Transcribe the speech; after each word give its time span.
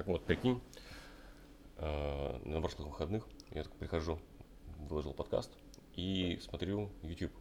Так 0.00 0.06
вот, 0.06 0.24
прикинь, 0.24 0.62
э, 1.76 2.38
на 2.46 2.60
прошлых 2.62 2.88
выходных 2.88 3.28
я 3.50 3.64
так 3.64 3.72
прихожу, 3.74 4.18
выложил 4.88 5.12
подкаст 5.12 5.52
и 5.94 6.38
смотрю 6.40 6.88
YouTube. 7.02 7.32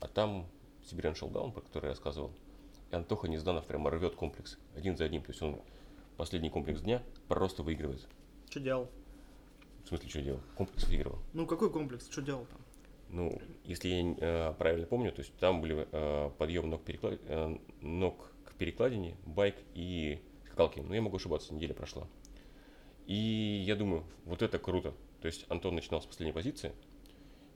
А 0.00 0.06
там 0.06 0.46
Siberian 0.82 1.14
Showdown, 1.14 1.52
про 1.52 1.62
который 1.62 1.84
я 1.84 1.90
рассказывал, 1.92 2.32
и 2.90 2.94
Антоха 2.94 3.28
Незданов 3.28 3.64
прямо 3.64 3.90
рвет 3.90 4.14
комплекс 4.14 4.58
один 4.74 4.98
за 4.98 5.06
одним. 5.06 5.22
То 5.22 5.30
есть 5.30 5.40
он 5.40 5.58
последний 6.18 6.50
комплекс 6.50 6.82
дня 6.82 7.02
просто 7.28 7.62
выигрывает. 7.62 8.06
Что 8.50 8.60
делал? 8.60 8.90
В 9.84 9.88
смысле, 9.88 10.08
что 10.10 10.20
делал? 10.20 10.40
Комплекс 10.54 10.86
выигрывал. 10.86 11.18
Ну, 11.32 11.46
какой 11.46 11.72
комплекс? 11.72 12.10
Что 12.10 12.20
делал 12.20 12.44
там? 12.44 12.60
Ну, 13.08 13.40
если 13.64 13.88
я 13.88 14.16
э, 14.18 14.54
правильно 14.58 14.86
помню, 14.86 15.12
то 15.12 15.22
есть 15.22 15.34
там 15.36 15.62
были 15.62 15.88
э, 15.90 16.30
подъем 16.36 16.68
ног, 16.68 16.84
переклад... 16.84 17.18
э, 17.22 17.56
ног 17.80 18.34
к 18.44 18.52
перекладине, 18.52 19.16
байк 19.24 19.56
и 19.72 20.20
скакалки. 20.56 20.80
Но 20.80 20.94
я 20.94 21.02
могу 21.02 21.16
ошибаться, 21.16 21.54
неделя 21.54 21.74
прошла. 21.74 22.08
И 23.06 23.62
я 23.66 23.76
думаю, 23.76 24.04
вот 24.24 24.42
это 24.42 24.58
круто. 24.58 24.94
То 25.20 25.26
есть 25.26 25.44
Антон 25.48 25.74
начинал 25.74 26.00
с 26.00 26.06
последней 26.06 26.32
позиции, 26.32 26.72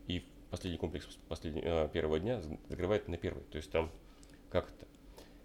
и 0.07 0.25
последний 0.51 0.79
комплекс 0.79 1.07
последний, 1.29 1.63
э, 1.65 1.89
первого 1.93 2.21
дня 2.21 2.41
закрывает 2.69 3.09
на 3.09 3.17
первый. 3.17 3.43
То 3.45 3.57
есть 3.57 3.71
там 3.71 3.91
как 4.51 4.71
это? 4.71 4.87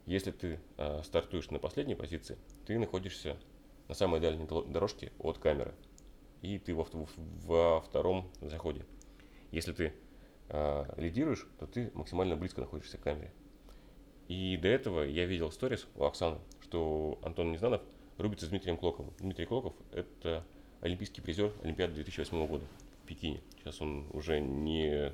Если 0.06 0.32
ты 0.32 0.60
э, 0.78 1.02
стартуешь 1.04 1.50
на 1.50 1.60
последней 1.60 1.96
позиции, 1.96 2.38
ты 2.66 2.78
находишься 2.78 3.38
на 3.88 3.96
самой 3.96 4.20
дальней 4.20 4.46
дорожке 4.46 5.12
от 5.20 5.38
камеры. 5.38 5.74
И 6.42 6.60
ты 6.60 6.76
во, 6.76 6.84
вт- 6.84 7.10
во 7.46 7.82
втором 7.82 8.30
заходе. 8.42 8.86
Если 9.52 9.72
ты 9.72 9.94
э, 10.50 10.86
лидируешь, 10.98 11.48
то 11.60 11.68
ты 11.68 11.92
максимально 11.94 12.36
близко 12.36 12.62
находишься 12.62 12.98
к 12.98 13.02
камере. 13.02 13.32
И 14.28 14.58
до 14.58 14.68
этого 14.68 15.02
я 15.02 15.26
видел 15.26 15.52
сторис 15.52 15.88
у 15.96 16.04
Оксаны, 16.04 16.40
что 16.76 17.18
Антон 17.24 17.54
Незнанов 17.54 17.82
рубится 18.18 18.48
с 18.48 18.50
Дмитрием 18.50 18.76
Клоковым. 18.76 19.14
Дмитрий 19.20 19.46
Клоков– 19.46 19.74
это 19.94 20.44
олимпийский 20.82 21.22
призер 21.22 21.54
Олимпиады 21.64 21.94
2008 21.94 22.48
года 22.48 22.66
в 23.02 23.08
Пекине. 23.08 23.40
Сейчас 23.60 23.80
он 23.80 24.06
уже 24.12 24.42
не, 24.42 25.14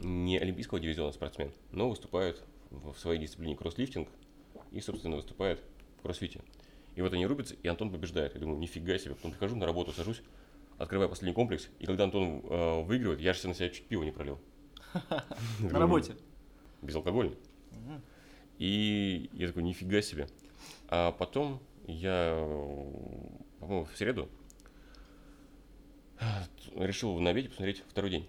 не 0.00 0.36
олимпийского 0.36 0.80
дивизиона 0.80 1.12
спортсмен, 1.12 1.50
но 1.70 1.88
выступает 1.88 2.42
в 2.68 2.94
своей 2.98 3.18
дисциплине 3.20 3.56
кросслифтинг 3.56 4.06
и, 4.70 4.82
собственно, 4.82 5.16
выступает 5.16 5.62
в 5.96 6.02
кроссфите. 6.02 6.42
И 6.94 7.00
вот 7.00 7.14
они 7.14 7.26
рубятся, 7.26 7.54
и 7.62 7.66
Антон 7.66 7.90
побеждает. 7.90 8.34
Я 8.34 8.40
думаю, 8.40 8.58
нифига 8.58 8.98
себе. 8.98 9.14
Потом 9.14 9.30
прихожу 9.30 9.56
на 9.56 9.64
работу, 9.64 9.92
сажусь, 9.92 10.20
открываю 10.76 11.08
последний 11.08 11.34
комплекс, 11.34 11.70
и 11.78 11.86
когда 11.86 12.04
Антон 12.04 12.42
э, 12.44 12.82
выигрывает, 12.82 13.20
я 13.20 13.32
же 13.32 13.48
на 13.48 13.54
себя 13.54 13.70
чуть 13.70 13.86
пиво 13.86 14.02
не 14.02 14.10
пролил. 14.10 14.38
На 15.60 15.78
работе. 15.78 16.16
Безалкогольный. 16.82 17.38
И 18.58 19.30
я 19.32 19.48
такой, 19.48 19.62
нифига 19.62 20.02
себе. 20.02 20.28
А 20.88 21.12
потом 21.12 21.60
я, 21.86 22.36
по-моему, 23.58 23.84
в 23.84 23.96
среду 23.96 24.28
решил 26.76 27.18
на 27.18 27.30
обеде 27.30 27.48
посмотреть 27.48 27.82
второй 27.88 28.10
день. 28.10 28.28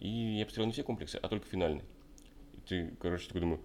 И 0.00 0.08
я 0.08 0.44
посмотрел 0.44 0.66
не 0.66 0.72
все 0.72 0.82
комплексы, 0.82 1.16
а 1.16 1.28
только 1.28 1.46
финальный. 1.46 1.84
И 2.54 2.60
ты, 2.68 2.96
короче, 3.00 3.26
такой 3.26 3.42
думаю, 3.42 3.60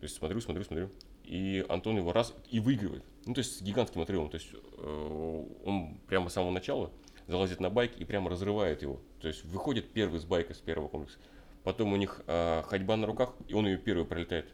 то 0.00 0.04
есть 0.04 0.16
смотрю, 0.16 0.40
смотрю, 0.40 0.64
смотрю. 0.64 0.90
И 1.24 1.64
Антон 1.68 1.96
его 1.96 2.12
раз 2.12 2.34
и 2.50 2.60
выигрывает. 2.60 3.02
Ну, 3.24 3.34
то 3.34 3.40
есть 3.40 3.58
с 3.58 3.62
гигантским 3.62 4.00
отрывом. 4.00 4.30
То 4.30 4.36
есть 4.36 4.48
э, 4.52 5.44
он 5.64 5.98
прямо 6.06 6.28
с 6.28 6.34
самого 6.34 6.52
начала 6.52 6.92
залазит 7.26 7.60
на 7.60 7.70
байк 7.70 7.96
и 7.98 8.04
прямо 8.04 8.30
разрывает 8.30 8.82
его. 8.82 9.00
То 9.20 9.28
есть 9.28 9.44
выходит 9.44 9.92
первый 9.92 10.20
с 10.20 10.24
байка, 10.24 10.54
с 10.54 10.58
первого 10.58 10.88
комплекса. 10.88 11.18
Потом 11.66 11.92
у 11.92 11.96
них 11.96 12.22
э, 12.28 12.62
ходьба 12.62 12.96
на 12.96 13.08
руках, 13.08 13.34
и 13.48 13.54
он 13.54 13.66
ее 13.66 13.76
первый 13.76 14.04
пролетает. 14.04 14.46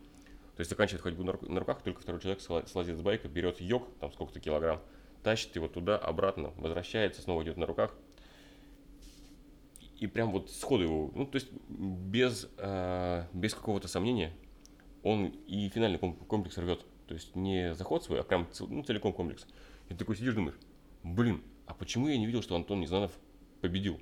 То 0.56 0.60
есть 0.60 0.70
заканчивает 0.70 1.02
ходьбу 1.02 1.24
на, 1.24 1.34
на 1.42 1.60
руках, 1.60 1.82
только 1.82 2.00
второй 2.00 2.22
человек 2.22 2.40
сла- 2.40 2.66
слазит 2.66 2.96
с 2.96 3.02
байка, 3.02 3.28
берет 3.28 3.60
йог, 3.60 3.86
там 4.00 4.10
сколько-то 4.12 4.40
килограмм, 4.40 4.80
тащит 5.22 5.54
его 5.54 5.68
туда, 5.68 5.98
обратно, 5.98 6.54
возвращается, 6.56 7.20
снова 7.20 7.42
идет 7.42 7.58
на 7.58 7.66
руках. 7.66 7.94
И 9.98 10.06
прям 10.06 10.32
вот 10.32 10.50
сходу 10.50 10.84
его, 10.84 11.10
ну, 11.14 11.26
то 11.26 11.36
есть 11.36 11.52
без, 11.68 12.48
э, 12.56 13.26
без 13.34 13.52
какого-то 13.52 13.88
сомнения, 13.88 14.32
он 15.02 15.26
и 15.26 15.68
финальный 15.68 15.98
ком- 15.98 16.16
комплекс 16.16 16.56
рвет. 16.56 16.80
То 17.08 17.12
есть 17.12 17.36
не 17.36 17.74
заход 17.74 18.02
свой, 18.04 18.20
а 18.20 18.22
прям 18.22 18.48
ну, 18.60 18.82
целиком 18.84 19.12
комплекс. 19.12 19.46
И 19.90 19.92
ты 19.92 19.96
такой 19.96 20.16
сидишь, 20.16 20.32
думаешь, 20.32 20.56
блин, 21.02 21.42
а 21.66 21.74
почему 21.74 22.08
я 22.08 22.16
не 22.16 22.24
видел, 22.24 22.40
что 22.40 22.56
Антон 22.56 22.80
Незнанов 22.80 23.12
победил? 23.60 24.00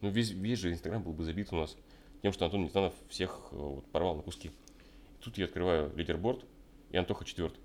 Ну, 0.00 0.08
весь, 0.08 0.30
весь 0.30 0.60
же 0.60 0.72
Инстаграм 0.72 1.02
был 1.02 1.12
бы 1.12 1.24
забит 1.24 1.52
у 1.52 1.56
нас 1.56 1.76
тем, 2.22 2.32
что 2.32 2.44
Антон 2.44 2.64
Незнанов 2.64 2.94
всех 3.08 3.48
э, 3.52 3.56
вот, 3.56 3.86
порвал 3.90 4.16
на 4.16 4.22
куски. 4.22 4.48
И 4.48 5.22
тут 5.22 5.38
я 5.38 5.46
открываю 5.46 5.92
лидерборд, 5.96 6.44
и 6.90 6.96
Антоха 6.96 7.24
четвертый. 7.24 7.60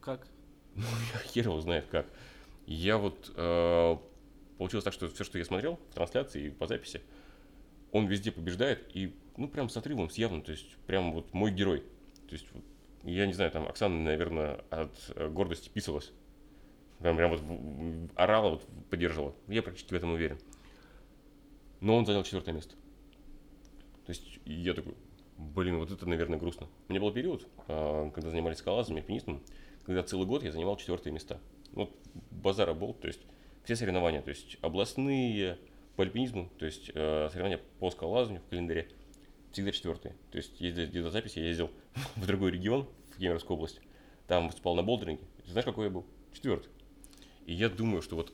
Как? 0.00 0.26
Ну, 0.74 0.84
хер 1.26 1.46
его 1.46 1.60
знает 1.60 1.86
как. 1.90 2.06
Я 2.66 2.98
вот... 2.98 3.32
э, 3.34 3.96
получилось 4.60 4.84
так, 4.84 4.92
что 4.92 5.08
все, 5.08 5.24
что 5.24 5.38
я 5.38 5.44
смотрел 5.44 5.78
в 5.90 5.94
трансляции 5.94 6.46
и 6.46 6.50
по 6.50 6.66
записи, 6.66 7.00
он 7.92 8.06
везде 8.06 8.30
побеждает, 8.30 8.94
и, 8.94 9.14
ну, 9.38 9.48
прям 9.48 9.70
с 9.70 9.76
отрывом, 9.76 10.10
с 10.10 10.18
явным, 10.18 10.42
то 10.42 10.52
есть, 10.52 10.76
прям 10.86 11.12
вот 11.12 11.32
мой 11.32 11.50
герой. 11.50 11.80
То 12.28 12.34
есть, 12.34 12.46
вот, 12.52 12.62
я 13.02 13.26
не 13.26 13.32
знаю, 13.32 13.50
там, 13.50 13.66
Оксана, 13.66 13.98
наверное, 13.98 14.62
от 14.68 14.92
э, 15.16 15.28
гордости 15.28 15.70
писалась. 15.70 16.12
Прям, 16.98 17.16
прям 17.16 17.30
вот 17.30 18.10
орала, 18.14 18.50
вот, 18.50 18.66
поддерживала. 18.90 19.34
Я 19.48 19.62
практически 19.62 19.94
в 19.94 19.96
этом 19.96 20.12
уверен. 20.12 20.38
Но 21.80 21.96
он 21.96 22.04
занял 22.04 22.22
четвертое 22.22 22.52
место. 22.52 22.74
То 24.10 24.14
есть, 24.14 24.40
я 24.44 24.74
такой, 24.74 24.96
блин, 25.38 25.78
вот 25.78 25.92
это, 25.92 26.04
наверное, 26.04 26.36
грустно. 26.36 26.66
У 26.88 26.92
меня 26.92 27.00
был 27.00 27.12
период, 27.12 27.46
а, 27.68 28.10
когда 28.10 28.28
занимались 28.28 28.58
скалазом, 28.58 28.96
альпинизмом, 28.96 29.40
когда 29.86 30.02
целый 30.02 30.26
год 30.26 30.42
я 30.42 30.50
занимал 30.50 30.76
четвертые 30.76 31.12
места. 31.12 31.38
Вот 31.70 31.96
базара 32.32 32.74
был, 32.74 32.92
то 32.92 33.06
есть 33.06 33.20
все 33.62 33.76
соревнования, 33.76 34.20
то 34.20 34.30
есть 34.30 34.56
областные 34.62 35.58
по 35.94 36.02
альпинизму, 36.02 36.50
то 36.58 36.66
есть 36.66 36.90
э, 36.92 37.28
соревнования 37.30 37.60
по 37.78 37.88
скалолазанию 37.92 38.42
в 38.42 38.48
календаре, 38.50 38.88
всегда 39.52 39.70
четвертые. 39.70 40.16
То 40.32 40.38
есть 40.38 40.60
ездил 40.60 40.88
где-то 40.88 41.10
запись, 41.12 41.36
я 41.36 41.44
ездил 41.44 41.70
в 42.16 42.26
другой 42.26 42.50
регион, 42.50 42.88
в 43.12 43.18
Кемеровскую 43.18 43.56
область, 43.56 43.80
там 44.26 44.48
выступал 44.48 44.74
на 44.74 44.82
болдеринге. 44.82 45.22
Знаешь, 45.46 45.66
какой 45.66 45.84
я 45.84 45.90
был? 45.92 46.04
Четвертый. 46.32 46.68
И 47.46 47.54
я 47.54 47.68
думаю, 47.68 48.02
что 48.02 48.16
вот, 48.16 48.32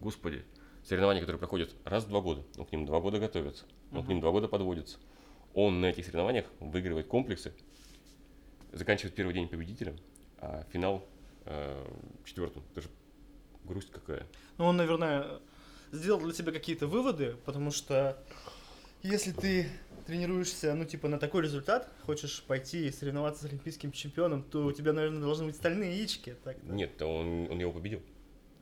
господи, 0.00 0.44
соревнования, 0.84 1.20
которые 1.20 1.38
проходят 1.38 1.74
раз 1.84 2.04
в 2.04 2.08
два 2.08 2.20
года, 2.20 2.44
он 2.56 2.66
к 2.66 2.72
ним 2.72 2.86
два 2.86 3.00
года 3.00 3.18
готовится, 3.18 3.64
он 3.92 4.04
к 4.04 4.08
ним 4.08 4.20
два 4.20 4.30
года 4.30 4.48
подводится. 4.48 4.98
Он 5.54 5.80
на 5.80 5.86
этих 5.86 6.04
соревнованиях 6.04 6.46
выигрывает 6.60 7.06
комплексы, 7.06 7.52
заканчивает 8.72 9.14
первый 9.14 9.34
день 9.34 9.48
победителем, 9.48 9.96
а 10.38 10.64
финал 10.72 11.04
э, 11.46 11.86
четвертым. 12.24 12.64
Это 12.72 12.82
же 12.82 12.88
грусть 13.64 13.90
какая. 13.90 14.26
Ну, 14.58 14.66
он, 14.66 14.76
наверное, 14.76 15.40
сделал 15.92 16.20
для 16.20 16.32
себя 16.32 16.52
какие-то 16.52 16.86
выводы, 16.86 17.36
потому 17.44 17.70
что 17.70 18.18
если 19.02 19.32
ты 19.32 19.68
тренируешься, 20.06 20.74
ну, 20.74 20.84
типа, 20.84 21.08
на 21.08 21.18
такой 21.18 21.42
результат, 21.42 21.88
хочешь 22.02 22.42
пойти 22.42 22.90
соревноваться 22.90 23.42
с 23.42 23.46
олимпийским 23.46 23.92
чемпионом, 23.92 24.42
то 24.42 24.66
у 24.66 24.72
тебя, 24.72 24.92
наверное, 24.92 25.20
должны 25.20 25.46
быть 25.46 25.56
стальные 25.56 25.98
яички. 25.98 26.36
Так 26.44 26.62
Нет, 26.64 26.96
то 26.96 27.06
он, 27.06 27.50
он 27.50 27.58
его 27.58 27.72
победил. 27.72 28.02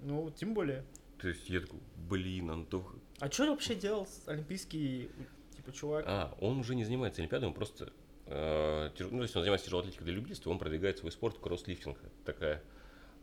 Ну, 0.02 0.30
тем 0.30 0.54
более. 0.54 0.84
То 1.22 1.28
есть 1.28 1.48
я 1.48 1.60
такой, 1.60 1.78
блин, 2.08 2.50
Антоха. 2.50 2.96
А 3.20 3.30
что 3.30 3.46
вообще 3.50 3.76
делал 3.76 4.08
олимпийский, 4.26 5.08
типа, 5.56 5.72
чувак? 5.72 6.04
А, 6.06 6.36
он 6.40 6.58
уже 6.58 6.74
не 6.74 6.84
занимается 6.84 7.22
Олимпиадой, 7.22 7.48
он 7.48 7.54
просто... 7.54 7.92
э, 8.26 8.90
тяж- 8.96 9.08
ну, 9.10 9.18
то 9.18 9.22
есть 9.22 9.36
он 9.36 9.42
занимается 9.42 9.66
тяжелой 9.66 9.82
атлетикой 9.84 10.04
для 10.06 10.14
любительства, 10.14 10.50
он 10.50 10.58
продвигает 10.58 10.98
свой 10.98 11.12
спорт, 11.12 11.38
кросслифтинг. 11.38 11.96
Такая 12.24 12.60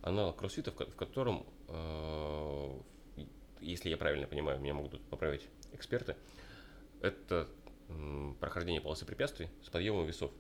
аналог 0.01 0.37
кроссфита, 0.37 0.71
в, 0.71 0.75
ко- 0.75 0.85
в 0.89 0.95
котором, 0.95 1.45
э, 1.67 2.79
если 3.59 3.89
я 3.89 3.97
правильно 3.97 4.27
понимаю, 4.27 4.61
меня 4.61 4.73
могут 4.73 5.01
поправить 5.09 5.49
эксперты, 5.73 6.16
это 7.01 7.49
м, 7.89 8.37
прохождение 8.39 8.79
полосы 8.81 9.05
препятствий 9.05 9.49
с 9.61 9.69
подъемом 9.69 10.05
весов. 10.05 10.31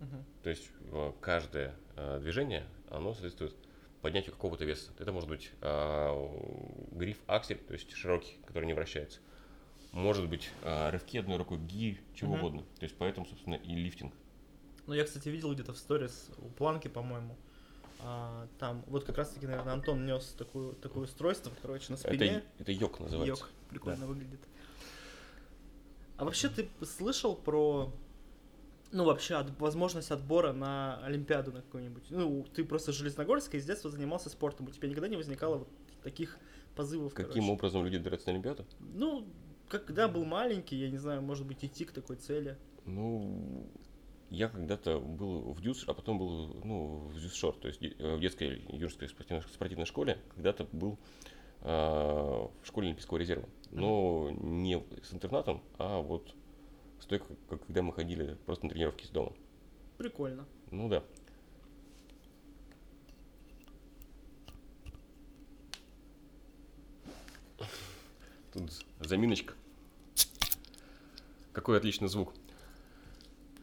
Мгм. 0.00 0.24
То 0.42 0.50
есть 0.50 0.68
э, 0.90 1.12
каждое 1.20 1.76
э, 1.94 2.18
движение, 2.20 2.64
оно 2.90 3.12
соответствует 3.12 3.54
поднятию 4.02 4.32
какого-то 4.34 4.64
веса. 4.64 4.90
Это 4.98 5.12
может 5.12 5.28
быть 5.28 5.50
э, 5.60 6.88
гриф 6.92 7.16
аксель, 7.26 7.58
то 7.58 7.72
есть 7.72 7.90
широкий, 7.92 8.36
который 8.46 8.66
не 8.66 8.74
вращается. 8.74 9.20
Может 9.92 10.28
быть 10.28 10.50
э, 10.62 10.90
рывки 10.90 11.18
одной 11.18 11.36
рукой, 11.38 11.58
гирь, 11.58 12.00
чего 12.14 12.32
Мгм. 12.34 12.40
угодно. 12.40 12.62
То 12.78 12.84
есть 12.84 12.96
поэтому, 12.98 13.26
собственно, 13.26 13.54
и 13.54 13.74
лифтинг. 13.74 14.12
Ну, 14.86 14.94
я, 14.94 15.04
кстати, 15.04 15.28
видел 15.28 15.52
где-то 15.54 15.72
в 15.72 15.78
сторис 15.78 16.30
у 16.38 16.48
Планки, 16.48 16.88
по-моему. 16.88 17.36
А, 18.00 18.48
там, 18.58 18.82
вот 18.88 19.04
как 19.04 19.16
раз-таки, 19.18 19.46
наверное, 19.46 19.74
Антон 19.74 20.04
нес 20.04 20.34
такую, 20.36 20.74
такое 20.74 21.04
устройство, 21.04 21.52
короче, 21.62 21.92
на 21.92 21.94
Это, 21.96 22.08
спине. 22.08 22.42
это 22.58 22.72
йог 22.72 22.98
называется. 22.98 23.44
Йог. 23.44 23.50
Прикольно 23.70 24.06
выглядит. 24.06 24.40
А 26.16 26.24
вообще 26.24 26.48
ты 26.48 26.68
слышал 26.84 27.36
про, 27.36 27.92
ну, 28.92 29.04
вообще, 29.04 29.34
от- 29.36 29.58
возможность 29.58 30.10
отбора 30.10 30.52
на 30.52 30.98
Олимпиаду 31.04 31.52
на 31.52 31.62
какую-нибудь? 31.62 32.04
Ну, 32.10 32.44
ты 32.54 32.64
просто 32.64 32.92
и 33.56 33.60
с 33.60 33.64
детства 33.64 33.90
занимался 33.90 34.28
спортом. 34.30 34.66
У 34.66 34.70
тебя 34.70 34.88
никогда 34.88 35.08
не 35.08 35.16
возникало 35.16 35.56
вот 35.58 35.68
таких 36.02 36.38
позывов, 36.76 37.14
Каким 37.14 37.32
короче? 37.32 37.52
образом 37.52 37.84
люди 37.84 37.98
дерутся 37.98 38.28
на 38.28 38.32
Олимпиаду? 38.34 38.64
Ну, 38.94 39.26
когда 39.68 40.08
был 40.08 40.24
маленький, 40.24 40.76
я 40.76 40.90
не 40.90 40.98
знаю, 40.98 41.22
может 41.22 41.46
быть, 41.46 41.64
идти 41.64 41.84
к 41.84 41.92
такой 41.92 42.16
цели. 42.16 42.56
Ну, 42.84 43.66
я 44.30 44.48
когда-то 44.48 44.98
был 44.98 45.52
в 45.52 45.60
Дюс, 45.60 45.84
а 45.86 45.94
потом 45.94 46.18
был 46.18 46.54
ну, 46.64 47.08
в 47.08 47.20
Дюсшор, 47.20 47.54
то 47.54 47.68
есть 47.68 47.80
в 47.80 48.20
детской 48.20 48.62
юношеской 48.68 49.08
спортивной, 49.08 49.42
спортивной 49.42 49.86
школе, 49.86 50.18
когда-то 50.34 50.66
был 50.72 50.98
э, 51.60 51.68
в 51.68 52.50
школе 52.64 52.88
Олимпийского 52.88 53.18
резерва. 53.18 53.48
Но 53.70 54.30
не 54.40 54.82
с 55.02 55.12
интернатом, 55.14 55.62
а 55.78 56.00
вот 56.00 56.34
с 57.02 57.04
той, 57.04 57.20
когда 57.48 57.82
мы 57.82 57.92
ходили 57.92 58.38
просто 58.46 58.66
на 58.66 58.70
тренировки 58.70 59.04
из 59.04 59.10
дома. 59.10 59.32
Прикольно. 59.98 60.46
Ну 60.70 60.88
да. 60.88 61.02
Тут 68.52 68.84
заминочка. 69.00 69.54
Какой 71.52 71.76
отличный 71.76 72.08
звук. 72.08 72.32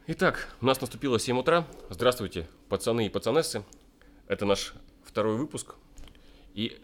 Итак, 0.06 0.54
у 0.60 0.66
нас 0.66 0.80
наступило 0.80 1.18
7 1.18 1.38
утра. 1.38 1.66
Здравствуйте, 1.88 2.46
пацаны 2.68 3.06
и 3.06 3.08
пацанессы. 3.08 3.64
Это 4.26 4.44
наш 4.44 4.74
второй 5.02 5.36
выпуск. 5.38 5.76
И 6.52 6.78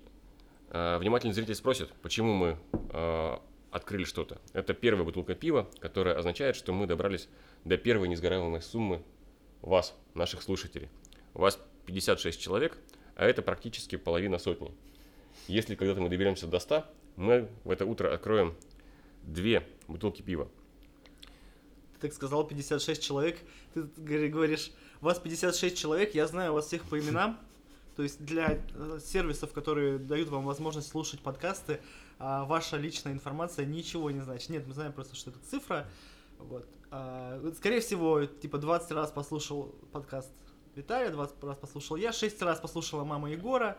э, 0.70 0.98
внимательный 0.98 1.34
зритель 1.34 1.54
спросит, 1.54 1.92
почему 2.02 2.32
мы 2.34 2.58
э, 2.92 3.38
открыли 3.76 4.04
что-то. 4.04 4.40
Это 4.54 4.74
первая 4.74 5.04
бутылка 5.04 5.34
пива, 5.34 5.68
которая 5.80 6.18
означает, 6.18 6.56
что 6.56 6.72
мы 6.72 6.86
добрались 6.86 7.28
до 7.64 7.76
первой 7.76 8.08
несгораемой 8.08 8.62
суммы 8.62 9.02
вас, 9.60 9.94
наших 10.14 10.42
слушателей. 10.42 10.88
У 11.34 11.40
вас 11.40 11.60
56 11.84 12.40
человек, 12.40 12.78
а 13.16 13.26
это 13.26 13.42
практически 13.42 13.96
половина 13.96 14.38
сотни. 14.38 14.72
Если 15.46 15.74
когда-то 15.74 16.00
мы 16.00 16.08
доберемся 16.08 16.46
до 16.46 16.58
100, 16.58 16.84
мы 17.16 17.48
в 17.64 17.70
это 17.70 17.84
утро 17.84 18.12
откроем 18.12 18.56
две 19.22 19.66
бутылки 19.88 20.22
пива. 20.22 20.48
Ты 21.94 22.08
так 22.08 22.14
сказал 22.14 22.46
56 22.46 23.02
человек, 23.02 23.38
ты 23.74 23.82
говоришь, 23.82 24.72
вас 25.00 25.18
56 25.18 25.76
человек, 25.76 26.14
я 26.14 26.26
знаю 26.26 26.54
вас 26.54 26.66
всех 26.66 26.82
по 26.84 26.98
именам, 26.98 27.38
то 27.94 28.02
есть 28.02 28.24
для 28.24 28.58
э, 28.74 28.98
сервисов, 29.02 29.52
которые 29.52 29.98
дают 29.98 30.28
вам 30.28 30.44
возможность 30.44 30.88
слушать 30.88 31.20
подкасты, 31.20 31.80
а 32.18 32.44
ваша 32.44 32.76
личная 32.76 33.12
информация 33.12 33.66
ничего 33.66 34.10
не 34.10 34.20
значит. 34.20 34.48
Нет, 34.48 34.66
мы 34.66 34.74
знаем 34.74 34.92
просто, 34.92 35.14
что 35.14 35.30
это 35.30 35.38
цифра. 35.40 35.86
Вот. 36.38 36.66
А, 36.90 37.40
скорее 37.56 37.80
всего, 37.80 38.24
типа 38.24 38.58
20 38.58 38.92
раз 38.92 39.10
послушал 39.10 39.74
подкаст 39.92 40.30
Виталия, 40.74 41.10
20 41.10 41.44
раз 41.44 41.56
послушал 41.58 41.96
я, 41.96 42.12
6 42.12 42.42
раз 42.42 42.60
послушала 42.60 43.04
мама 43.04 43.30
Егора. 43.30 43.76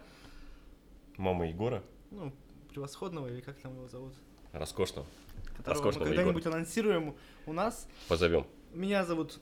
Мама 1.18 1.48
Егора? 1.48 1.84
Ну, 2.12 2.32
превосходного, 2.70 3.28
или 3.28 3.42
как 3.42 3.58
там 3.60 3.74
его 3.74 3.88
зовут? 3.88 4.14
Роскошного. 4.52 5.08
Роскошного 5.66 6.06
мы 6.06 6.16
когда-нибудь 6.16 6.44
Егора. 6.44 6.56
анонсируем 6.58 7.16
у 7.46 7.54
нас. 7.54 7.88
Позовем. 8.08 8.46
Меня 8.74 9.04
зовут 9.04 9.40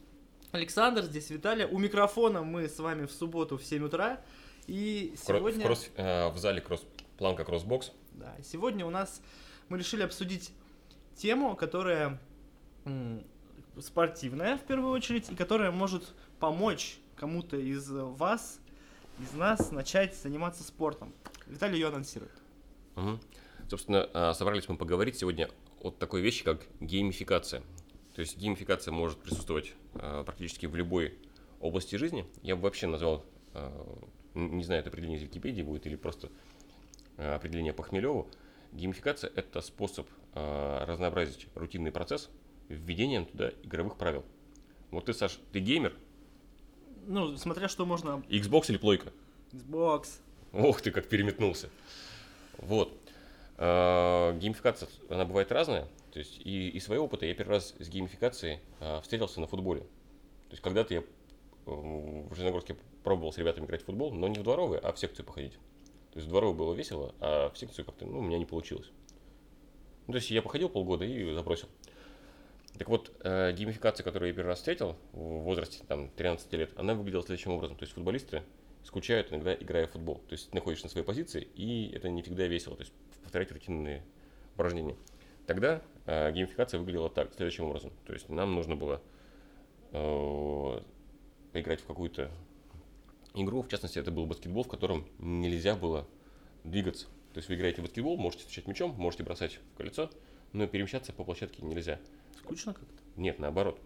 Александр, 0.52 1.04
здесь 1.04 1.30
Виталий. 1.30 1.66
У 1.66 1.78
микрофона 1.80 2.44
мы 2.44 2.70
с 2.70 2.80
вами 2.80 3.06
в 3.06 3.12
субботу 3.12 3.58
в 3.58 3.64
7 3.64 3.84
утра. 3.84 4.22
И 4.68 5.14
в 5.16 5.26
сегодня... 5.26 5.62
В, 5.62 5.66
кросс, 5.66 5.90
э, 5.96 6.30
в 6.30 6.38
зале 6.38 6.62
кросс, 6.62 6.84
планка 7.18 7.44
кроссбокс. 7.44 7.92
Да, 8.14 8.36
сегодня 8.44 8.86
у 8.86 8.90
нас 8.90 9.22
мы 9.70 9.78
решили 9.78 10.04
обсудить 10.04 10.52
тему, 11.16 11.56
которая 11.56 12.20
спортивная 13.80 14.58
в 14.58 14.62
первую 14.62 14.92
очередь, 14.92 15.30
и 15.30 15.36
которая 15.36 15.72
может 15.72 16.14
помочь 16.40 16.98
кому-то 17.16 17.58
из 17.58 17.90
вас, 17.90 18.60
из 19.20 19.34
нас 19.34 19.72
начать 19.72 20.16
заниматься 20.16 20.64
спортом. 20.64 21.14
Виталий 21.48 21.80
ее 21.80 21.88
анонсирует. 21.88 22.34
Угу. 22.96 23.20
Собственно, 23.70 24.10
а, 24.14 24.34
собрались 24.34 24.70
мы 24.70 24.78
поговорить 24.78 25.18
сегодня 25.18 25.50
о 25.82 25.92
такой 25.92 26.22
вещи, 26.22 26.44
как 26.44 26.66
геймификация. 26.80 27.62
То 28.16 28.22
есть 28.22 28.38
геймификация 28.38 28.92
может 28.92 29.20
присутствовать 29.20 29.74
а, 29.96 30.24
практически 30.24 30.66
в 30.66 30.76
любой 30.76 31.18
области 31.60 31.96
жизни. 31.96 32.26
Я 32.42 32.56
бы 32.56 32.64
вообще 32.64 32.88
назвал, 32.88 33.26
а, 33.54 33.72
не 34.34 34.64
знаю, 34.64 34.82
это 34.82 34.90
определение 34.90 35.20
из 35.20 35.24
Википедии 35.24 35.64
будет 35.64 35.86
или 35.88 35.96
просто 35.96 36.30
определение 37.18 37.74
по 37.74 37.84
Хмелеву. 37.84 38.28
Геймификация– 38.72 39.32
это 39.36 39.62
способ 39.62 40.08
разнообразить 40.34 41.48
рутинный 41.56 41.92
процесс 41.92 42.30
введением 42.68 43.26
туда 43.26 43.52
игровых 43.64 43.98
правил. 43.98 44.26
Вот 44.92 45.06
ты, 45.06 45.14
Саш, 45.14 45.40
ты 45.52 45.60
геймер? 45.60 45.96
Ну, 47.08 47.38
смотря 47.38 47.68
что 47.68 47.86
можно... 47.86 48.24
Xbox 48.30 48.66
или 48.70 48.78
плойка? 48.78 49.14
Xbox. 49.52 50.20
Ох 50.54 50.82
ты, 50.82 50.92
как 50.92 51.08
переметнулся. 51.08 51.70
Вот. 52.58 52.98
Э, 53.58 54.38
геймификация, 54.38 54.90
она 55.10 55.26
бывает 55.26 55.52
разная. 55.52 55.88
То 56.12 56.20
есть 56.20 56.40
и 56.44 56.70
из 56.70 56.86
своего 56.86 57.06
опыта 57.06 57.26
я 57.26 57.34
первый 57.34 57.54
раз 57.54 57.74
с 57.78 57.90
геймификацией 57.90 58.60
э, 58.80 59.02
встретился 59.02 59.40
на 59.40 59.48
футболе. 59.48 59.82
То 59.82 60.52
есть 60.52 60.64
когда-то 60.64 60.94
я 60.94 61.00
э, 61.02 61.04
в 61.66 62.34
Железногорске 62.34 62.78
пробовал 63.04 63.34
с 63.34 63.38
ребятами 63.38 63.66
играть 63.66 63.84
в 63.84 63.86
футбол, 63.86 64.14
но 64.14 64.28
не 64.28 64.40
в 64.40 64.44
дворовые, 64.44 64.80
а 64.80 64.92
в 64.92 65.00
секцию 65.00 65.26
походить. 65.26 65.58
То 66.16 66.20
есть 66.20 66.28
в 66.28 66.30
дворовую 66.30 66.58
было 66.58 66.74
весело, 66.74 67.14
а 67.20 67.50
в 67.50 67.58
секцию 67.58 67.84
как-то, 67.84 68.06
ну, 68.06 68.20
у 68.20 68.22
меня 68.22 68.38
не 68.38 68.46
получилось. 68.46 68.90
Ну, 70.08 70.14
то 70.14 70.16
есть 70.18 70.32
я 70.32 70.42
походил 70.42 70.70
полгода 70.70 71.04
и 71.04 71.34
забросил. 71.34 71.68
Так 72.78 72.88
вот, 72.88 73.12
э, 73.20 73.52
геймификация, 73.52 74.06
которую 74.06 74.30
я 74.30 74.34
первый 74.34 74.48
раз 74.48 74.60
встретил 74.60 74.96
в 75.12 75.44
возрасте 75.44 75.84
там, 75.86 76.10
13 76.12 76.54
лет, 76.54 76.72
она 76.78 76.94
выглядела 76.94 77.22
следующим 77.22 77.52
образом. 77.52 77.76
То 77.76 77.84
есть 77.84 77.94
футболисты 77.96 78.44
скучают 78.86 79.30
иногда, 79.34 79.54
играя 79.54 79.88
в 79.88 79.92
футбол. 79.92 80.20
То 80.30 80.36
есть 80.36 80.52
ты 80.52 80.56
находишься 80.56 80.86
на 80.86 80.90
своей 80.90 81.06
позиции, 81.06 81.50
и 81.54 81.92
это 81.94 82.08
не 82.08 82.22
всегда 82.22 82.48
весело. 82.48 82.78
То 82.78 82.84
есть 82.84 82.94
повторять 83.22 83.52
рутинные 83.52 84.02
упражнения. 84.54 84.96
Тогда 85.48 85.82
э, 86.06 86.32
геймификация 86.32 86.80
выглядела 86.80 87.10
так, 87.10 87.34
следующим 87.34 87.66
образом. 87.66 87.92
То 88.06 88.14
есть 88.14 88.30
нам 88.30 88.56
нужно 88.56 88.78
было 88.78 89.02
э, 89.92 90.80
поиграть 91.52 91.82
в 91.82 91.86
какую-то 91.86 92.32
игру, 93.44 93.62
в 93.62 93.68
частности, 93.68 94.00
это 94.00 94.12
был 94.12 94.26
баскетбол, 94.26 94.64
в 94.64 94.68
котором 94.68 95.06
нельзя 95.20 95.76
было 95.76 96.08
двигаться. 96.64 97.08
То 97.34 97.40
есть 97.40 97.50
вы 97.50 97.56
играете 97.56 97.82
в 97.82 97.86
баскетбол, 97.86 98.18
можете 98.18 98.44
встречать 98.44 98.68
мячом, 98.68 98.92
можете 98.98 99.24
бросать 99.24 99.60
в 99.74 99.78
колесо, 99.78 100.10
но 100.54 100.68
перемещаться 100.68 101.12
по 101.12 101.24
площадке 101.24 101.64
нельзя. 101.64 102.00
Скучно 102.38 102.74
как-то? 102.74 103.04
Нет, 103.18 103.40
наоборот. 103.40 103.80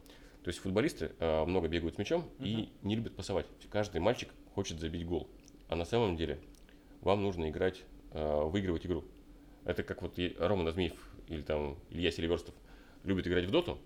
То 0.43 0.49
есть 0.49 0.59
футболисты 0.59 1.11
э, 1.19 1.45
много 1.45 1.67
бегают 1.67 1.95
с 1.95 1.97
мячом 1.97 2.29
uh-huh. 2.39 2.47
и 2.47 2.69
не 2.83 2.95
любят 2.95 3.15
пасовать. 3.15 3.45
Каждый 3.69 4.01
мальчик 4.01 4.29
хочет 4.53 4.79
забить 4.79 5.05
гол. 5.05 5.27
А 5.67 5.75
на 5.75 5.85
самом 5.85 6.15
деле 6.15 6.39
вам 7.01 7.23
нужно 7.23 7.49
играть, 7.49 7.83
э, 8.11 8.43
выигрывать 8.43 8.85
игру. 8.85 9.03
Это 9.65 9.83
как 9.83 10.01
вот 10.01 10.17
Рома 10.39 10.63
Назмеев 10.63 10.93
или 11.27 11.41
там 11.41 11.77
Илья 11.89 12.11
Селиверстов 12.11 12.55
любит 13.03 13.27
играть 13.27 13.45
в 13.45 13.51
доту, 13.51 13.77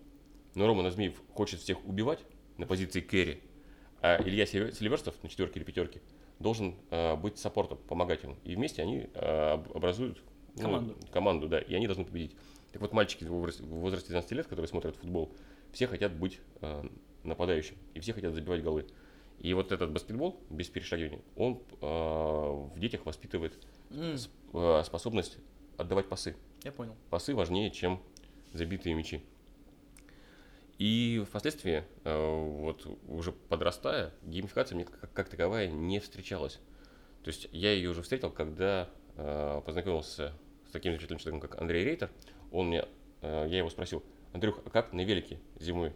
но 0.55 0.67
Рома 0.67 0.83
Назмеев 0.83 1.21
хочет 1.33 1.59
всех 1.59 1.85
убивать 1.85 2.19
на 2.57 2.65
позиции 2.65 3.01
кэрри, 3.01 3.41
а 4.03 4.21
Илья 4.21 4.45
Селиверстов 4.45 5.15
на 5.23 5.29
четверке 5.29 5.59
или 5.59 5.65
пятерке 5.65 6.01
должен 6.37 6.75
э, 6.91 7.15
быть 7.15 7.37
саппортом, 7.37 7.77
помогать 7.87 8.21
ему. 8.23 8.35
И 8.43 8.53
вместе 8.53 8.81
они 8.81 9.09
э, 9.13 9.53
образуют 9.73 10.21
ну, 10.57 10.61
команду. 10.61 10.97
команду, 11.11 11.47
да, 11.47 11.59
и 11.59 11.73
они 11.73 11.87
должны 11.87 12.03
победить. 12.03 12.35
Так 12.73 12.81
вот, 12.81 12.91
мальчики 12.91 13.23
в 13.23 13.29
возрасте, 13.29 13.63
в 13.63 13.67
возрасте 13.67 14.09
12 14.09 14.31
лет, 14.33 14.47
которые 14.47 14.67
смотрят 14.67 14.97
футбол, 14.97 15.31
все 15.71 15.87
хотят 15.87 16.11
быть 16.11 16.41
э, 16.59 16.83
нападающим, 17.23 17.77
и 17.93 18.01
все 18.01 18.11
хотят 18.11 18.33
забивать 18.33 18.61
голы. 18.61 18.85
И 19.39 19.53
вот 19.53 19.71
этот 19.71 19.91
баскетбол 19.91 20.37
без 20.49 20.67
перешагивания, 20.67 21.21
он 21.37 21.61
э, 21.79 21.85
в 21.85 22.73
детях 22.77 23.05
воспитывает 23.05 23.57
mm. 23.89 24.17
сп, 24.17 24.31
э, 24.53 24.83
способность 24.85 25.37
отдавать 25.77 26.09
пасы. 26.09 26.35
Я 26.65 26.73
понял. 26.73 26.95
Пасы 27.09 27.33
важнее, 27.33 27.71
чем 27.71 28.01
забитые 28.51 28.95
мячи. 28.95 29.21
И 30.77 31.23
впоследствии, 31.27 31.83
э, 32.03 32.45
вот 32.59 32.85
уже 33.07 33.31
подрастая, 33.31 34.11
геймификация 34.23 34.75
мне 34.75 34.85
как, 34.85 35.29
таковая 35.29 35.67
не 35.67 35.99
встречалась. 35.99 36.59
То 37.23 37.29
есть 37.29 37.47
я 37.51 37.71
ее 37.71 37.91
уже 37.91 38.01
встретил, 38.01 38.31
когда 38.31 38.89
э, 39.15 39.61
познакомился 39.65 40.33
с 40.67 40.71
таким 40.71 40.91
замечательным 40.91 41.19
человеком, 41.19 41.47
как 41.47 41.61
Андрей 41.61 41.85
Рейтер. 41.85 42.09
Он 42.51 42.67
мне, 42.67 42.85
э, 43.21 43.45
я 43.49 43.59
его 43.59 43.69
спросил, 43.69 44.03
Андрюх, 44.33 44.61
а 44.65 44.69
как 44.69 44.93
на 44.93 45.05
велике 45.05 45.39
зимой 45.59 45.93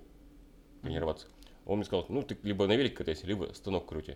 тренироваться? 0.84 1.28
Он 1.66 1.78
мне 1.78 1.86
сказал, 1.86 2.06
ну 2.10 2.22
ты 2.22 2.38
либо 2.44 2.68
на 2.68 2.76
велике 2.76 2.96
катайся, 2.96 3.26
либо 3.26 3.52
станок 3.54 3.88
крути. 3.88 4.16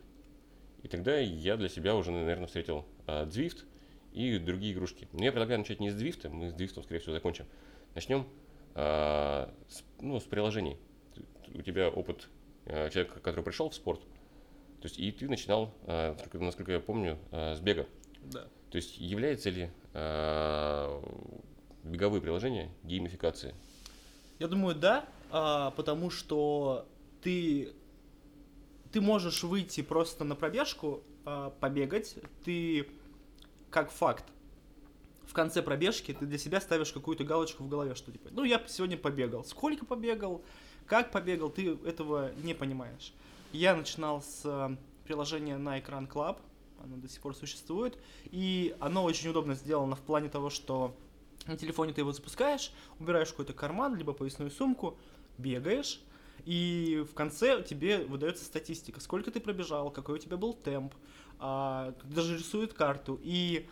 И 0.83 0.87
тогда 0.87 1.17
я 1.17 1.57
для 1.57 1.69
себя 1.69 1.95
уже, 1.95 2.11
наверное, 2.11 2.47
встретил 2.47 2.85
Zwift 3.07 3.65
и 4.13 4.37
другие 4.37 4.73
игрушки. 4.73 5.07
Но 5.11 5.23
я 5.23 5.31
предлагаю 5.31 5.59
начать 5.59 5.79
не 5.79 5.89
с 5.89 5.95
Zwift, 5.95 6.29
мы 6.29 6.49
с 6.49 6.53
Zwift, 6.53 6.81
скорее 6.83 6.99
всего, 6.99 7.13
закончим. 7.13 7.45
Начнем 7.93 8.25
э, 8.75 9.49
с, 9.67 9.83
ну, 9.99 10.19
с 10.19 10.23
приложений. 10.23 10.77
У 11.53 11.61
тебя 11.61 11.89
опыт 11.89 12.29
э, 12.65 12.89
человека, 12.89 13.19
который 13.19 13.43
пришел 13.43 13.69
в 13.69 13.75
спорт, 13.75 14.01
то 14.81 14.87
есть 14.87 14.99
и 14.99 15.11
ты 15.11 15.27
начинал, 15.29 15.73
э, 15.85 16.15
насколько 16.33 16.71
я 16.71 16.79
помню, 16.79 17.19
э, 17.31 17.55
с 17.55 17.59
бега. 17.59 17.87
Да. 18.23 18.47
То 18.71 18.77
есть 18.77 18.97
является 18.97 19.49
ли 19.49 19.69
э, 19.93 21.01
беговые 21.83 22.21
приложения 22.21 22.71
геймификацией? 22.83 23.53
Я 24.39 24.47
думаю, 24.47 24.75
да, 24.75 25.05
а, 25.29 25.71
потому 25.71 26.09
что 26.09 26.87
ты 27.21 27.73
ты 28.91 28.99
можешь 28.99 29.43
выйти 29.43 29.81
просто 29.81 30.23
на 30.23 30.35
пробежку, 30.35 31.03
а, 31.25 31.51
побегать, 31.51 32.15
ты 32.43 32.87
как 33.69 33.91
факт 33.91 34.25
в 35.31 35.33
конце 35.33 35.61
пробежки 35.61 36.11
ты 36.11 36.25
для 36.25 36.37
себя 36.37 36.59
ставишь 36.59 36.91
какую-то 36.91 37.23
галочку 37.23 37.63
в 37.63 37.69
голове, 37.69 37.95
что 37.95 38.11
типа, 38.11 38.27
ну 38.31 38.43
я 38.43 38.61
сегодня 38.67 38.97
побегал, 38.97 39.45
сколько 39.45 39.85
побегал, 39.85 40.43
как 40.85 41.09
побегал, 41.09 41.49
ты 41.49 41.77
этого 41.85 42.33
не 42.43 42.53
понимаешь. 42.53 43.13
Я 43.53 43.73
начинал 43.73 44.21
с 44.21 44.41
э, 44.43 44.75
приложения 45.05 45.57
на 45.57 45.79
экран 45.79 46.05
Club, 46.05 46.37
оно 46.83 46.97
до 46.97 47.07
сих 47.07 47.21
пор 47.21 47.33
существует, 47.33 47.97
и 48.25 48.75
оно 48.81 49.05
очень 49.05 49.29
удобно 49.29 49.55
сделано 49.55 49.95
в 49.95 50.01
плане 50.01 50.27
того, 50.27 50.49
что 50.49 50.93
на 51.47 51.55
телефоне 51.55 51.93
ты 51.93 52.01
его 52.01 52.11
запускаешь, 52.11 52.73
убираешь 52.99 53.29
какой-то 53.29 53.53
карман, 53.53 53.95
либо 53.95 54.11
поясную 54.11 54.51
сумку, 54.51 54.97
бегаешь, 55.37 56.01
и 56.43 57.05
в 57.09 57.13
конце 57.13 57.63
тебе 57.63 57.99
выдается 57.99 58.43
статистика, 58.43 58.99
сколько 58.99 59.31
ты 59.31 59.39
пробежал, 59.39 59.91
какой 59.91 60.15
у 60.15 60.17
тебя 60.17 60.35
был 60.35 60.53
темп, 60.53 60.93
а, 61.39 61.95
даже 62.03 62.37
рисует 62.37 62.73
карту, 62.73 63.17
и 63.23 63.69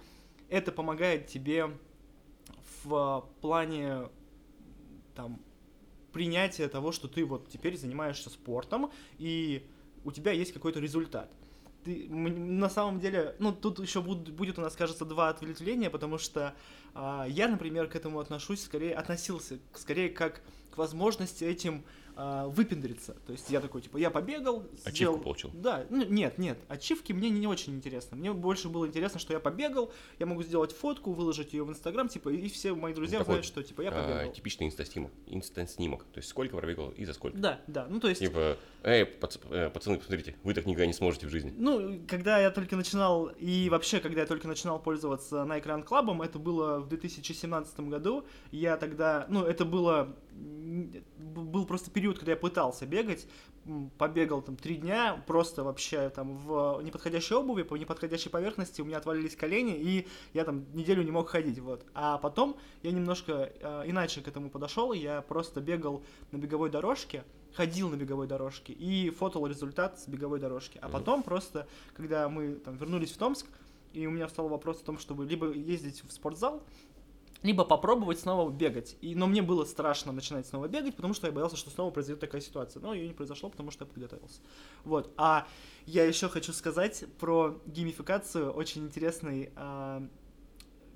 это 0.50 0.72
помогает 0.72 1.28
тебе 1.28 1.78
в 2.84 3.30
плане 3.42 4.10
там 5.16 5.42
принятия 6.12 6.68
того, 6.68 6.92
что 6.92 7.08
ты 7.08 7.26
вот 7.26 7.50
теперь 7.50 7.78
занимаешься 7.78 8.30
спортом, 8.30 8.92
и 9.18 9.68
у 10.04 10.12
тебя 10.12 10.32
есть 10.32 10.54
какой-то 10.54 10.80
результат. 10.80 11.32
Ты, 11.84 12.10
на 12.10 12.70
самом 12.70 13.00
деле, 13.00 13.36
ну, 13.40 13.54
тут 13.54 13.80
еще 13.80 14.02
будет, 14.02 14.34
будет 14.34 14.58
у 14.60 14.62
нас, 14.62 14.76
кажется, 14.76 15.06
два 15.06 15.30
ответвления, 15.30 15.90
потому 15.90 16.18
что 16.18 16.54
а, 16.94 17.26
я, 17.30 17.48
например, 17.48 17.88
к 17.88 17.96
этому 17.96 18.20
отношусь 18.20 18.64
скорее, 18.64 18.94
относился 18.96 19.60
скорее 19.74 20.10
как 20.10 20.42
к 20.72 20.78
возможности 20.78 21.46
этим 21.46 21.86
а, 22.22 22.48
выпендриться. 22.50 23.16
То 23.26 23.32
есть 23.32 23.50
я 23.50 23.62
такой, 23.62 23.82
типа, 23.82 23.96
я 23.96 24.10
побегал, 24.10 24.66
Ачивку 24.84 24.92
сделал... 24.92 25.20
получил? 25.20 25.52
Да, 25.54 25.86
ну, 25.90 26.04
нет, 26.04 26.38
нет, 26.38 26.58
ачивки 26.68 27.14
мне 27.14 27.30
не, 27.30 27.40
не 27.40 27.48
очень 27.48 27.74
интересно. 27.74 28.18
Мне 28.18 28.34
больше 28.34 28.68
было 28.68 28.86
интересно, 28.86 29.22
что 29.22 29.32
я 29.32 29.40
побегал, 29.40 29.90
я 30.20 30.26
могу 30.26 30.44
сделать 30.44 30.74
фотку, 30.74 31.14
выложить 31.14 31.54
ее 31.54 31.64
в 31.64 31.70
Инстаграм, 31.70 32.10
типа, 32.10 32.28
и 32.28 32.50
все 32.50 32.76
мои 32.76 32.94
друзья 32.94 33.20
ну, 33.20 33.26
знают, 33.26 33.46
что, 33.46 33.64
типа, 33.64 33.84
я 33.84 33.90
а, 33.92 33.92
побегал. 33.94 34.32
А, 34.32 34.34
типичный 34.34 34.68
инстаснимок, 34.68 35.14
инстант-снимок, 35.28 36.04
то 36.12 36.18
есть 36.18 36.28
сколько 36.28 36.58
пробегал 36.58 36.90
и 36.90 37.06
за 37.06 37.14
сколько. 37.14 37.38
Да, 37.38 37.62
да, 37.68 37.88
ну, 37.90 38.02
то 38.02 38.10
есть... 38.10 38.20
Типа, 38.20 38.58
эй, 38.84 39.06
пац... 39.06 39.38
Э, 39.50 39.70
пацаны, 39.70 39.98
посмотрите, 39.98 40.36
вы 40.44 40.54
так 40.54 40.66
никогда 40.66 40.88
не 40.88 40.94
сможете 40.94 41.26
в 41.26 41.30
жизни. 41.30 41.54
Ну, 41.56 42.02
когда 42.06 42.38
я 42.38 42.52
только 42.52 42.76
начинал, 42.76 43.28
и 43.28 43.70
вообще, 43.70 44.02
когда 44.02 44.20
я 44.20 44.28
только 44.28 44.50
начинал 44.50 44.78
пользоваться 44.78 45.46
на 45.46 45.58
экран 45.60 45.84
клабом, 45.84 46.22
это 46.22 46.38
было 46.38 46.82
в 46.82 46.90
2017 46.90 47.80
году, 47.80 48.26
я 48.52 48.76
тогда, 48.76 49.26
ну, 49.30 49.46
это 49.46 49.64
было 49.64 50.18
был 51.18 51.66
просто 51.66 51.92
период, 51.92 52.18
когда 52.18 52.32
я 52.32 52.38
пытался 52.38 52.86
бегать, 52.86 53.28
побегал 53.98 54.42
там 54.42 54.56
три 54.56 54.76
дня, 54.76 55.24
просто 55.28 55.64
вообще 55.64 56.10
там 56.10 56.38
в 56.38 56.82
неподходящей 56.82 57.36
обуви, 57.36 57.64
по 57.64 57.76
неподходящей 57.76 58.30
поверхности, 58.30 58.82
у 58.82 58.86
меня 58.86 58.98
отвалились 58.98 59.36
колени, 59.36 59.76
и 59.76 60.08
я 60.34 60.46
там 60.46 60.66
неделю 60.74 61.04
не 61.04 61.12
мог 61.12 61.30
ходить, 61.30 61.60
вот. 61.60 61.86
А 61.94 62.18
потом 62.18 62.58
я 62.84 62.92
немножко 62.92 63.52
э, 63.60 63.84
иначе 63.86 64.22
к 64.22 64.28
этому 64.28 64.50
подошел, 64.50 64.94
я 64.94 65.22
просто 65.22 65.62
бегал 65.62 66.04
на 66.32 66.38
беговой 66.38 66.70
дорожке, 66.70 67.24
ходил 67.54 67.90
на 67.90 67.96
беговой 67.96 68.28
дорожке 68.28 68.74
и 68.74 69.10
фотал 69.10 69.46
результат 69.48 70.00
с 70.00 70.08
беговой 70.08 70.40
дорожки. 70.40 70.80
А 70.82 70.90
потом 70.90 71.24
просто, 71.24 71.68
когда 71.96 72.30
мы 72.30 72.56
там 72.56 72.78
вернулись 72.78 73.12
в 73.12 73.18
Томск, 73.18 73.48
и 73.94 74.06
у 74.06 74.12
меня 74.12 74.28
встал 74.28 74.48
вопрос 74.50 74.82
о 74.82 74.86
том, 74.86 75.00
чтобы 75.00 75.26
либо 75.26 75.52
ездить 75.52 76.04
в 76.08 76.12
спортзал, 76.12 76.62
либо 77.42 77.64
попробовать 77.64 78.20
снова 78.20 78.50
бегать. 78.50 78.98
И, 79.02 79.16
но 79.16 79.28
мне 79.28 79.42
было 79.42 79.64
страшно 79.66 80.12
начинать 80.12 80.48
снова 80.48 80.68
бегать, 80.68 80.96
потому 80.96 81.14
что 81.14 81.28
я 81.28 81.34
боялся, 81.34 81.56
что 81.56 81.70
снова 81.70 81.92
произойдет 81.92 82.20
такая 82.20 82.42
ситуация. 82.42 82.82
Но 82.82 82.94
ее 82.94 83.08
не 83.08 83.14
произошло, 83.14 83.50
потому 83.50 83.72
что 83.72 83.86
я 83.86 83.92
подготовился. 83.92 84.42
Вот. 84.84 85.14
А 85.18 85.48
я 85.86 86.06
еще 86.06 86.28
хочу 86.30 86.54
сказать 86.54 87.06
про 87.20 87.60
геймификацию. 87.66 88.52
Очень 88.52 88.86
интересный... 88.86 89.52
Э, 89.56 90.02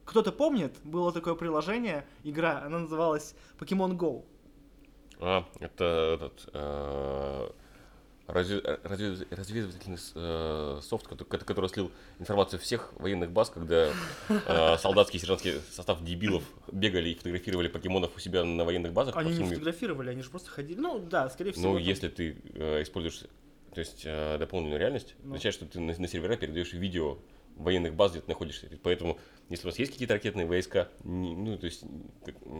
кто-то 0.06 0.34
помнит, 0.34 0.76
было 0.84 1.14
такое 1.14 1.34
приложение, 1.34 2.06
игра, 2.24 2.62
она 2.66 2.80
называлась 2.80 3.36
Pokemon 3.58 3.98
Go. 3.98 4.26
А, 5.20 5.48
это 5.60 6.20
этот... 6.20 6.50
Э 6.54 7.52
разведывательный 8.28 9.98
э, 10.16 10.80
софт, 10.82 11.08
который, 11.08 11.28
который 11.28 11.70
слил 11.70 11.92
информацию 12.20 12.60
всех 12.60 12.94
военных 12.94 13.32
баз, 13.32 13.50
когда 13.50 13.90
э, 14.30 14.78
солдатский 14.78 15.20
сержантский 15.20 15.56
состав 15.72 16.04
дебилов 16.04 16.44
бегали 16.72 17.10
и 17.10 17.16
фотографировали 17.16 17.68
покемонов 17.68 18.16
у 18.16 18.20
себя 18.20 18.46
на 18.46 18.64
военных 18.64 18.94
базах. 18.94 19.18
Они 19.18 19.38
не 19.38 19.44
фотографировали, 19.44 20.12
они 20.12 20.22
же 20.22 20.30
просто 20.30 20.50
ходили. 20.50 20.80
Ну 20.80 21.00
да, 21.00 21.30
скорее 21.30 21.52
всего. 21.52 21.74
Ну, 21.74 21.78
если 21.78 22.08
ты 22.08 22.38
э, 22.54 22.84
используешь 22.84 23.24
то 23.74 23.80
есть 23.80 24.04
э, 24.06 24.38
дополненную 24.38 24.80
реальность, 24.80 25.16
ну. 25.24 25.32
означает, 25.32 25.56
что 25.56 25.66
ты 25.66 25.80
на, 25.80 25.98
на 25.98 26.08
сервера 26.08 26.38
передаешь 26.38 26.74
видео 26.74 27.18
военных 27.56 27.96
баз, 27.96 28.12
где 28.12 28.22
ты 28.22 28.30
находишься. 28.30 28.70
Поэтому, 28.84 29.18
если 29.50 29.68
у 29.68 29.70
вас 29.70 29.80
есть 29.80 29.92
какие-то 29.92 30.14
ракетные 30.14 30.46
войска, 30.46 30.90
ну, 31.04 31.58
то 31.58 31.66
есть 31.66 31.84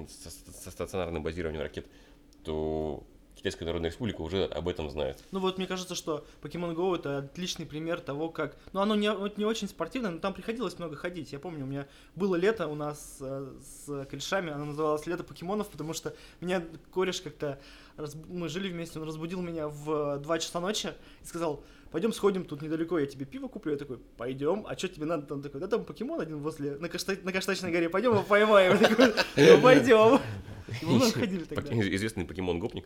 со, 0.10 0.30
со 0.30 0.72
стационарным 0.72 1.24
базированием 1.24 1.62
ракет, 1.62 1.86
то 2.44 3.04
Китайская 3.44 3.66
Народная 3.66 3.90
Республика 3.90 4.22
уже 4.22 4.46
об 4.46 4.70
этом 4.70 4.90
знает. 4.90 5.22
Ну 5.32 5.42
вот 5.42 5.58
мне 5.58 5.68
кажется, 5.68 5.96
что 5.96 6.26
Pokemon 6.42 6.76
Go 6.76 6.96
это 6.96 7.18
отличный 7.18 7.66
пример 7.66 8.00
того, 8.00 8.30
как... 8.30 8.56
Ну 8.72 8.80
оно 8.80 8.96
не, 8.96 9.10
не 9.38 9.44
очень 9.44 9.68
спортивное, 9.68 10.12
но 10.12 10.20
там 10.20 10.34
приходилось 10.34 10.80
много 10.80 10.96
ходить. 10.96 11.34
Я 11.34 11.40
помню, 11.40 11.66
у 11.66 11.68
меня 11.68 11.86
было 12.16 12.38
лето 12.38 12.68
у 12.68 12.76
нас 12.76 13.18
э, 13.20 13.54
с 13.62 14.06
корешами, 14.06 14.50
оно 14.50 14.64
называлось 14.64 15.06
«Лето 15.08 15.26
покемонов», 15.26 15.68
потому 15.68 15.92
что 15.92 16.16
меня 16.40 16.64
кореш 16.90 17.20
как-то... 17.20 17.60
Раз... 17.98 18.16
Мы 18.30 18.48
жили 18.48 18.70
вместе, 18.70 18.98
он 19.02 19.06
разбудил 19.06 19.42
меня 19.42 19.68
в 19.68 20.20
2 20.20 20.40
часа 20.40 20.62
ночи 20.62 20.94
и 21.22 21.26
сказал, 21.26 21.66
пойдем 21.92 22.14
сходим 22.14 22.46
тут 22.46 22.62
недалеко, 22.62 22.98
я 22.98 23.08
тебе 23.08 23.26
пиво 23.26 23.50
куплю. 23.50 23.74
Я 23.74 23.78
такой, 23.78 23.98
пойдем, 24.16 24.66
а 24.70 24.78
что 24.78 24.88
тебе 24.88 25.06
надо? 25.06 25.26
Там 25.28 25.42
такой, 25.42 25.60
да 25.60 25.68
там 25.68 25.84
покемон 25.84 26.22
один 26.22 26.38
возле, 26.40 26.78
на, 26.78 26.88
Кашта... 26.88 27.18
на 27.22 27.34
Каштачной 27.34 27.74
горе, 27.74 27.90
пойдем 27.90 28.12
его 28.12 28.24
поймаем. 28.24 28.80
Ну 29.36 29.62
пойдем. 29.62 30.22
Мы 30.82 31.12
ходили 31.12 31.44
тогда. 31.44 31.78
Известный 31.78 32.24
покемон-гопник. 32.24 32.86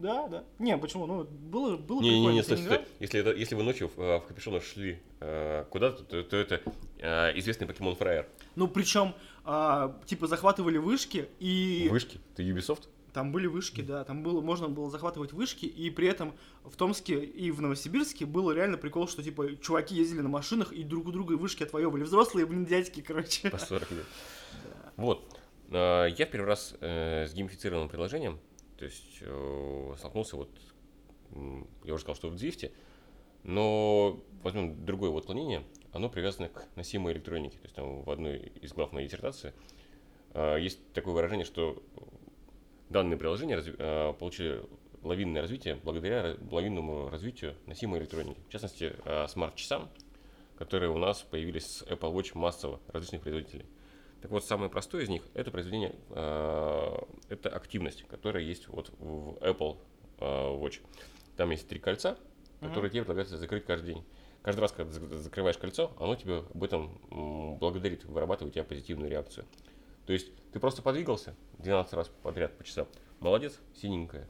Да, 0.00 0.28
да. 0.28 0.44
Не, 0.58 0.76
почему? 0.78 1.06
Ну, 1.06 1.24
было, 1.24 1.76
было 1.76 2.00
не, 2.00 2.10
прикольно. 2.10 2.30
Не, 2.30 2.34
не, 2.36 2.42
стой, 2.42 2.58
стой. 2.58 2.80
Если, 3.00 3.20
это, 3.20 3.32
если 3.32 3.54
вы 3.54 3.62
ночью 3.62 3.90
в, 3.94 3.96
в 3.96 4.24
капюшонах 4.26 4.64
шли 4.64 4.98
э, 5.20 5.64
куда-то, 5.70 6.02
то, 6.04 6.22
то 6.22 6.36
это 6.36 6.62
э, 6.98 7.38
известный 7.38 7.66
покемон 7.66 7.96
Фраер. 7.96 8.26
Ну, 8.56 8.66
причем, 8.66 9.14
э, 9.44 9.92
типа, 10.06 10.26
захватывали 10.26 10.78
вышки 10.78 11.28
и... 11.38 11.88
Вышки? 11.90 12.18
Ты 12.34 12.42
Ubisoft? 12.42 12.88
Там 13.12 13.32
были 13.32 13.46
вышки, 13.46 13.80
да, 13.80 14.04
там 14.04 14.22
было, 14.22 14.40
можно 14.40 14.68
было 14.68 14.88
захватывать 14.88 15.32
вышки, 15.32 15.66
и 15.66 15.90
при 15.90 16.06
этом 16.06 16.32
в 16.64 16.76
Томске 16.76 17.24
и 17.24 17.50
в 17.50 17.60
Новосибирске 17.60 18.24
было 18.24 18.52
реально 18.52 18.78
прикол, 18.78 19.08
что, 19.08 19.22
типа, 19.22 19.56
чуваки 19.56 19.96
ездили 19.96 20.20
на 20.20 20.28
машинах 20.28 20.72
и 20.72 20.84
друг 20.84 21.08
у 21.08 21.12
друга 21.12 21.32
вышки 21.32 21.64
отвоевывали. 21.64 22.04
Взрослые, 22.04 22.46
блин, 22.46 22.64
дядьки, 22.64 23.00
короче. 23.00 23.50
По 23.50 23.58
40 23.58 23.90
лет. 23.90 24.04
Да. 24.52 24.92
Вот. 24.96 25.40
Э, 25.70 26.06
я 26.16 26.26
в 26.26 26.30
первый 26.30 26.46
раз 26.46 26.74
э, 26.80 27.26
с 27.26 27.34
геймифицированным 27.34 27.88
приложением 27.88 28.38
то 28.80 28.86
есть 28.86 29.18
э, 29.20 29.94
столкнулся 29.98 30.36
вот, 30.36 30.48
я 31.84 31.92
уже 31.92 32.00
сказал, 32.00 32.16
что 32.16 32.30
в 32.30 32.36
Дзифте, 32.36 32.72
но 33.42 34.18
возьмем 34.42 34.86
другое 34.86 35.10
вот 35.10 35.24
отклонение, 35.24 35.64
оно 35.92 36.08
привязано 36.08 36.48
к 36.48 36.66
носимой 36.76 37.12
электронике. 37.12 37.58
То 37.58 37.64
есть 37.64 37.76
там 37.76 38.02
в 38.02 38.10
одной 38.10 38.38
из 38.62 38.72
глав 38.72 38.92
моей 38.92 39.06
диссертации 39.06 39.52
э, 40.32 40.56
есть 40.60 40.78
такое 40.94 41.12
выражение, 41.12 41.44
что 41.44 41.82
данные 42.88 43.18
приложения 43.18 43.58
разви- 43.58 43.76
э, 43.78 44.14
получили 44.14 44.62
лавинное 45.02 45.42
развитие 45.42 45.74
благодаря 45.74 46.36
лавинному 46.50 47.10
развитию 47.10 47.56
носимой 47.66 48.00
электроники. 48.00 48.40
В 48.48 48.50
частности, 48.50 48.94
смарт-часам, 49.28 49.90
которые 50.56 50.90
у 50.90 50.96
нас 50.96 51.20
появились 51.20 51.66
с 51.66 51.82
Apple 51.82 52.14
Watch 52.14 52.30
массово 52.32 52.80
различных 52.88 53.20
производителей. 53.20 53.66
Так 54.20 54.30
вот, 54.30 54.44
самое 54.44 54.70
простое 54.70 55.02
из 55.02 55.08
них– 55.08 55.22
это 55.34 55.50
произведение, 55.50 55.94
э, 56.10 56.96
это 57.28 57.48
активность, 57.48 58.04
которая 58.08 58.42
есть 58.42 58.68
вот 58.68 58.92
в 58.98 59.38
Apple 59.40 59.78
э, 60.18 60.24
Watch. 60.24 60.80
Там 61.36 61.50
есть 61.50 61.66
три 61.68 61.78
кольца, 61.78 62.18
которые 62.60 62.90
mm-hmm. 62.90 62.92
тебе 62.92 63.00
предлагается 63.02 63.38
закрыть 63.38 63.64
каждый 63.64 63.94
день. 63.94 64.04
Каждый 64.42 64.60
раз, 64.60 64.72
когда 64.72 64.92
закрываешь 65.18 65.58
кольцо, 65.58 65.92
оно 65.98 66.16
тебе 66.16 66.38
об 66.38 66.64
этом 66.64 67.58
благодарит, 67.58 68.04
вырабатывает 68.04 68.52
у 68.52 68.54
тебя 68.54 68.64
позитивную 68.64 69.10
реакцию. 69.10 69.46
То 70.06 70.12
есть 70.12 70.32
ты 70.52 70.60
просто 70.60 70.82
подвигался 70.82 71.34
12 71.58 71.92
раз 71.94 72.08
подряд 72.22 72.56
по 72.56 72.64
часам. 72.64 72.88
Молодец, 73.20 73.58
синенькая. 73.74 74.28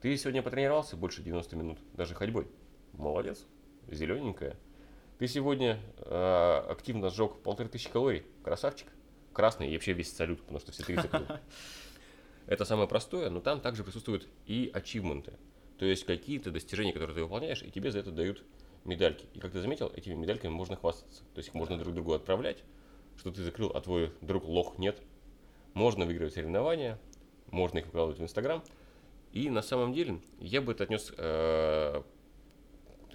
Ты 0.00 0.16
сегодня 0.16 0.42
потренировался 0.42 0.96
больше 0.96 1.22
90 1.22 1.56
минут, 1.56 1.78
даже 1.94 2.14
ходьбой. 2.14 2.48
Молодец, 2.92 3.46
зелененькая. 3.88 4.56
Ты 5.18 5.28
сегодня 5.28 5.80
э, 5.98 6.64
активно 6.68 7.10
сжег 7.10 7.36
полторы 7.42 7.68
тысячи 7.68 7.88
калорий. 7.88 8.24
Красавчик 8.42 8.88
красный 9.34 9.68
и 9.68 9.74
вообще 9.74 9.92
весь 9.92 10.14
салют, 10.14 10.40
потому 10.40 10.60
что 10.60 10.72
все 10.72 10.82
30 10.84 11.10
круг. 11.10 11.26
Это 12.46 12.64
самое 12.64 12.88
простое, 12.88 13.30
но 13.30 13.40
там 13.40 13.60
также 13.60 13.84
присутствуют 13.84 14.28
и 14.46 14.70
ачивменты. 14.72 15.34
То 15.78 15.86
есть 15.86 16.04
какие-то 16.04 16.50
достижения, 16.50 16.92
которые 16.92 17.14
ты 17.14 17.22
выполняешь, 17.22 17.62
и 17.62 17.70
тебе 17.70 17.90
за 17.90 17.98
это 17.98 18.12
дают 18.12 18.44
медальки. 18.84 19.26
И 19.34 19.40
как 19.40 19.52
ты 19.52 19.60
заметил, 19.60 19.90
этими 19.94 20.14
медальками 20.14 20.52
можно 20.52 20.76
хвастаться. 20.76 21.22
То 21.34 21.38
есть 21.38 21.48
их 21.48 21.54
можно 21.54 21.78
друг 21.78 21.94
другу 21.94 22.12
отправлять, 22.12 22.62
что 23.16 23.32
ты 23.32 23.42
закрыл, 23.42 23.70
а 23.74 23.80
твой 23.80 24.12
друг 24.20 24.44
лох 24.44 24.78
нет. 24.78 25.00
Можно 25.72 26.04
выигрывать 26.04 26.34
соревнования, 26.34 27.00
можно 27.50 27.78
их 27.78 27.86
выкладывать 27.86 28.20
в 28.20 28.22
Инстаграм. 28.22 28.62
И 29.32 29.50
на 29.50 29.62
самом 29.62 29.92
деле 29.92 30.20
я 30.38 30.60
бы 30.60 30.72
это 30.72 30.84
отнес 30.84 31.12
э, 31.16 32.02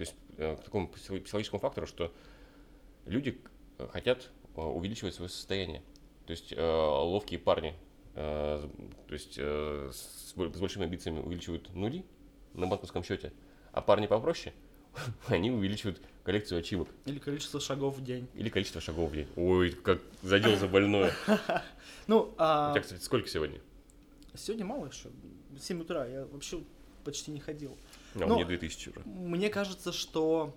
есть, 0.00 0.14
э, 0.36 0.56
к 0.56 0.64
такому 0.64 0.88
психологическому 0.88 1.60
фактору, 1.60 1.86
что 1.86 2.12
люди 3.06 3.40
хотят 3.90 4.30
э, 4.56 4.60
увеличивать 4.60 5.14
свое 5.14 5.30
состояние. 5.30 5.82
То 6.30 6.32
есть 6.32 6.52
э, 6.52 6.62
ловкие 6.62 7.40
парни, 7.40 7.74
э, 8.14 8.68
то 9.08 9.12
есть 9.12 9.34
э, 9.36 9.90
с, 9.92 10.30
с 10.30 10.60
большими 10.60 10.84
амбициями 10.84 11.18
увеличивают 11.18 11.74
нули 11.74 12.04
на 12.54 12.68
банковском 12.68 13.02
счете, 13.02 13.32
а 13.72 13.80
парни 13.80 14.06
попроще, 14.06 14.54
они 15.26 15.50
увеличивают 15.50 16.00
коллекцию 16.22 16.60
ачивок. 16.60 16.86
Или 17.04 17.18
количество 17.18 17.58
шагов 17.58 17.98
в 17.98 18.04
день. 18.04 18.28
Или 18.34 18.48
количество 18.48 18.80
шагов 18.80 19.10
в 19.10 19.14
день. 19.14 19.26
Ой, 19.34 19.72
как 19.72 20.00
задел 20.22 20.54
за 20.56 20.68
больное. 20.68 21.12
Ну, 22.06 22.32
а... 22.38 22.70
У 22.70 22.74
тебя, 22.74 22.82
кстати, 22.82 23.02
сколько 23.02 23.28
сегодня? 23.28 23.60
Сегодня 24.36 24.64
мало 24.64 24.86
еще. 24.86 25.08
7 25.60 25.80
утра. 25.80 26.06
Я 26.06 26.26
вообще 26.26 26.62
почти 27.02 27.32
не 27.32 27.40
ходил. 27.40 27.76
А, 28.14 28.20
Но 28.20 28.36
мне 28.36 28.44
2000 28.44 28.88
уже. 28.88 29.00
Мне 29.04 29.48
кажется, 29.48 29.92
что 29.92 30.54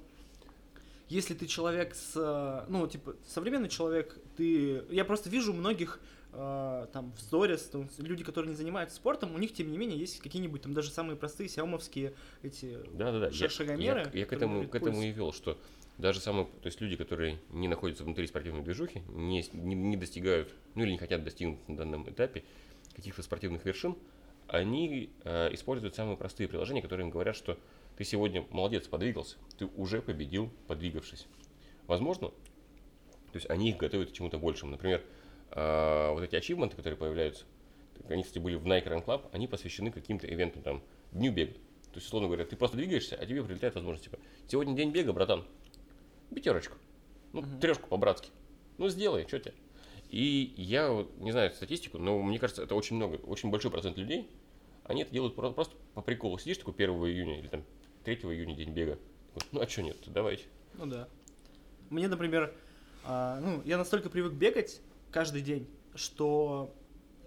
если 1.10 1.34
ты 1.34 1.48
человек 1.48 1.96
с, 1.96 2.66
ну, 2.70 2.88
типа, 2.88 3.16
современный 3.28 3.70
человек, 3.70 4.18
ты, 4.36 4.84
я 4.90 5.06
просто 5.06 5.30
вижу 5.30 5.54
многих 5.54 6.00
э, 6.32 6.88
там 6.92 7.14
в 7.14 7.22
сторис, 7.22 7.64
там, 7.64 7.90
люди, 7.98 8.24
которые 8.24 8.50
не 8.52 8.56
занимаются 8.56 8.96
спортом, 8.96 9.34
у 9.36 9.38
них, 9.38 9.54
тем 9.54 9.72
не 9.72 9.78
менее, 9.78 9.98
есть 10.00 10.20
какие-нибудь 10.20 10.62
там 10.62 10.74
даже 10.74 10.90
самые 10.90 11.16
простые 11.16 11.50
сиомовские 11.50 12.14
эти 12.42 12.78
Да-да-да. 12.94 13.32
ша- 13.32 13.46
Я, 13.46 13.50
шагомеры. 13.50 14.10
я, 14.14 14.20
я 14.20 14.26
к 14.26 14.30
которые 14.30 14.60
этому, 14.60 14.70
к 14.70 14.76
этому 14.76 15.02
и 15.02 15.12
вел, 15.12 15.32
что 15.34 15.58
даже 15.98 16.20
самые, 16.20 16.46
то 16.46 16.66
есть 16.66 16.82
люди, 16.82 16.96
которые 16.96 17.40
не 17.50 17.68
находятся 17.68 18.04
внутри 18.04 18.26
спортивной 18.28 18.64
движухи, 18.64 19.04
не, 19.10 19.46
не, 19.54 19.76
не 19.76 19.98
достигают, 19.98 20.54
ну 20.76 20.84
или 20.84 20.92
не 20.92 20.98
хотят 20.98 21.24
достигнуть 21.24 21.68
на 21.70 21.78
данном 21.78 22.10
этапе 22.10 22.44
каких-то 22.96 23.22
спортивных 23.22 23.64
вершин, 23.66 23.96
они 24.48 25.10
э, 25.24 25.54
используют 25.54 25.96
самые 25.96 26.18
простые 26.18 26.48
приложения, 26.48 26.82
которые 26.82 27.06
им 27.06 27.12
говорят, 27.12 27.36
что 27.36 27.58
ты 27.98 28.04
сегодня 28.04 28.46
молодец, 28.50 28.88
подвигался, 28.88 29.38
ты 29.58 29.66
уже 29.66 30.02
победил, 30.02 30.52
подвигавшись. 30.68 31.28
Возможно, 31.88 32.32
то 33.34 33.38
есть 33.38 33.50
они 33.50 33.72
их 33.72 33.78
готовят 33.78 34.12
к 34.12 34.14
чему-то 34.14 34.38
большему. 34.38 34.72
Например, 34.72 35.04
э, 35.50 36.12
вот 36.12 36.24
эти 36.24 36.36
ачивменты, 36.36 36.76
которые 36.76 36.98
появляются, 36.98 37.46
они, 38.08 38.22
кстати, 38.22 38.38
были 38.38 38.56
в 38.56 38.66
Nike 38.66 38.86
Run 38.88 39.04
Club, 39.04 39.28
они 39.32 39.48
посвящены 39.48 39.92
каким-то 39.92 40.32
ивентам, 40.32 40.62
там, 40.62 40.84
дню 41.12 41.32
бега. 41.32 41.54
То 41.54 41.96
есть, 41.96 42.06
условно 42.08 42.28
говоря, 42.28 42.46
ты 42.46 42.56
просто 42.56 42.78
двигаешься, 42.78 43.16
а 43.16 43.26
тебе 43.26 43.44
прилетает 43.44 43.74
возможность, 43.74 44.04
типа, 44.04 44.20
сегодня 44.48 44.76
день 44.76 44.92
бега, 44.92 45.14
братан, 45.14 45.46
пятерочку, 46.34 46.78
ну, 47.34 47.42
Мгм. 47.42 47.60
трешку 47.60 47.88
по-братски, 47.88 48.30
ну, 48.78 48.88
сделай, 48.88 49.28
что 49.28 49.40
тебе. 49.40 49.54
И 50.10 50.54
я 50.58 50.92
вот 50.92 51.18
не 51.18 51.32
знаю 51.32 51.52
статистику, 51.54 51.98
но 51.98 52.22
мне 52.22 52.38
кажется, 52.38 52.62
это 52.62 52.76
очень 52.76 52.98
много, 52.98 53.16
очень 53.16 53.50
большой 53.50 53.72
процент 53.72 53.98
людей, 53.98 54.30
они 54.84 55.02
это 55.02 55.12
делают 55.12 55.36
про- 55.36 55.50
просто 55.50 55.76
по 55.96 56.02
приколу. 56.02 56.38
Сидишь 56.38 56.58
такой 56.60 56.76
1 56.76 57.08
июня 57.08 57.40
или 57.40 57.48
там 57.48 57.64
3 58.04 58.32
июня 58.36 58.56
день 58.56 58.74
бега, 58.74 59.00
ну, 59.52 59.60
а 59.60 59.68
что 59.68 59.82
нет, 59.82 59.98
давайте. 60.06 60.44
Ну 60.76 60.86
да. 60.86 61.08
Мне, 61.90 62.08
например, 62.08 62.56
а, 63.04 63.40
ну, 63.40 63.62
я 63.66 63.78
настолько 63.78 64.10
привык 64.10 64.34
бегать 64.34 64.82
каждый 65.12 65.42
день, 65.42 65.68
что 65.96 66.74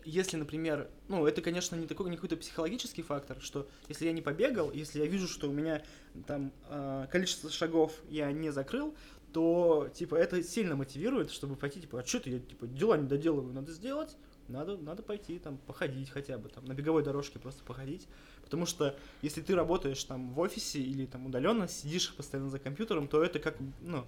если, 0.05 0.37
например, 0.37 0.89
ну, 1.09 1.27
это, 1.27 1.43
конечно, 1.43 1.75
не 1.75 1.87
такой, 1.87 2.09
не 2.11 2.17
какой-то 2.17 2.37
психологический 2.37 3.03
фактор, 3.03 3.41
что 3.41 3.69
если 3.89 4.07
я 4.07 4.13
не 4.13 4.23
побегал, 4.23 4.71
если 4.71 5.01
я 5.01 5.07
вижу, 5.07 5.27
что 5.27 5.49
у 5.49 5.53
меня 5.53 5.83
там 6.27 6.53
а, 6.69 7.07
количество 7.09 7.51
шагов 7.51 7.93
я 8.09 8.31
не 8.31 8.51
закрыл, 8.51 8.95
то, 9.33 9.91
типа, 9.93 10.15
это 10.15 10.43
сильно 10.43 10.77
мотивирует, 10.77 11.31
чтобы 11.31 11.57
пойти, 11.57 11.81
типа, 11.81 12.01
а 12.01 12.07
что 12.07 12.21
ты, 12.21 12.31
я, 12.31 12.39
типа, 12.39 12.67
дела 12.67 12.97
не 12.97 13.09
доделываю, 13.09 13.53
надо 13.53 13.73
сделать, 13.73 14.17
надо, 14.49 14.77
надо 14.77 15.03
пойти, 15.03 15.39
там, 15.39 15.59
походить 15.59 16.09
хотя 16.11 16.39
бы, 16.39 16.49
там, 16.49 16.65
на 16.65 16.73
беговой 16.73 17.03
дорожке 17.03 17.39
просто 17.39 17.65
походить, 17.65 18.07
потому 18.43 18.65
что 18.65 18.97
если 19.23 19.43
ты 19.43 19.55
работаешь 19.55 20.03
там 20.05 20.33
в 20.33 20.39
офисе 20.39 20.79
или 20.79 21.05
там 21.05 21.27
удаленно, 21.27 21.69
сидишь 21.69 22.15
постоянно 22.15 22.49
за 22.49 22.61
компьютером, 22.61 23.09
то 23.09 23.23
это 23.23 23.41
как, 23.41 23.57
ну, 23.83 24.07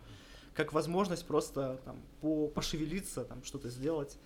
как 0.58 0.72
возможность 0.72 1.24
просто 1.24 1.80
там 1.84 2.02
по, 2.20 2.48
пошевелиться, 2.48 3.24
там 3.24 3.44
что-то 3.44 3.70
сделать. 3.70 4.18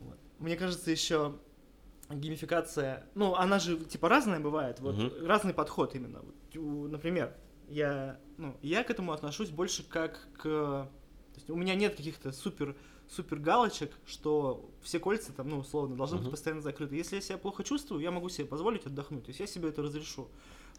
Вот. 0.00 0.18
Мне 0.38 0.54
кажется, 0.54 0.90
еще 0.90 1.34
геймификация, 2.10 3.06
ну, 3.14 3.34
она 3.34 3.58
же 3.58 3.78
типа 3.78 4.10
разная 4.10 4.38
бывает, 4.38 4.80
вот 4.80 4.96
Мгм. 4.96 5.26
разный 5.26 5.54
подход 5.54 5.94
именно. 5.94 6.20
Вот, 6.20 6.90
например, 6.90 7.34
я, 7.68 8.20
ну, 8.36 8.54
я 8.60 8.84
к 8.84 8.90
этому 8.90 9.12
отношусь 9.12 9.48
больше 9.48 9.82
как 9.82 10.28
к, 10.34 10.42
то 10.42 10.90
есть 11.36 11.48
у 11.48 11.56
меня 11.56 11.74
нет 11.74 11.96
каких-то 11.96 12.30
супер 12.30 12.76
супер 13.08 13.38
галочек, 13.38 13.90
что 14.04 14.70
все 14.82 15.00
кольца 15.00 15.32
там, 15.32 15.48
ну, 15.48 15.60
условно, 15.60 15.96
должны 15.96 16.18
быть 16.18 16.26
Мгм. 16.26 16.32
постоянно 16.32 16.60
закрыты. 16.60 16.96
Если 16.96 17.16
я 17.16 17.22
себя 17.22 17.38
плохо 17.38 17.64
чувствую, 17.64 18.02
я 18.02 18.10
могу 18.10 18.28
себе 18.28 18.46
позволить 18.46 18.84
отдохнуть. 18.84 19.24
То 19.24 19.30
есть 19.30 19.40
я 19.40 19.46
себе 19.46 19.70
это 19.70 19.80
разрешу. 19.82 20.28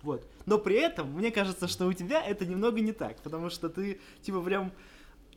Вот. 0.01 0.25
Но 0.45 0.57
при 0.57 0.75
этом, 0.77 1.11
мне 1.11 1.31
кажется, 1.31 1.67
что 1.67 1.87
у 1.87 1.93
тебя 1.93 2.23
это 2.23 2.45
немного 2.45 2.79
не 2.79 2.93
так, 2.93 3.21
потому 3.21 3.49
что 3.49 3.69
ты, 3.69 3.99
типа, 4.21 4.41
прям 4.41 4.71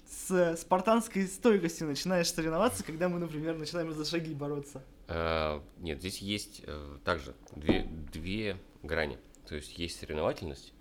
с 0.09 0.57
спартанской 0.57 1.27
стойкостью 1.27 1.88
начинаешь 1.88 2.31
соревноваться, 2.31 2.85
когда 2.85 3.09
мы, 3.09 3.18
например, 3.18 3.57
начинаем 3.57 3.92
за 3.92 4.05
шаги 4.05 4.35
бороться. 4.35 4.83
А, 5.09 5.62
нет, 5.79 5.98
здесь 5.98 6.18
есть 6.18 6.62
э, 6.66 6.98
также 7.05 7.35
две, 7.57 7.88
две 8.12 8.57
грани. 8.83 9.18
То 9.48 9.57
есть 9.57 9.79
есть 9.79 9.98
соревновательность, 9.98 10.72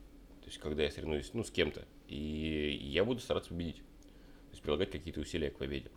то 0.42 0.48
есть 0.48 0.60
когда 0.60 0.84
я 0.84 0.92
соревнуюсь 0.92 1.32
ну, 1.34 1.44
с 1.44 1.50
кем-то, 1.50 1.86
и 2.08 2.78
я 2.84 3.04
буду 3.04 3.20
стараться 3.20 3.50
победить, 3.50 3.78
то 3.78 4.52
есть 4.52 4.62
прилагать 4.62 4.92
какие-то 4.92 5.22
усилия 5.22 5.50
к 5.50 5.58
победе. 5.58 5.90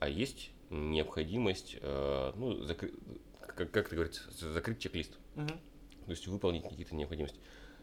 А 0.00 0.08
есть 0.08 0.50
необходимость, 0.70 1.76
э, 1.80 2.32
ну, 2.34 2.62
закры- 2.64 2.98
как, 3.40 3.70
как 3.70 3.86
это 3.86 3.94
говорится, 3.94 4.22
закрыть 4.52 4.78
чек-лист, 4.78 5.18
Мгм. 5.36 5.60
То 6.10 6.14
есть 6.14 6.26
выполнить 6.26 6.64
какие-то 6.64 6.96
необходимости. 6.96 7.38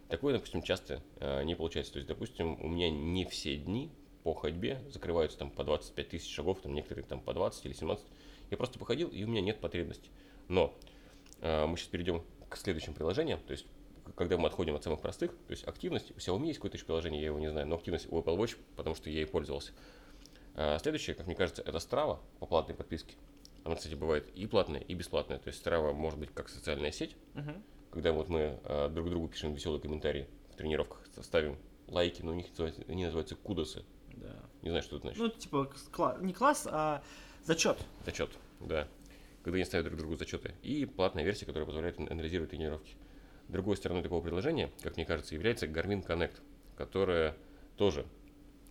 Такое, 0.10 0.34
допустим, 0.34 0.62
часто 0.62 1.02
э, 1.22 1.44
не 1.44 1.56
получается. 1.56 1.94
То 1.94 2.00
есть, 2.00 2.10
допустим, 2.10 2.62
у 2.62 2.68
меня 2.68 2.90
не 2.90 3.24
все 3.24 3.56
дни 3.56 3.90
по 4.24 4.34
ходьбе 4.34 4.82
закрываются 4.90 5.38
там 5.38 5.50
по 5.50 5.63
25 5.63 6.10
тысяч 6.10 6.30
шагов, 6.30 6.60
там 6.60 6.74
некоторые 6.74 7.06
там 7.06 7.22
по 7.22 7.34
20 7.34 7.66
или 7.66 7.72
17. 7.72 8.06
Я 8.52 8.58
просто 8.58 8.80
походил, 8.80 9.08
и 9.08 9.24
у 9.24 9.28
меня 9.30 9.40
нет 9.40 9.62
потребности. 9.62 10.10
Но 10.50 10.74
э, 11.40 11.66
мы 11.68 11.78
сейчас 11.78 11.88
перейдем 11.88 12.22
к 12.50 12.58
следующим 12.58 12.94
приложениям. 12.94 13.40
То 13.48 13.52
есть, 13.52 13.66
когда 14.18 14.38
мы 14.38 14.50
отходим 14.50 14.76
от 14.76 14.84
самых 14.84 15.00
простых, 15.00 15.32
то 15.32 15.52
есть 15.52 15.66
активность, 15.66 16.12
у 16.12 16.16
Xiaomi 16.16 16.48
есть 16.48 16.60
какое-то 16.60 16.76
еще 16.76 16.86
приложение, 16.86 17.22
я 17.22 17.28
его 17.28 17.40
не 17.40 17.50
знаю, 17.50 17.66
но 17.66 17.76
активность 17.76 18.12
у 18.12 18.20
Apple 18.20 18.38
Watch, 18.38 18.58
потому 18.76 18.94
что 18.94 19.10
я 19.10 19.20
ей 19.20 19.26
пользовался. 19.26 19.72
А 20.56 20.78
следующее, 20.80 21.16
как 21.16 21.28
мне 21.28 21.36
кажется, 21.36 21.62
это 21.62 21.78
Strava 21.78 22.20
по 22.40 22.46
платной 22.46 22.76
подписке. 22.76 23.16
Она, 23.63 23.76
кстати, 23.76 23.96
бывает 23.96 24.30
и 24.36 24.48
платная, 24.48 24.82
и 24.82 24.94
бесплатная. 24.96 25.40
То 25.40 25.48
есть 25.48 25.66
Strava 25.66 25.94
может 25.94 26.20
быть 26.20 26.34
как 26.34 26.50
социальная 26.50 26.92
сеть, 26.92 27.16
Мгм. 27.34 27.63
Когда 27.91 28.12
вот 28.12 28.30
мы 28.30 28.60
э, 28.63 28.89
друг 28.89 29.10
другу 29.10 29.28
пишем 29.28 29.54
веселые 29.54 29.82
комментарии 29.82 30.28
в 30.52 30.56
тренировках, 30.56 31.02
ставим 31.21 31.58
лайки, 31.88 32.21
но 32.21 32.32
у 32.32 32.36
них 32.36 32.50
называется- 32.50 32.84
они 32.88 33.04
называются 33.06 33.36
кудосы. 33.36 33.84
Да. 34.15 34.36
Не 34.62 34.69
знаю, 34.69 34.84
что 34.84 34.97
это 34.97 35.08
значит. 35.08 35.19
Ну, 35.19 35.30
типа, 35.30 35.71
кла- 35.91 36.23
не 36.23 36.34
класс, 36.34 36.67
а 36.69 37.04
зачет. 37.43 37.78
Зачет, 38.06 38.32
да. 38.60 38.88
Когда 39.43 39.56
они 39.56 39.65
ставят 39.65 39.86
друг 39.86 40.00
другу 40.00 40.15
зачеты. 40.15 40.54
И 40.63 40.86
платная 40.86 41.23
версия, 41.23 41.45
которая 41.45 41.65
позволяет 41.65 42.00
ан- 42.00 42.12
анализировать 42.12 42.50
тренировки. 42.50 42.95
Другой 43.47 43.78
стороной 43.78 44.04
такого 44.04 44.21
приложения, 44.21 44.71
как 44.82 44.97
мне 44.97 45.06
кажется, 45.06 45.34
является 45.36 45.67
Garmin 45.67 46.06
Connect, 46.06 46.41
которая 46.76 47.38
тоже 47.78 48.06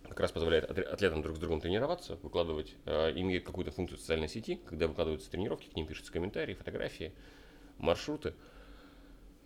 как 0.07 0.19
раз 0.19 0.31
позволяет 0.31 0.69
атлетам 0.69 1.21
друг 1.21 1.35
с 1.37 1.39
другом 1.39 1.59
тренироваться, 1.61 2.17
выкладывать, 2.21 2.75
э, 2.85 3.11
имеет 3.19 3.43
какую-то 3.45 3.71
функцию 3.71 3.97
социальной 3.99 4.27
сети, 4.29 4.59
когда 4.65 4.87
выкладываются 4.87 5.29
тренировки, 5.31 5.67
к 5.69 5.75
ним 5.75 5.87
пишутся 5.87 6.11
комментарии, 6.13 6.53
фотографии, 6.53 7.13
маршруты. 7.77 8.33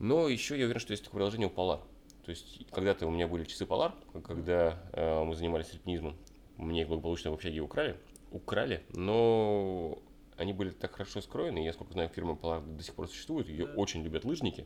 Но 0.02 0.28
еще 0.28 0.58
я 0.58 0.66
уверен, 0.66 0.82
что 0.82 0.94
есть 0.94 1.04
такое 1.04 1.20
приложение 1.20 1.48
у 1.48 1.52
Polar. 1.52 1.80
То 2.26 2.32
есть 2.32 2.66
когда-то 2.72 3.06
у 3.06 3.12
меня 3.12 3.28
были 3.28 3.44
часы 3.44 3.66
Polar, 3.66 3.94
когда 4.24 4.82
э, 4.94 5.24
мы 5.24 5.36
занимались 5.36 5.72
альпинизмом, 5.74 6.18
мне 6.58 6.82
их 6.82 6.88
благополучно 6.88 7.30
в 7.30 7.36
общаге 7.36 7.60
украли, 7.60 7.98
украли, 8.32 8.84
но 8.94 10.00
они 10.38 10.54
были 10.54 10.72
так 10.72 10.96
хорошо 10.96 11.22
скроены, 11.22 11.64
я 11.64 11.72
сколько 11.72 11.94
знаю, 11.94 12.10
фирма 12.10 12.34
Polar 12.34 12.66
до 12.66 12.84
сих 12.84 12.96
пор 12.96 13.08
существует, 13.10 13.48
ее 13.48 13.66
очень 13.66 14.02
любят 14.02 14.26
лыжники, 14.26 14.66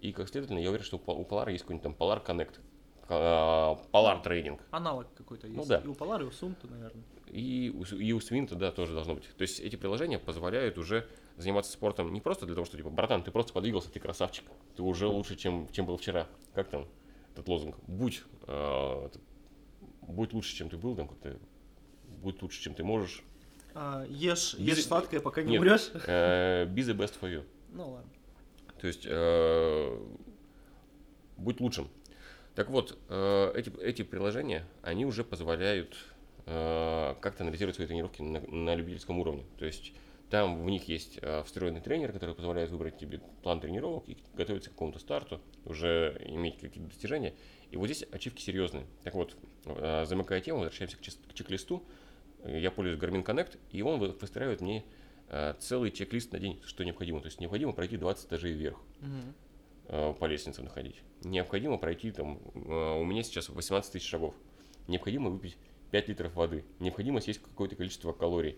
и 0.00 0.12
как 0.12 0.28
следовательно, 0.28 0.60
я 0.60 0.68
уверен, 0.68 0.84
что 0.84 0.98
у 0.98 1.22
Polar 1.24 1.50
есть 1.50 1.64
какой-нибудь 1.64 1.82
там 1.82 1.96
Polar 1.98 2.24
Connect, 2.24 2.60
э, 3.08 3.92
Polar 3.92 4.24
Training, 4.24 4.60
Аналог 4.70 5.12
какой-то 5.14 5.48
есть. 5.48 5.58
Ну 5.58 5.66
да. 5.66 5.78
И 5.78 5.86
у 5.88 5.94
Polar, 5.94 6.22
и 6.22 6.26
у 6.26 6.30
Сумта, 6.30 6.68
наверное. 6.68 7.02
И 7.30 7.66
и 7.68 8.12
у 8.12 8.20
Свинта, 8.20 8.54
да, 8.56 8.72
тоже 8.72 8.92
должно 8.92 9.14
быть. 9.14 9.24
То 9.36 9.42
есть 9.42 9.60
эти 9.60 9.76
приложения 9.76 10.18
позволяют 10.18 10.78
уже 10.78 11.06
заниматься 11.36 11.72
спортом 11.72 12.12
не 12.12 12.20
просто 12.20 12.46
для 12.46 12.54
того, 12.54 12.64
что, 12.64 12.76
типа, 12.76 12.90
братан, 12.90 13.22
ты 13.22 13.30
просто 13.30 13.52
подвигался, 13.52 13.90
ты 13.90 14.00
красавчик, 14.00 14.44
ты 14.76 14.82
уже 14.82 15.06
лучше, 15.06 15.36
чем, 15.36 15.68
чем 15.72 15.86
был 15.86 15.96
вчера. 15.96 16.26
Как 16.54 16.68
там 16.68 16.86
этот 17.32 17.48
лозунг? 17.48 17.76
Будь, 17.86 18.22
э, 18.46 19.08
будь 20.02 20.32
лучше, 20.32 20.54
чем 20.54 20.68
ты 20.68 20.76
был, 20.76 20.96
там 20.96 21.08
как-то, 21.08 21.38
будь 22.22 22.42
лучше, 22.42 22.60
чем 22.60 22.74
ты 22.74 22.84
можешь. 22.84 23.22
А, 23.74 24.04
ешь, 24.08 24.54
Без- 24.54 24.78
ешь 24.78 24.84
сладкое, 24.84 25.20
пока 25.20 25.42
не 25.42 25.52
Нет. 25.52 25.60
умрешь. 25.60 25.90
Э, 26.06 26.66
be 26.66 26.82
the 26.82 26.96
best 26.96 27.14
for 27.20 27.32
you. 27.32 27.44
Ну 27.72 27.90
ладно. 27.90 28.10
То 28.80 28.86
есть 28.86 29.06
э, 29.06 29.98
будь 31.36 31.60
лучшим. 31.60 31.88
Так 32.54 32.68
вот, 32.68 32.98
э, 33.08 33.52
эти, 33.54 33.70
эти 33.80 34.02
приложения, 34.02 34.66
они 34.82 35.06
уже 35.06 35.22
позволяют 35.22 35.96
как-то 37.20 37.44
анализировать 37.44 37.76
свои 37.76 37.86
тренировки 37.86 38.22
на, 38.22 38.40
на 38.40 38.74
любительском 38.74 39.18
уровне. 39.18 39.44
То 39.58 39.64
есть 39.66 39.92
там 40.30 40.62
в 40.64 40.70
них 40.70 40.88
есть 40.88 41.18
э, 41.22 41.42
встроенный 41.44 41.80
тренер, 41.80 42.12
который 42.12 42.34
позволяет 42.34 42.70
выбрать 42.70 42.98
тебе 42.98 43.20
план 43.42 43.60
тренировок 43.60 44.08
и 44.08 44.16
готовиться 44.34 44.70
к 44.70 44.72
какому-то 44.72 44.98
старту, 44.98 45.40
уже 45.64 46.20
иметь 46.26 46.58
какие-то 46.58 46.88
достижения. 46.88 47.34
И 47.70 47.76
вот 47.76 47.86
здесь 47.86 48.04
ачивки 48.12 48.40
серьезные. 48.40 48.86
Так 49.04 49.14
вот, 49.14 49.36
э, 49.64 50.04
замыкая 50.06 50.40
тему, 50.40 50.58
возвращаемся 50.60 50.96
к, 50.96 51.34
чек-листу. 51.34 51.82
Э, 52.42 52.58
Я 52.60 52.70
пользуюсь 52.70 53.00
Garmin 53.00 53.24
Connect, 53.24 53.58
и 53.72 53.82
он 53.82 53.98
вы- 53.98 54.12
выстраивает 54.12 54.60
мне 54.60 54.84
э, 55.28 55.54
целый 55.60 55.90
чек-лист 55.92 56.32
на 56.32 56.38
день, 56.40 56.60
что 56.64 56.84
необходимо. 56.84 57.20
То 57.20 57.26
есть 57.26 57.40
необходимо 57.40 57.72
пройти 57.72 57.96
20 57.96 58.26
этажей 58.26 58.52
вверх, 58.52 58.78
э, 59.88 60.14
по 60.18 60.24
лестнице 60.26 60.62
находить. 60.62 60.96
Необходимо 61.22 61.76
пройти 61.78 62.10
там, 62.12 62.38
э, 62.54 63.00
у 63.00 63.04
меня 63.04 63.22
сейчас 63.22 63.48
18 63.48 63.92
тысяч 63.92 64.08
шагов. 64.08 64.34
Необходимо 64.88 65.30
выпить 65.30 65.56
5 65.90 66.08
литров 66.08 66.34
воды. 66.34 66.64
Необходимо 66.78 67.20
съесть 67.20 67.40
какое-то 67.42 67.76
количество 67.76 68.12
калорий. 68.12 68.56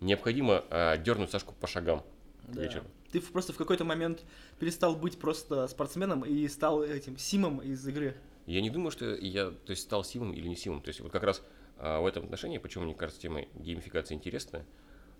Необходимо 0.00 0.64
э, 0.70 0.98
дернуть 1.02 1.30
Сашку 1.30 1.54
по 1.60 1.66
шагам 1.66 2.02
Да. 2.48 2.62
вечером. 2.62 2.86
Ты 3.12 3.20
просто 3.20 3.52
в 3.52 3.56
какой-то 3.56 3.84
момент 3.84 4.24
перестал 4.58 4.94
быть 4.96 5.18
просто 5.18 5.66
спортсменом 5.68 6.22
и 6.24 6.46
стал 6.48 6.82
этим 6.82 7.16
Симом 7.16 7.60
из 7.60 7.86
игры. 7.86 8.14
Я 8.46 8.60
не 8.60 8.70
думаю, 8.70 8.90
что 8.90 9.14
я 9.14 9.50
то 9.50 9.70
есть, 9.70 9.82
стал 9.82 10.04
симом 10.04 10.32
или 10.32 10.46
не 10.46 10.56
симом. 10.56 10.80
То 10.82 10.88
есть 10.88 11.00
вот 11.00 11.10
как 11.10 11.22
раз 11.24 11.42
а, 11.78 12.00
в 12.00 12.06
этом 12.06 12.24
отношении, 12.24 12.58
почему 12.58 12.84
мне 12.84 12.94
кажется 12.94 13.20
тема 13.20 13.42
геймификации 13.54 14.14
интересная, 14.14 14.64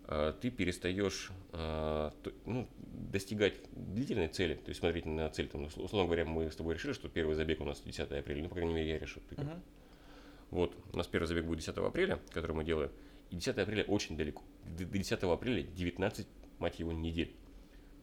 а, 0.05 0.33
ты 0.33 0.51
перестаешь 0.51 1.31
то- 1.53 2.12
ну, 2.45 2.69
достигать 2.79 3.55
длительной 3.73 4.29
цели, 4.29 4.55
то 4.55 4.69
есть 4.69 4.81
смотреть 4.81 5.07
на 5.07 5.29
цель, 5.31 5.49
там, 5.49 5.64
усл- 5.64 5.83
условно 5.83 6.07
говоря, 6.07 6.25
мы 6.25 6.51
с 6.51 6.55
тобой 6.57 6.75
решили, 6.75 6.92
что 6.92 7.09
первый 7.09 7.35
забег 7.35 7.61
у 7.61 7.64
нас 7.64 7.81
10 7.81 8.12
апреля, 8.12 8.42
ну, 8.42 8.49
по 8.49 8.55
крайней 8.57 8.75
мере, 8.75 8.90
я 8.90 8.99
решил. 8.99 9.23
Ты 9.29 9.37
как? 9.37 9.47
Вот, 10.51 10.77
у 10.93 10.97
нас 10.97 11.07
первый 11.07 11.27
забег 11.27 11.45
будет 11.45 11.59
10 11.59 11.77
апреля, 11.79 12.21
который 12.31 12.53
мы 12.53 12.65
делаем, 12.65 12.91
и 13.31 13.37
10 13.37 13.59
апреля 13.59 13.85
очень 13.85 14.17
далеко. 14.17 14.43
До 14.65 14.85
до 14.85 14.99
10 14.99 15.23
апреля 15.23 15.63
19, 15.63 16.27
мать 16.59 16.79
его, 16.79 16.93
недель. 16.93 17.35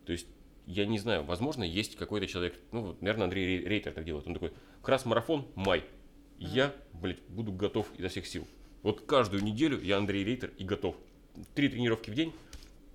То 0.06 0.12
есть, 0.12 0.28
я 0.66 0.86
не 0.86 1.00
знаю, 1.00 1.24
возможно, 1.24 1.64
есть 1.64 1.96
какой-то 1.96 2.28
человек, 2.28 2.56
ну, 2.72 2.98
наверное, 3.02 3.26
Андрей 3.26 3.46
Рей- 3.46 3.66
Рейтер 3.66 3.94
так 3.94 4.04
делает. 4.06 4.28
Он 4.28 4.34
такой, 4.34 4.54
крас-марафон, 4.82 5.48
май. 5.56 5.86
Я, 6.38 6.76
блядь, 6.94 7.22
буду 7.30 7.52
готов 7.54 7.88
изо 7.98 8.10
всех 8.10 8.28
сил. 8.28 8.46
Вот 8.82 9.02
каждую 9.02 9.44
неделю 9.44 9.80
я 9.82 9.98
Андрей 9.98 10.26
Рейтер 10.26 10.52
и 10.58 10.64
готов. 10.66 10.98
Три 11.56 11.70
тренировки 11.70 12.10
в 12.10 12.14
день, 12.14 12.34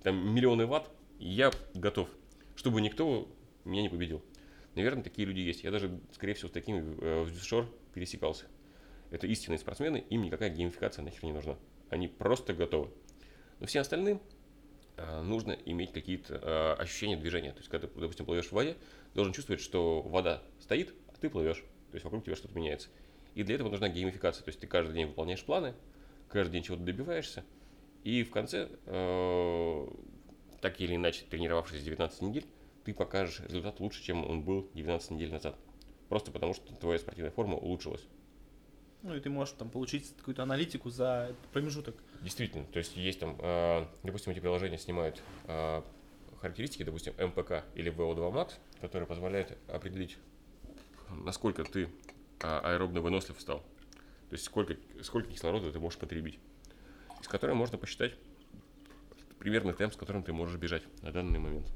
там 0.03 0.33
миллионы 0.33 0.65
ватт, 0.67 0.89
и 1.17 1.27
я 1.27 1.51
готов, 1.73 2.09
чтобы 2.55 2.79
никто 2.81 3.27
меня 3.65 3.81
не 3.81 3.89
победил. 3.89 4.23
Наверное, 4.75 5.03
такие 5.03 5.27
люди 5.27 5.39
есть. 5.39 5.63
Я 5.63 5.71
даже, 5.71 5.99
скорее 6.13 6.35
всего, 6.35 6.47
с 6.47 6.51
такими 6.51 6.95
э, 7.01 7.23
в 7.23 7.43
Шор 7.43 7.65
пересекался. 7.93 8.45
Это 9.11 9.27
истинные 9.27 9.57
спортсмены, 9.57 10.03
им 10.09 10.21
никакая 10.21 10.49
геймификация 10.49 11.03
нахер 11.03 11.23
не 11.23 11.33
нужна. 11.33 11.57
Они 11.89 12.07
просто 12.07 12.53
готовы. 12.53 12.89
Но 13.59 13.65
всем 13.65 13.81
остальным 13.81 14.21
а, 14.97 15.21
нужно 15.23 15.53
иметь 15.65 15.91
какие-то 15.91 16.39
а, 16.41 16.75
ощущения 16.75 17.17
движения. 17.17 17.51
То 17.51 17.59
есть, 17.59 17.69
когда 17.69 17.87
ты, 17.87 17.99
допустим, 17.99 18.25
плывешь 18.25 18.47
в 18.47 18.51
воде, 18.51 18.77
должен 19.15 19.33
чувствовать, 19.33 19.61
что 19.61 20.01
вода 20.01 20.43
стоит, 20.59 20.93
а 21.07 21.13
ты 21.19 21.29
плывешь. 21.29 21.63
То 21.91 21.95
есть, 21.95 22.03
вокруг 22.03 22.23
тебя 22.25 22.35
что-то 22.35 22.55
меняется. 22.55 22.89
И 23.33 23.43
для 23.43 23.55
этого 23.55 23.69
нужна 23.69 23.89
геймификация. 23.89 24.43
То 24.43 24.49
есть, 24.49 24.59
ты 24.59 24.67
каждый 24.67 24.93
день 24.93 25.07
выполняешь 25.07 25.43
планы, 25.43 25.73
каждый 26.29 26.53
день 26.53 26.63
чего-то 26.63 26.83
добиваешься. 26.83 27.43
И 28.03 28.23
в 28.23 28.31
конце, 28.31 28.69
э, 28.85 29.87
так 30.61 30.79
или 30.79 30.95
иначе, 30.95 31.25
тренировавшись 31.29 31.83
19 31.83 32.21
недель, 32.21 32.45
ты 32.85 32.93
покажешь 32.93 33.41
результат 33.41 33.79
лучше, 33.79 34.03
чем 34.03 34.25
он 34.25 34.43
был 34.43 34.69
19 34.73 35.11
недель 35.11 35.31
назад. 35.31 35.55
Просто 36.07 36.31
потому, 36.31 36.53
что 36.53 36.73
твоя 36.75 36.99
спортивная 36.99 37.31
форма 37.31 37.55
улучшилась. 37.55 38.07
Ну 39.01 39.15
и 39.15 39.19
ты 39.19 39.29
можешь 39.29 39.53
там 39.55 39.69
получить 39.69 40.13
какую-то 40.17 40.43
аналитику 40.43 40.89
за 40.89 41.33
промежуток. 41.53 41.95
Действительно, 42.21 42.65
то 42.65 42.79
есть 42.79 42.97
есть 42.97 43.19
там, 43.19 43.37
э, 43.39 43.85
допустим, 44.03 44.33
эти 44.33 44.39
приложения 44.39 44.77
снимают 44.77 45.21
э, 45.45 45.81
характеристики, 46.41 46.83
допустим, 46.83 47.13
МПК 47.17 47.63
или 47.75 47.91
VO2 47.91 48.33
Max, 48.33 48.53
которые 48.81 49.07
позволяют 49.07 49.57
определить, 49.67 50.17
насколько 51.09 51.63
ты 51.63 51.89
а, 52.41 52.59
аэробно 52.59 53.01
вынослив 53.01 53.39
стал. 53.39 53.59
То 54.29 54.33
есть 54.33 54.43
сколько, 54.43 54.75
сколько 55.01 55.31
кислорода 55.31 55.71
ты 55.71 55.79
можешь 55.79 55.99
потребить. 55.99 56.39
Из 57.21 57.27
которой 57.27 57.55
можно 57.55 57.77
посчитать 57.77 58.15
примерный 59.39 59.73
темп, 59.73 59.93
с 59.93 59.97
которым 59.97 60.23
ты 60.23 60.31
можешь 60.33 60.57
бежать 60.57 60.83
на 61.01 61.11
данный 61.11 61.39
момент. 61.39 61.67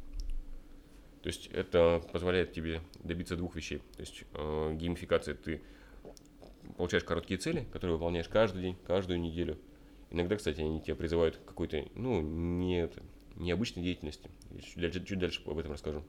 То 1.21 1.27
есть 1.27 1.47
это 1.47 2.01
позволяет 2.11 2.53
тебе 2.53 2.81
добиться 3.03 3.35
двух 3.35 3.55
вещей. 3.55 3.79
То 3.95 4.01
есть 4.01 4.23
э, 4.33 4.73
геймификация, 4.75 5.35
ты 5.35 5.61
получаешь 6.77 7.03
короткие 7.03 7.37
цели, 7.37 7.67
которые 7.71 7.97
выполняешь 7.97 8.27
каждый 8.27 8.61
день, 8.61 8.77
каждую 8.85 9.19
неделю. 9.19 9.59
Иногда, 10.09 10.35
кстати, 10.35 10.61
они 10.61 10.81
тебя 10.81 10.95
призывают 10.95 11.37
к 11.37 11.45
какой-то, 11.45 11.85
ну, 11.95 12.21
не 12.21 12.89
необычной 13.35 13.83
деятельности. 13.83 14.29
Чуть 14.61 14.77
дальше, 14.77 15.03
чуть 15.03 15.19
дальше 15.19 15.41
об 15.45 15.57
этом 15.57 15.71
расскажу. 15.71 16.03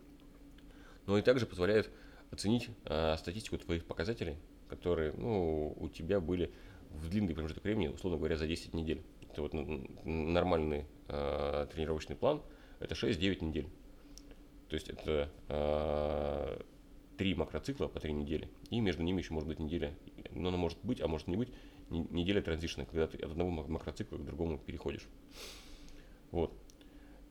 Но 1.06 1.18
и 1.18 1.22
также 1.22 1.46
позволяет 1.46 1.90
оценить 2.30 2.68
а, 2.84 3.16
статистику 3.16 3.58
твоих 3.58 3.84
показателей, 3.84 4.36
которые, 4.68 5.12
ну, 5.12 5.74
у 5.78 5.88
тебя 5.88 6.20
были 6.20 6.52
в 6.90 7.08
длинный 7.08 7.34
промежуток 7.34 7.64
времени, 7.64 7.88
условно 7.88 8.18
говоря, 8.18 8.36
за 8.36 8.46
10 8.46 8.74
недель. 8.74 9.02
Это 9.30 9.42
вот 9.42 9.54
н- 9.54 9.86
н- 10.04 10.32
нормальный 10.32 10.86
а, 11.08 11.66
тренировочный 11.66 12.16
план, 12.16 12.42
это 12.80 12.94
6-9 12.94 13.44
недель. 13.44 13.68
То 14.68 14.74
есть 14.74 14.88
это 14.88 15.30
а, 15.48 16.60
три 17.16 17.34
макроцикла 17.34 17.88
по 17.88 18.00
три 18.00 18.12
недели, 18.12 18.48
и 18.70 18.80
между 18.80 19.02
ними 19.02 19.20
еще 19.20 19.32
может 19.32 19.48
быть 19.48 19.58
неделя, 19.58 19.94
но 20.34 20.48
она 20.48 20.58
может 20.58 20.78
быть, 20.82 21.00
а 21.00 21.08
может 21.08 21.28
не 21.28 21.36
быть, 21.36 21.48
не- 21.90 22.06
неделя 22.10 22.42
транзишна, 22.42 22.84
когда 22.84 23.06
ты 23.06 23.18
от 23.18 23.30
одного 23.30 23.50
мак- 23.50 23.68
макроцикла 23.68 24.16
к 24.16 24.24
другому 24.24 24.58
переходишь. 24.58 25.06
Вот. 26.30 26.52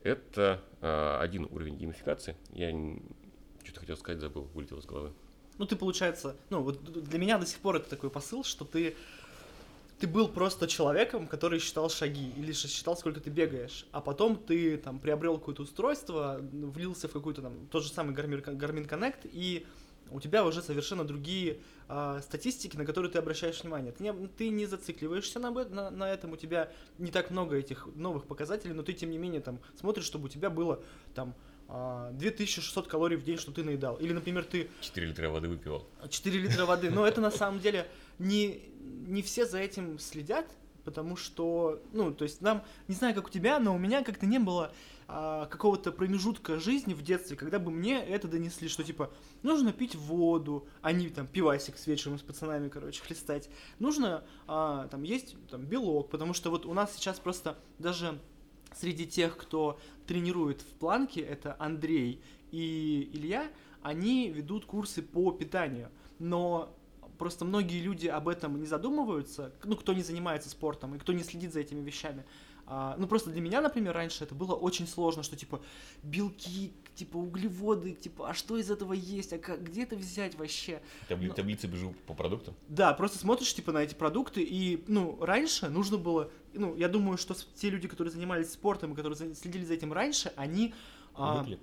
Это 0.02 0.62
а, 0.80 1.20
один 1.20 1.46
уровень 1.50 1.76
геймификации. 1.76 2.36
Я 2.52 2.70
что-то 3.62 3.80
хотел 3.80 3.96
сказать, 3.96 4.20
забыл, 4.20 4.44
вылетел 4.54 4.78
из 4.78 4.84
головы. 4.84 5.12
Ну, 5.58 5.66
ты, 5.66 5.76
получается, 5.76 6.36
ну, 6.50 6.62
вот 6.62 6.82
для 6.82 7.18
меня 7.18 7.38
до 7.38 7.46
сих 7.46 7.58
пор 7.58 7.76
это 7.76 7.88
такой 7.88 8.10
посыл, 8.10 8.42
что 8.42 8.64
ты, 8.64 8.96
ты 10.00 10.06
был 10.06 10.28
просто 10.28 10.66
человеком, 10.66 11.28
который 11.28 11.60
считал 11.60 11.88
шаги, 11.88 12.32
или 12.36 12.52
считал, 12.52 12.96
сколько 12.96 13.20
ты 13.20 13.30
бегаешь, 13.30 13.86
а 13.92 14.00
потом 14.00 14.36
ты 14.36 14.76
там 14.76 14.98
приобрел 14.98 15.38
какое-то 15.38 15.62
устройство, 15.62 16.40
влился 16.40 17.08
в 17.08 17.12
какой-то 17.12 17.42
там, 17.42 17.66
тот 17.70 17.84
же 17.84 17.90
самый 17.90 18.14
Garmin, 18.14 18.42
Garmin 18.44 18.88
Connect, 18.88 19.30
и 19.32 19.64
у 20.10 20.20
тебя 20.20 20.44
уже 20.44 20.62
совершенно 20.62 21.04
другие 21.04 21.58
а, 21.88 22.20
статистики, 22.22 22.76
на 22.76 22.84
которые 22.84 23.10
ты 23.10 23.18
обращаешь 23.18 23.62
внимание. 23.62 23.92
Ты 23.92 24.04
не, 24.04 24.12
ты 24.28 24.48
не 24.48 24.66
зацикливаешься 24.66 25.38
на, 25.38 25.50
на, 25.50 25.90
на 25.90 26.10
этом, 26.10 26.32
у 26.32 26.36
тебя 26.36 26.70
не 26.98 27.10
так 27.10 27.30
много 27.30 27.56
этих 27.56 27.88
новых 27.94 28.26
показателей, 28.26 28.74
но 28.74 28.82
ты, 28.82 28.92
тем 28.92 29.10
не 29.10 29.18
менее, 29.18 29.40
там 29.40 29.58
смотришь, 29.78 30.04
чтобы 30.04 30.26
у 30.26 30.28
тебя 30.28 30.50
было 30.50 30.82
там 31.14 31.34
а, 31.68 32.10
2600 32.12 32.86
калорий 32.86 33.16
в 33.16 33.24
день, 33.24 33.38
что 33.38 33.52
ты 33.52 33.64
наедал. 33.64 33.96
Или, 33.96 34.12
например, 34.12 34.44
ты 34.44 34.70
4 34.80 35.06
литра 35.06 35.28
воды 35.30 35.48
выпивал. 35.48 35.86
4 36.08 36.38
литра 36.38 36.64
воды. 36.66 36.90
Но 36.90 37.06
это 37.06 37.20
на 37.20 37.30
самом 37.30 37.60
деле 37.60 37.86
не, 38.18 38.62
не 39.06 39.22
все 39.22 39.46
за 39.46 39.58
этим 39.58 39.98
следят, 39.98 40.46
потому 40.84 41.16
что, 41.16 41.82
ну, 41.92 42.12
то 42.12 42.24
есть 42.24 42.40
нам, 42.40 42.62
не 42.88 42.94
знаю, 42.94 43.14
как 43.14 43.26
у 43.26 43.30
тебя, 43.30 43.58
но 43.58 43.74
у 43.74 43.78
меня 43.78 44.04
как-то 44.04 44.26
не 44.26 44.38
было 44.38 44.72
а, 45.06 45.46
какого-то 45.46 45.92
промежутка 45.92 46.58
жизни 46.58 46.94
в 46.94 47.02
детстве, 47.02 47.36
когда 47.36 47.58
бы 47.58 47.70
мне 47.70 48.02
это 48.02 48.28
донесли, 48.28 48.68
что 48.68 48.82
типа 48.84 49.12
нужно 49.42 49.72
пить 49.72 49.94
воду, 49.94 50.66
а 50.82 50.92
не 50.92 51.08
там 51.08 51.26
пивасик 51.26 51.76
с 51.76 51.86
вечером 51.86 52.18
с 52.18 52.22
пацанами, 52.22 52.68
короче, 52.68 53.02
хлестать. 53.02 53.50
Нужно 53.78 54.24
а, 54.46 54.88
там 54.88 55.02
есть 55.02 55.36
там 55.48 55.66
белок, 55.66 56.10
потому 56.10 56.32
что 56.32 56.50
вот 56.50 56.66
у 56.66 56.72
нас 56.72 56.94
сейчас 56.94 57.18
просто 57.18 57.58
даже 57.78 58.20
среди 58.74 59.06
тех, 59.06 59.36
кто 59.36 59.78
тренирует 60.06 60.60
в 60.62 60.78
планке, 60.78 61.20
это 61.20 61.56
Андрей 61.58 62.22
и 62.50 63.10
Илья, 63.12 63.50
они 63.82 64.30
ведут 64.30 64.64
курсы 64.64 65.02
по 65.02 65.30
питанию. 65.32 65.90
Но 66.18 66.74
просто 67.18 67.44
многие 67.44 67.80
люди 67.80 68.06
об 68.06 68.28
этом 68.28 68.58
не 68.58 68.66
задумываются, 68.66 69.52
ну, 69.64 69.76
кто 69.76 69.92
не 69.92 70.02
занимается 70.02 70.48
спортом 70.48 70.94
и 70.94 70.98
кто 70.98 71.12
не 71.12 71.22
следит 71.22 71.52
за 71.52 71.60
этими 71.60 71.80
вещами. 71.80 72.24
А, 72.66 72.96
ну, 72.98 73.06
просто 73.06 73.30
для 73.30 73.40
меня, 73.42 73.60
например, 73.60 73.92
раньше 73.94 74.24
это 74.24 74.34
было 74.34 74.54
очень 74.54 74.86
сложно, 74.86 75.22
что, 75.22 75.36
типа, 75.36 75.60
белки, 76.02 76.72
типа, 76.94 77.16
углеводы, 77.16 77.92
типа, 77.92 78.30
а 78.30 78.34
что 78.34 78.56
из 78.56 78.70
этого 78.70 78.92
есть, 78.92 79.32
а 79.32 79.38
как, 79.38 79.62
где 79.62 79.82
это 79.82 79.96
взять 79.96 80.34
вообще? 80.36 80.80
Табли- 81.08 81.28
Ну. 81.28 81.34
Таблицы 81.34 81.66
бежу 81.66 81.94
по 82.06 82.14
продуктам. 82.14 82.54
Да, 82.68 82.94
просто 82.94 83.18
смотришь, 83.18 83.54
типа, 83.54 83.72
на 83.72 83.78
эти 83.82 83.94
продукты, 83.94 84.42
и, 84.42 84.82
ну, 84.88 85.18
раньше 85.20 85.68
нужно 85.68 85.98
было, 85.98 86.30
ну, 86.54 86.74
я 86.76 86.88
думаю, 86.88 87.18
что 87.18 87.34
те 87.54 87.68
люди, 87.70 87.88
которые 87.88 88.12
занимались 88.12 88.52
спортом 88.52 88.92
и 88.92 88.96
которые 88.96 89.34
следили 89.34 89.64
за 89.64 89.74
этим 89.74 89.92
раньше, 89.92 90.32
они... 90.36 90.72
а, 91.14 91.42
Привыкли. 91.42 91.58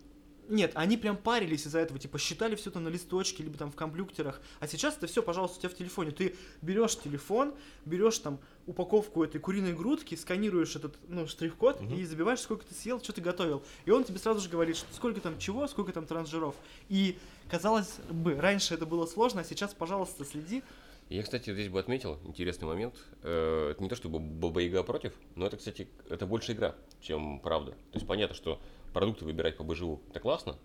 Нет, 0.51 0.71
они 0.75 0.97
прям 0.97 1.17
парились 1.17 1.65
из-за 1.65 1.79
этого, 1.79 1.99
типа 1.99 2.19
считали 2.19 2.55
все 2.55 2.69
там 2.71 2.83
на 2.83 2.89
листочке, 2.89 3.41
либо 3.43 3.57
там 3.57 3.71
в 3.71 3.75
компьютерах. 3.75 4.41
А 4.59 4.67
сейчас 4.67 4.97
это 4.97 5.07
все, 5.07 5.23
пожалуйста, 5.23 5.57
у 5.57 5.59
тебя 5.61 5.69
в 5.69 5.75
телефоне. 5.75 6.11
Ты 6.11 6.35
берешь 6.61 6.95
телефон, 6.99 7.53
берешь 7.85 8.19
там 8.19 8.39
упаковку 8.67 9.23
этой 9.23 9.39
куриной 9.39 9.73
грудки, 9.73 10.13
сканируешь 10.15 10.75
этот, 10.75 10.95
ну, 11.07 11.25
штрих-код 11.27 11.81
Мгм. 11.81 11.95
и 11.95 12.05
забиваешь, 12.05 12.39
сколько 12.41 12.65
ты 12.65 12.75
съел, 12.75 13.01
что 13.01 13.13
ты 13.13 13.21
готовил. 13.21 13.63
И 13.85 13.91
он 13.91 14.03
тебе 14.03 14.19
сразу 14.19 14.39
же 14.39 14.49
говорит, 14.49 14.77
что 14.77 14.93
сколько 14.93 15.19
там 15.21 15.39
чего, 15.39 15.67
сколько 15.67 15.91
там 15.91 16.05
трансжиров. 16.05 16.55
И 16.89 17.17
казалось 17.49 17.95
бы, 18.11 18.35
раньше 18.35 18.73
это 18.75 18.85
было 18.85 19.05
сложно, 19.07 19.41
а 19.41 19.43
сейчас, 19.43 19.73
пожалуйста, 19.73 20.25
следи. 20.25 20.61
Я, 21.09 21.23
кстати, 21.23 21.51
здесь 21.53 21.67
бы 21.67 21.77
отметил 21.79 22.19
интересный 22.23 22.67
момент. 22.67 22.95
Э, 23.23 23.71
Это 23.71 23.83
не 23.83 23.89
то, 23.89 23.95
чтобы 23.97 24.19
Баба-Яга 24.19 24.83
против, 24.83 25.13
но 25.35 25.45
это, 25.47 25.57
кстати, 25.57 25.89
это 26.09 26.25
больше 26.25 26.53
игра, 26.53 26.73
чем 27.01 27.39
правда. 27.41 27.71
То 27.71 27.95
есть 27.95 28.07
понятно, 28.07 28.33
что 28.35 28.61
продукты 28.93 29.25
выбирать 29.25 29.57
по 29.57 29.63
БЖУ 29.63 30.01
это 30.09 30.19
классно, 30.19 30.57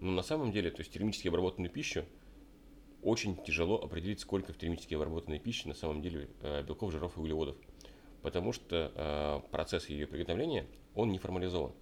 но 0.00 0.12
на 0.12 0.22
самом 0.22 0.52
деле, 0.52 0.70
то 0.70 0.80
есть 0.80 0.92
термически 0.92 1.28
обработанную 1.28 1.70
пищу 1.70 2.04
очень 3.02 3.36
тяжело 3.36 3.76
определить, 3.76 4.20
сколько 4.20 4.52
в 4.52 4.58
термически 4.58 4.94
обработанной 4.94 5.38
пище 5.38 5.68
на 5.68 5.74
самом 5.74 6.00
деле 6.00 6.28
э, 6.40 6.62
белков, 6.62 6.90
жиров 6.90 7.16
и 7.16 7.20
углеводов. 7.20 7.56
Потому 8.22 8.52
что 8.52 8.92
э, 8.94 9.50
процесс 9.50 9.88
ее 9.90 10.06
приготовления, 10.06 10.66
он 10.94 11.10
не 11.10 11.18
формализован. 11.18 11.72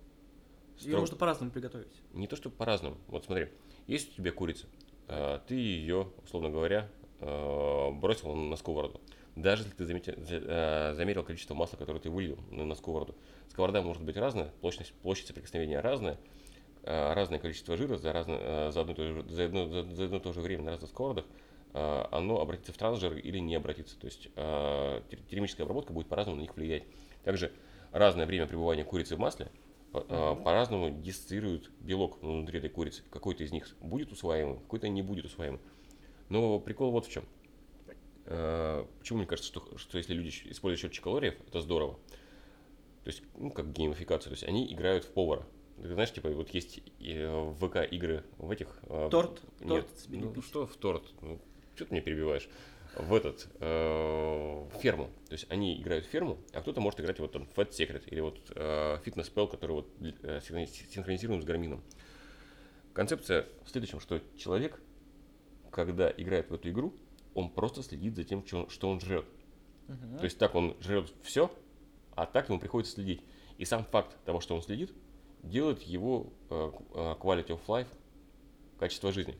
Ее 0.78 0.98
можно 0.98 1.16
по-разному 1.16 1.52
приготовить. 1.52 1.92
Не 2.12 2.26
то, 2.26 2.34
что 2.34 2.50
по-разному. 2.50 2.96
Вот 3.06 3.24
смотри, 3.24 3.48
есть 3.86 4.12
у 4.12 4.16
тебя 4.16 4.32
курица, 4.32 4.66
а, 5.06 5.38
ты 5.46 5.54
ее, 5.54 6.08
условно 6.24 6.50
говоря, 6.50 6.88
бросил 7.20 8.34
на 8.34 8.56
сковороду. 8.56 9.00
Даже 9.36 9.62
если 9.62 9.74
ты 9.76 9.86
заметил, 9.86 10.14
а, 10.16 10.94
замерил 10.94 11.24
количество 11.24 11.54
масла, 11.54 11.76
которое 11.76 12.00
ты 12.00 12.10
вылил 12.10 12.38
на 12.50 12.74
сковороду, 12.74 13.14
сковорода 13.48 13.82
может 13.82 14.02
быть 14.02 14.16
разная, 14.16 14.50
площадь, 14.60 14.92
площадь 15.02 15.26
соприкосновения 15.26 15.80
разная, 15.80 16.18
разное 16.84 17.38
количество 17.38 17.76
жира 17.76 17.96
за, 17.96 18.12
разно, 18.12 18.70
за, 18.72 18.80
одно, 18.80 18.94
за, 19.28 19.44
одно, 19.44 19.84
за 19.84 20.04
одно 20.04 20.16
и 20.16 20.20
то 20.20 20.32
же 20.32 20.40
время 20.40 20.64
на 20.64 20.70
разных 20.72 20.90
сковородах, 20.90 21.24
оно 21.72 22.40
обратится 22.40 22.72
в 22.72 22.76
трансжир 22.76 23.16
или 23.16 23.38
не 23.38 23.54
обратится. 23.54 23.98
То 23.98 24.06
есть 24.06 24.28
термическая 25.30 25.64
обработка 25.64 25.92
будет 25.92 26.08
по-разному 26.08 26.38
на 26.38 26.42
них 26.42 26.56
влиять. 26.56 26.82
Также 27.24 27.52
разное 27.92 28.26
время 28.26 28.46
пребывания 28.46 28.84
курицы 28.84 29.16
в 29.16 29.18
масле 29.18 29.48
по-разному 29.92 30.90
диссоциируют 30.90 31.70
белок 31.80 32.20
внутри 32.20 32.58
этой 32.58 32.70
курицы. 32.70 33.02
Какой-то 33.10 33.44
из 33.44 33.52
них 33.52 33.68
будет 33.80 34.10
усваиваемым, 34.10 34.58
какой-то 34.60 34.88
не 34.88 35.02
будет 35.02 35.26
усваиваемым. 35.26 35.62
Но 36.28 36.58
прикол 36.58 36.90
вот 36.90 37.06
в 37.06 37.10
чем. 37.10 37.24
А, 38.26 38.86
почему 38.98 39.18
мне 39.18 39.26
кажется, 39.26 39.50
что, 39.50 39.78
что 39.78 39.98
если 39.98 40.14
люди 40.14 40.30
используют 40.44 40.80
счетчик 40.80 41.04
калориев, 41.04 41.34
это 41.46 41.60
здорово. 41.60 41.94
То 43.04 43.10
есть, 43.10 43.22
ну, 43.36 43.50
как 43.50 43.72
геймификация, 43.72 44.30
то 44.30 44.34
есть 44.34 44.44
они 44.44 44.72
играют 44.72 45.04
в 45.04 45.12
повара. 45.12 45.46
Ты 45.80 45.92
знаешь, 45.92 46.12
типа, 46.12 46.28
вот 46.30 46.50
есть 46.50 46.80
в 47.00 47.54
ВК 47.54 47.76
игры 47.90 48.24
в 48.38 48.50
этих... 48.50 48.68
А, 48.84 49.08
торт? 49.08 49.42
Нет, 49.60 49.86
торт 49.86 50.08
ну, 50.08 50.42
что 50.42 50.66
в 50.66 50.76
торт? 50.76 51.04
Ну, 51.20 51.40
что 51.74 51.86
ты 51.86 51.94
меня 51.94 52.02
перебиваешь? 52.02 52.48
в 52.96 53.14
этот 53.14 53.48
э, 53.60 54.68
ферму. 54.80 55.10
То 55.28 55.32
есть 55.32 55.46
они 55.48 55.80
играют 55.80 56.06
в 56.06 56.08
ферму, 56.08 56.38
а 56.52 56.60
кто-то 56.60 56.80
может 56.80 57.00
играть 57.00 57.18
вот 57.20 57.32
там 57.32 57.48
Fat 57.56 57.70
Secret 57.70 58.04
или 58.06 58.20
вот 58.20 58.38
э, 58.54 58.98
Fitness 59.04 59.32
Spell, 59.32 59.50
который 59.50 59.72
вот 59.72 59.88
э, 60.00 60.40
синхронизируем 60.42 61.40
с 61.42 61.44
гармином. 61.44 61.82
Концепция 62.92 63.46
в 63.64 63.70
следующем, 63.70 64.00
что 64.00 64.20
человек, 64.36 64.80
когда 65.70 66.10
играет 66.10 66.50
в 66.50 66.54
эту 66.54 66.68
игру, 66.68 66.94
он 67.34 67.50
просто 67.50 67.82
следит 67.82 68.16
за 68.16 68.24
тем, 68.24 68.44
что 68.46 68.90
он 68.90 69.00
жрет. 69.00 69.26
Uh-huh. 69.88 70.18
То 70.18 70.24
есть 70.24 70.38
так 70.38 70.54
он 70.54 70.76
жрет 70.80 71.12
все, 71.22 71.50
а 72.14 72.26
так 72.26 72.48
ему 72.48 72.58
приходится 72.58 72.94
следить. 72.94 73.22
И 73.58 73.64
сам 73.64 73.84
факт 73.84 74.16
того, 74.24 74.40
что 74.40 74.54
он 74.54 74.62
следит, 74.62 74.92
делает 75.42 75.82
его 75.82 76.32
э, 76.50 76.72
э 76.94 77.14
quality 77.20 77.48
of 77.48 77.60
life, 77.66 77.88
качество 78.78 79.12
жизни, 79.12 79.36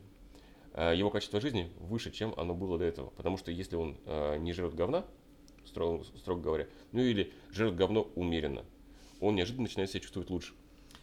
Э, 0.73 0.93
его 0.95 1.11
качество 1.11 1.39
жизни 1.39 1.71
выше, 1.79 2.11
чем 2.11 2.33
оно 2.35 2.55
было 2.55 2.77
до 2.77 2.85
этого. 2.85 3.11
Потому 3.11 3.37
что 3.37 3.51
если 3.51 3.75
он 3.75 3.97
не 4.39 4.53
жрет 4.53 4.73
говна, 4.73 5.05
строго, 5.65 6.03
строго 6.03 6.41
говоря, 6.41 6.67
ну 6.91 7.01
или 7.01 7.31
жрет 7.51 7.75
говно 7.75 8.09
умеренно, 8.15 8.65
он 9.19 9.35
неожиданно 9.35 9.63
начинает 9.63 9.91
себя 9.91 10.01
чувствовать 10.01 10.29
лучше. 10.29 10.53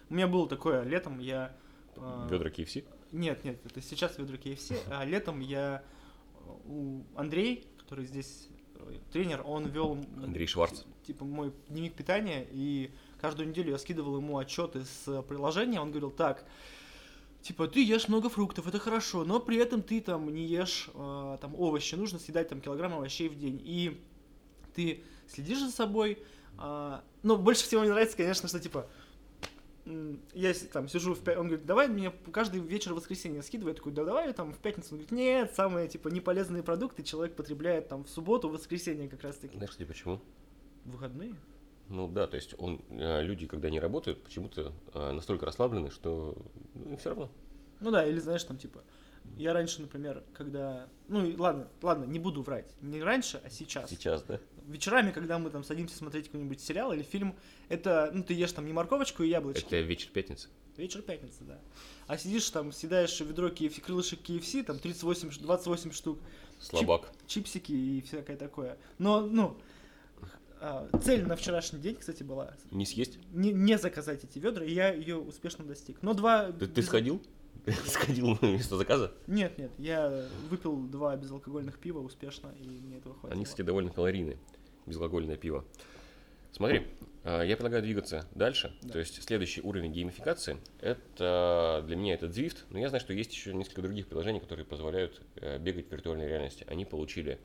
У 0.09 0.15
меня 0.15 0.27
было 0.27 0.49
такое 0.49 0.83
летом, 0.83 1.21
я... 1.21 1.55
Ведра 1.97 2.51
KFC? 2.51 2.85
Нет, 3.13 3.45
нет, 3.45 3.61
это 3.65 3.81
сейчас 3.81 4.19
ведра 4.19 4.37
KFC, 4.37 4.79
а 4.91 5.05
летом 5.05 5.41
я 5.41 5.83
у 6.67 7.03
Андрей, 7.17 7.67
который 7.79 8.07
здесь 8.07 8.49
тренер, 9.13 9.43
он 9.45 9.67
вел... 9.67 9.99
Андрей 10.23 10.47
Шварц. 10.47 10.83
Типа 11.05 11.25
мой 11.25 11.53
дневник 11.69 11.95
питания, 11.95 12.47
и 12.51 12.91
каждую 13.21 13.49
неделю 13.49 13.73
я 13.73 13.79
скидывал 13.79 14.17
ему 14.17 14.39
отчеты 14.39 14.85
с 14.85 15.23
приложения, 15.23 15.81
он 15.81 15.91
говорил, 15.91 16.11
так, 16.11 16.45
типа, 17.43 17.69
ты 17.69 17.85
ешь 17.85 18.09
много 18.09 18.29
фруктов, 18.29 18.67
это 18.67 18.79
хорошо, 18.79 19.25
но 19.25 19.41
при 19.41 19.57
этом 19.57 19.83
ты 19.83 20.01
там 20.01 20.33
не 20.33 20.47
ешь 20.47 20.91
э, 20.95 21.39
там 21.41 21.55
овощи, 21.55 21.95
нужно 21.95 22.19
съедать 22.19 22.49
там 22.49 22.61
килограмм 22.61 22.95
овощей 22.95 23.29
в 23.29 23.39
день. 23.39 23.61
И 23.65 24.01
ты 24.75 25.03
следишь 25.29 25.61
за 25.61 25.71
собой. 25.71 26.19
Э, 26.59 27.01
но 27.23 27.37
больше 27.37 27.65
всего 27.65 27.81
мне 27.83 27.91
нравится, 27.91 28.17
конечно, 28.17 28.49
что 28.49 28.61
типа 28.61 28.89
я 30.35 30.55
там 30.73 30.89
сижу 30.89 31.15
в 31.15 31.19
пятницу, 31.19 31.41
он 31.41 31.49
говорит, 31.49 31.67
давай 31.67 31.89
мне 31.89 32.13
каждый 32.33 32.61
вечер 32.61 32.93
в 32.93 32.97
воскресенье 32.97 33.43
скидывай, 33.43 33.73
я 33.73 33.77
такой, 33.77 33.93
да 33.93 34.05
давай 34.05 34.33
там 34.33 34.53
в 34.53 34.59
пятницу, 34.59 34.89
он 34.93 34.99
говорит, 34.99 35.13
нет, 35.13 35.55
самые 35.55 35.89
типа 35.89 36.09
неполезные 36.09 36.63
продукты 36.63 37.03
человек 37.03 37.37
потребляет 37.37 37.89
там 37.89 38.05
в 38.05 38.09
субботу, 38.09 38.49
в 38.49 38.53
воскресенье 38.53 39.09
как 39.09 39.23
раз 39.23 39.37
таки. 39.37 39.57
Знаешь, 39.57 39.71
кстати, 39.71 39.87
почему? 39.87 40.21
Выходные? 40.85 41.35
Ну 41.89 42.07
да, 42.07 42.27
то 42.29 42.37
есть 42.37 42.55
он, 42.59 42.81
э, 42.91 43.23
люди, 43.23 43.47
когда 43.47 43.69
не 43.69 43.81
работают, 43.81 44.23
почему-то 44.23 44.73
э, 44.95 45.13
настолько 45.13 45.45
расслаблены, 45.45 45.91
что 45.91 46.37
ну, 46.75 46.97
все 46.97 47.11
равно. 47.11 47.31
Ну 47.81 47.91
да, 47.91 48.07
или 48.07 48.21
знаешь, 48.21 48.45
там 48.45 48.59
типа, 48.59 48.85
я 49.37 49.53
раньше, 49.53 49.83
например, 49.83 50.23
когда, 50.33 50.89
ну 51.09 51.35
ладно, 51.37 51.69
ладно, 51.83 52.05
не 52.05 52.19
буду 52.19 52.43
врать, 52.43 52.73
не 52.81 53.03
раньше, 53.03 53.41
а 53.45 53.51
сейчас. 53.51 53.91
Сейчас, 53.91 54.23
да? 54.23 54.39
Вечерами, 54.67 55.11
когда 55.11 55.39
мы 55.39 55.51
там 55.51 55.65
садимся 55.65 55.97
смотреть 55.97 56.27
какой-нибудь 56.27 56.61
сериал 56.61 56.93
или 56.93 57.03
фильм, 57.03 57.35
это, 57.69 58.11
ну 58.13 58.23
ты 58.23 58.35
ешь 58.35 58.53
там 58.53 58.67
не 58.67 58.73
морковочку 58.73 59.23
и 59.23 59.29
яблочки. 59.29 59.67
Это 59.67 59.81
вечер 59.81 60.11
пятницы. 60.13 60.49
Вечер 60.77 61.03
пятницы, 61.03 61.45
да. 61.45 61.59
А 62.07 62.17
сидишь 62.17 62.49
там, 62.51 62.73
съедаешь 62.73 63.19
ведро 63.21 63.49
KFC, 63.49 63.81
крылышек 63.81 64.21
KFC, 64.21 64.63
там 64.63 64.79
38, 64.79 65.31
28 65.41 65.93
штук. 65.93 66.19
Слабак. 66.59 67.11
Чип, 67.27 67.45
чипсики 67.45 67.73
и 67.73 68.01
всякое 68.03 68.37
такое. 68.37 68.79
Но, 68.99 69.21
ну, 69.21 69.57
а, 70.61 70.89
цель 71.03 71.27
на 71.27 71.37
вчерашний 71.37 71.81
день, 71.81 71.97
кстати, 71.97 72.23
была... 72.23 72.55
Не 72.71 72.85
съесть? 72.85 73.19
Не, 73.33 73.53
не 73.53 73.79
заказать 73.79 74.25
эти 74.25 74.39
ведра, 74.39 74.65
и 74.65 74.73
я 74.73 74.93
ее 74.93 75.17
успешно 75.17 75.65
достиг. 75.65 76.03
Но 76.03 76.13
два... 76.13 76.53
Ты, 76.53 76.67
ты 76.67 76.83
сходил? 76.83 77.23
Сходил 77.87 78.39
на 78.41 78.47
место 78.47 78.77
заказа? 78.77 79.13
Нет, 79.27 79.59
нет, 79.59 79.71
я 79.79 80.27
выпил 80.49 80.77
два 80.77 81.17
безалкогольных 81.17 81.79
пива 81.79 82.01
успешно, 82.01 82.55
и 82.61 82.67
мне 82.67 82.99
этого 82.99 83.15
хватило. 83.15 83.33
Они, 83.35 83.45
кстати, 83.45 83.63
довольно 83.63 83.91
калорийные, 83.91 84.39
безалкогольное 84.87 85.37
пиво. 85.37 85.65
Смотри, 86.53 86.87
а, 87.23 87.43
я 87.43 87.57
предлагаю 87.57 87.83
двигаться 87.83 88.27
дальше. 88.35 88.77
Да. 88.83 88.95
То 88.95 88.99
есть 88.99 89.23
следующий 89.23 89.61
уровень 89.61 89.93
геймификации 89.93 90.59
это 90.81 91.83
для 91.87 91.97
меня 91.97 92.15
это 92.15 92.27
Zwift, 92.27 92.59
но 92.71 92.79
я 92.79 92.89
знаю, 92.89 93.01
что 93.01 93.13
есть 93.13 93.33
еще 93.33 93.55
несколько 93.55 93.83
других 93.83 94.09
приложений, 94.09 94.41
которые 94.41 94.67
позволяют 94.67 95.21
э, 95.37 95.59
бегать 95.59 95.89
в 95.89 95.93
виртуальной 95.93 96.27
реальности. 96.27 96.67
Они 96.69 96.85
получили 96.85 97.39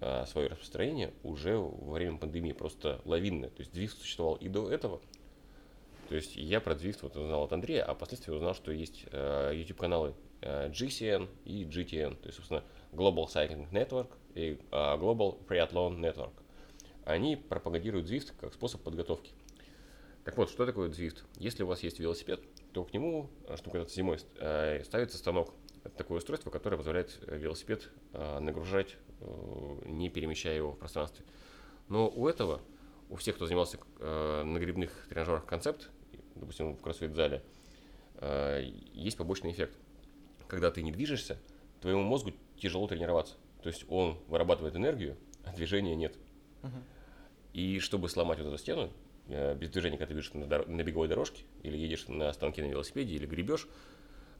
а, 0.00 0.26
свое 0.26 0.48
распространение 0.48 1.12
уже 1.22 1.56
во 1.56 1.94
время 1.94 2.18
пандемии, 2.18 2.52
просто 2.52 3.00
лавинное. 3.04 3.50
То 3.50 3.62
есть 3.62 3.74
Zwift 3.74 3.98
существовал 4.00 4.36
и 4.36 4.48
до 4.48 4.70
этого. 4.70 5.00
То 6.08 6.14
есть 6.14 6.36
я 6.36 6.60
про 6.60 6.74
Zwift 6.74 6.98
вот 7.02 7.16
узнал 7.16 7.44
от 7.44 7.52
Андрея, 7.52 7.84
а 7.84 7.94
впоследствии 7.94 8.32
узнал, 8.32 8.54
что 8.54 8.72
есть 8.72 9.04
э, 9.10 9.52
YouTube-каналы 9.54 10.14
э, 10.40 10.70
GCN 10.70 11.28
и 11.44 11.64
GTN, 11.64 12.16
то 12.16 12.26
есть, 12.26 12.36
собственно, 12.36 12.62
Global 12.92 13.26
Cycling 13.26 13.70
Network 13.70 14.08
и 14.34 14.58
э, 14.70 14.74
Global 14.96 15.44
Triathlon 15.46 15.98
Network. 15.98 16.32
Они 17.04 17.36
пропагандируют 17.36 18.08
Zwift 18.08 18.32
как 18.40 18.54
способ 18.54 18.82
подготовки. 18.82 19.32
Так 20.24 20.36
вот, 20.36 20.50
что 20.50 20.66
такое 20.66 20.90
Zwift? 20.90 21.22
Если 21.36 21.62
у 21.62 21.66
вас 21.66 21.82
есть 21.82 21.98
велосипед, 22.00 22.40
то 22.72 22.84
к 22.84 22.92
нему, 22.92 23.30
чтобы 23.56 23.72
когда-то 23.72 23.92
зимой, 23.92 24.18
э, 24.38 24.82
ставится 24.84 25.18
станок. 25.18 25.54
Это 25.84 25.96
такое 25.96 26.18
устройство, 26.18 26.50
которое 26.50 26.76
позволяет 26.76 27.18
велосипед 27.28 27.90
э, 28.12 28.38
нагружать 28.40 28.96
Э, 29.20 29.78
не 29.86 30.10
перемещая 30.10 30.56
его 30.56 30.72
в 30.72 30.78
пространстве. 30.78 31.24
Но 31.88 32.08
у 32.08 32.28
этого, 32.28 32.60
у 33.08 33.16
всех, 33.16 33.36
кто 33.36 33.46
занимался 33.46 33.78
э, 33.98 34.42
на 34.42 34.58
грибных 34.58 34.90
тренажерах 35.08 35.46
концепт, 35.46 35.88
допустим, 36.36 36.74
в 36.74 36.82
кроссфит-зале, 36.82 37.42
э, 38.16 38.70
есть 38.92 39.16
побочный 39.16 39.52
эффект. 39.52 39.76
Когда 40.48 40.70
ты 40.70 40.82
не 40.82 40.92
движешься, 40.92 41.38
твоему 41.80 42.02
мозгу 42.02 42.32
тяжело 42.58 42.86
тренироваться. 42.86 43.34
То 43.62 43.68
есть 43.68 43.84
он 43.88 44.18
вырабатывает 44.28 44.76
энергию, 44.76 45.16
а 45.44 45.52
движения 45.52 45.96
нет. 45.96 46.14
И 47.52 47.78
чтобы 47.80 48.08
сломать 48.08 48.38
вот 48.38 48.48
эту 48.48 48.58
стену, 48.58 48.92
э, 49.28 49.54
без 49.56 49.70
движения, 49.70 49.96
когда 49.98 50.12
ты 50.12 50.14
бежишь 50.14 50.34
на, 50.34 50.44
дор- 50.44 50.68
на 50.68 50.82
беговой 50.82 51.08
дорожке, 51.08 51.42
или 51.62 51.76
едешь 51.76 52.06
на 52.08 52.32
станке 52.32 52.62
на 52.62 52.68
велосипеде, 52.68 53.14
или 53.14 53.26
гребешь, 53.26 53.66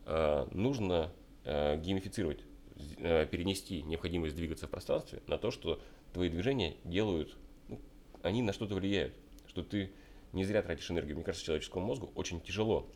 э, 0.07 0.47
нужно 0.53 1.13
геймифицировать 1.45 2.41
перенести 2.77 3.83
необходимость 3.83 4.35
двигаться 4.35 4.67
в 4.67 4.71
пространстве 4.71 5.23
на 5.29 5.39
то, 5.39 5.53
что 5.53 5.81
твои 6.13 6.29
движения 6.29 6.77
делают, 6.83 7.37
ну, 7.69 7.81
они 8.23 8.43
на 8.43 8.53
что-то 8.53 8.75
влияют, 8.75 9.15
что 9.47 9.63
ты 9.63 9.93
не 10.33 10.45
зря 10.45 10.62
тратишь 10.62 10.91
энергию. 10.91 11.17
Мне 11.17 11.25
кажется, 11.25 11.45
человеческому 11.45 11.87
мозгу 11.87 12.11
очень 12.15 12.41
тяжело. 12.41 12.89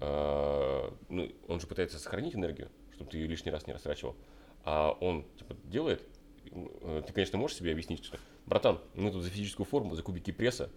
Э, 0.00 0.90
ну, 1.08 1.32
он 1.48 1.60
же 1.60 1.66
пытается 1.66 1.98
сохранить 1.98 2.34
энергию, 2.34 2.70
чтобы 2.92 3.10
ты 3.10 3.18
ее 3.18 3.26
лишний 3.26 3.50
раз 3.50 3.66
не 3.66 3.72
растрачивал. 3.72 4.16
А 4.64 4.96
он 5.00 5.24
типа, 5.36 5.56
делает, 5.64 6.02
э, 6.50 7.02
ты, 7.06 7.12
конечно, 7.12 7.38
можешь 7.38 7.56
себе 7.56 7.72
объяснить, 7.72 8.04
что, 8.04 8.18
братан, 8.46 8.80
мы 8.94 9.10
тут 9.10 9.22
за 9.22 9.30
физическую 9.30 9.66
форму, 9.66 9.94
за 9.94 10.02
кубики 10.02 10.30
пресса, 10.30 10.70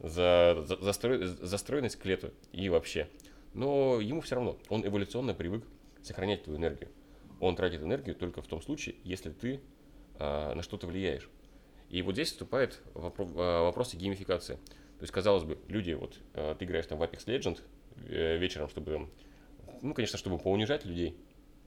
за, 0.00 0.62
за, 0.66 0.76
за, 0.76 0.92
строй, 0.92 1.26
стройность 1.58 1.98
клету 1.98 2.32
и 2.52 2.68
вообще. 2.68 3.08
Но 3.52 4.00
ему 4.00 4.20
все 4.20 4.36
равно, 4.36 4.58
он 4.68 4.86
эволюционно 4.86 5.34
привык 5.34 5.64
сохранять 6.02 6.44
твою 6.44 6.58
энергию 6.58 6.90
он 7.40 7.56
тратит 7.56 7.82
энергию 7.82 8.14
только 8.14 8.42
в 8.42 8.46
том 8.46 8.62
случае, 8.62 8.96
если 9.04 9.30
ты 9.30 9.60
а, 10.18 10.54
на 10.54 10.62
что-то 10.62 10.86
влияешь. 10.86 11.28
И 11.90 12.00
вот 12.02 12.14
здесь 12.14 12.30
вступает 12.30 12.80
вопро- 12.94 13.32
а, 13.36 13.64
вопросы 13.64 13.96
геймификации. 13.96 14.58
То 14.98 15.02
есть, 15.02 15.12
казалось 15.12 15.44
бы, 15.44 15.58
люди, 15.68 15.92
вот 15.92 16.18
а, 16.34 16.54
ты 16.54 16.64
играешь 16.64 16.86
там 16.86 16.98
в 16.98 17.02
Apex 17.02 17.26
Legends 17.26 17.60
э, 18.06 18.38
вечером, 18.38 18.68
чтобы, 18.68 19.08
ну, 19.82 19.94
конечно, 19.94 20.18
чтобы 20.18 20.38
поунижать 20.38 20.84
людей. 20.84 21.16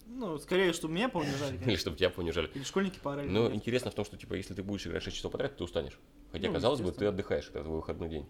Ну, 0.07 0.39
скорее, 0.39 0.71
чтобы 0.71 0.93
меня 0.93 1.09
поунижали. 1.09 1.59
Или 1.65 1.75
чтобы 1.75 1.97
тебя 1.97 2.09
поунижали. 2.09 2.49
Или 2.53 2.63
школьники 2.63 2.99
поорали. 2.99 3.27
Но 3.27 3.51
интересно 3.53 3.91
в 3.91 3.93
том, 3.93 4.05
что, 4.05 4.17
типа, 4.17 4.35
если 4.35 4.53
ты 4.53 4.63
будешь 4.63 4.87
играть 4.87 5.03
6 5.03 5.17
часов 5.17 5.33
подряд, 5.33 5.57
ты 5.57 5.63
устанешь. 5.63 5.99
Хотя, 6.31 6.47
ну, 6.47 6.53
казалось 6.53 6.81
бы, 6.81 6.91
ты 6.91 7.05
отдыхаешь, 7.05 7.49
это 7.49 7.63
твой 7.63 7.77
выходной 7.77 8.09
день. 8.09 8.25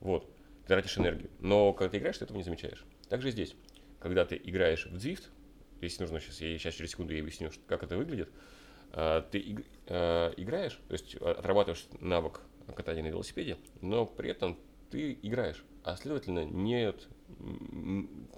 Вот. 0.00 0.26
ты 0.62 0.68
тратишь 0.68 0.96
энергию. 0.98 1.30
Но 1.38 1.72
когда 1.74 1.90
ты 1.90 1.98
играешь, 1.98 2.18
ты 2.18 2.24
этого 2.24 2.38
не 2.38 2.44
замечаешь. 2.44 2.84
Также 3.08 3.30
здесь, 3.30 3.54
когда 4.00 4.24
ты 4.24 4.40
играешь 4.42 4.86
в 4.86 4.94
Zwift, 4.96 5.28
если 5.82 6.02
нужно 6.02 6.20
сейчас, 6.20 6.40
я 6.40 6.58
сейчас 6.58 6.74
через 6.74 6.90
секунду 6.90 7.12
я 7.12 7.20
объясню, 7.20 7.50
как 7.66 7.82
это 7.82 7.96
выглядит, 7.96 8.30
а, 8.92 9.22
ты 9.22 9.38
играешь, 9.38 10.80
то 10.88 10.92
есть 10.92 11.14
отрабатываешь 11.16 11.86
навык 12.00 12.40
катания 12.74 13.02
на 13.02 13.08
велосипеде, 13.08 13.58
но 13.80 14.06
при 14.06 14.30
этом 14.30 14.58
ты 14.90 15.18
играешь, 15.22 15.64
а 15.84 15.96
следовательно, 15.96 16.44
нет, 16.44 17.08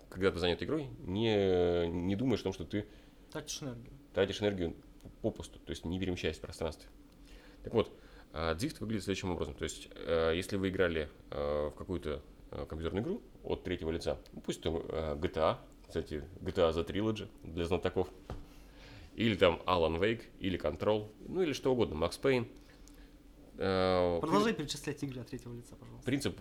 когда 0.09 0.31
ты 0.31 0.39
занят 0.39 0.63
игрой, 0.63 0.89
не, 1.01 1.89
не 1.89 2.17
думаешь 2.17 2.41
о 2.41 2.45
том, 2.45 2.53
что 2.53 2.65
ты 2.65 2.87
тратишь 3.31 3.63
энергию. 3.63 3.93
Тратишь 4.15 4.41
энергию 4.41 4.77
попусту, 5.21 5.59
то 5.59 5.71
есть 5.71 5.85
не 5.85 5.99
перемещаясь 5.99 6.37
в 6.37 6.41
пространстве. 6.41 6.89
Так 7.65 7.75
вот, 7.75 7.93
Дзифт 8.57 8.81
выглядит 8.81 9.05
следующим 9.05 9.31
образом. 9.31 9.55
То 9.55 9.65
есть, 9.65 9.89
э, 9.95 10.33
если 10.35 10.57
вы 10.57 10.69
играли 10.69 11.09
э, 11.31 11.71
в 11.73 11.77
какую-то 11.77 12.21
э, 12.51 12.67
компьютерную 12.69 13.05
игру 13.05 13.23
от 13.43 13.63
третьего 13.63 13.91
лица, 13.91 14.19
ну, 14.33 14.41
пусть 14.41 14.61
это 14.61 14.71
GTA, 14.71 15.59
кстати, 15.87 16.25
GTA 16.41 16.73
The 16.73 16.87
Trilogy 16.87 17.29
для 17.45 17.65
знатоков, 17.65 18.09
или 19.15 19.37
там 19.37 19.61
Alan 19.67 20.01
Wake, 20.01 20.23
или 20.41 20.59
Control, 20.59 21.09
ну 21.29 21.43
или 21.43 21.53
что 21.53 21.73
угодно, 21.73 21.95
Max 21.95 22.21
Payne. 22.21 22.49
Продолжай 23.57 24.55
При... 24.55 24.63
перечислять 24.63 25.03
игры 25.03 25.21
от 25.21 25.29
третьего 25.29 25.55
лица, 25.55 25.77
пожалуйста. 25.77 26.05
Принцип, 26.05 26.41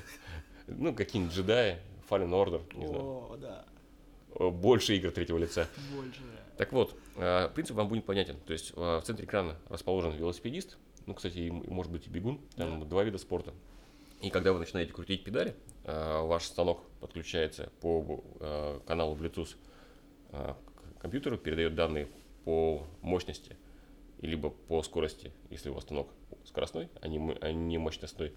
ну, 0.66 0.94
какие-нибудь 0.94 1.34
джедаи, 1.34 1.78
Fallen 2.08 2.30
Order, 2.30 2.76
не 2.76 2.86
О, 2.86 3.36
знаю. 3.36 3.40
да. 3.40 4.50
Больше 4.50 4.96
игр 4.96 5.10
третьего 5.10 5.38
лица. 5.38 5.68
Больше. 5.94 6.20
Так 6.56 6.72
вот, 6.72 6.96
принцип 7.54 7.76
вам 7.76 7.88
будет 7.88 8.04
понятен. 8.04 8.36
То 8.46 8.52
есть 8.52 8.74
в 8.74 9.02
центре 9.04 9.26
экрана 9.26 9.56
расположен 9.68 10.12
велосипедист, 10.12 10.78
ну, 11.06 11.14
кстати, 11.14 11.38
и, 11.38 11.50
может 11.50 11.90
быть 11.90 12.06
и 12.06 12.10
бегун, 12.10 12.40
там 12.56 12.80
да. 12.80 12.86
два 12.86 13.02
вида 13.02 13.18
спорта. 13.18 13.54
И 14.20 14.30
когда 14.30 14.52
вы 14.52 14.58
начинаете 14.58 14.92
крутить 14.92 15.24
педали, 15.24 15.54
э, 15.84 16.20
ваш 16.22 16.44
станок 16.44 16.82
подключается 17.00 17.70
по 17.80 18.22
э, 18.40 18.80
каналу 18.86 19.16
Bluetooth 19.16 19.56
э, 20.32 20.54
к 20.98 21.00
компьютеру, 21.00 21.38
передает 21.38 21.74
данные 21.74 22.08
по 22.44 22.84
мощности, 23.00 23.56
либо 24.20 24.50
по 24.50 24.82
скорости, 24.82 25.32
если 25.50 25.70
у 25.70 25.74
вас 25.74 25.84
станок 25.84 26.08
скоростной, 26.44 26.88
а 27.00 27.08
не, 27.08 27.36
а 27.40 27.52
не 27.52 27.78
мощностной, 27.78 28.32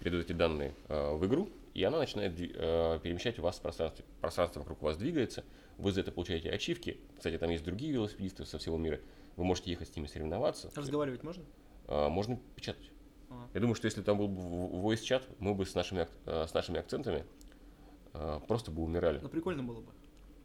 передает 0.00 0.26
эти 0.26 0.32
данные 0.32 0.74
в 0.88 1.24
игру, 1.26 1.48
и 1.74 1.82
она 1.82 1.98
начинает 1.98 2.36
перемещать 2.36 3.38
вас 3.38 3.56
в 3.56 3.62
пространстве. 3.62 4.04
Пространство 4.20 4.60
вокруг 4.60 4.82
вас 4.82 4.96
двигается, 4.96 5.42
вы 5.78 5.92
за 5.92 6.00
это 6.00 6.12
получаете 6.12 6.50
ачивки. 6.50 6.98
Кстати, 7.16 7.38
там 7.38 7.50
есть 7.50 7.64
другие 7.64 7.92
велосипедисты 7.92 8.46
со 8.46 8.58
всего 8.58 8.78
мира. 8.78 9.00
Вы 9.36 9.44
можете 9.44 9.70
ехать 9.70 9.88
с 9.88 9.96
ними 9.96 10.06
соревноваться. 10.06 10.70
Разговаривать 10.74 11.22
можно? 11.22 11.44
А, 11.86 12.08
можно 12.08 12.38
печатать. 12.54 12.90
А. 13.30 13.48
Я 13.54 13.60
думаю, 13.60 13.74
что 13.74 13.86
если 13.86 14.02
там 14.02 14.18
был 14.18 14.28
бы 14.28 14.40
voice 14.40 15.02
чат, 15.02 15.24
мы 15.38 15.54
бы 15.54 15.66
с 15.66 15.74
нашими, 15.74 16.08
а, 16.24 16.46
с 16.46 16.54
нашими 16.54 16.80
акцентами 16.80 17.24
просто 18.48 18.70
бы 18.70 18.82
умирали. 18.82 19.18
Ну, 19.22 19.28
прикольно 19.28 19.62
было 19.62 19.82
бы. 19.82 19.92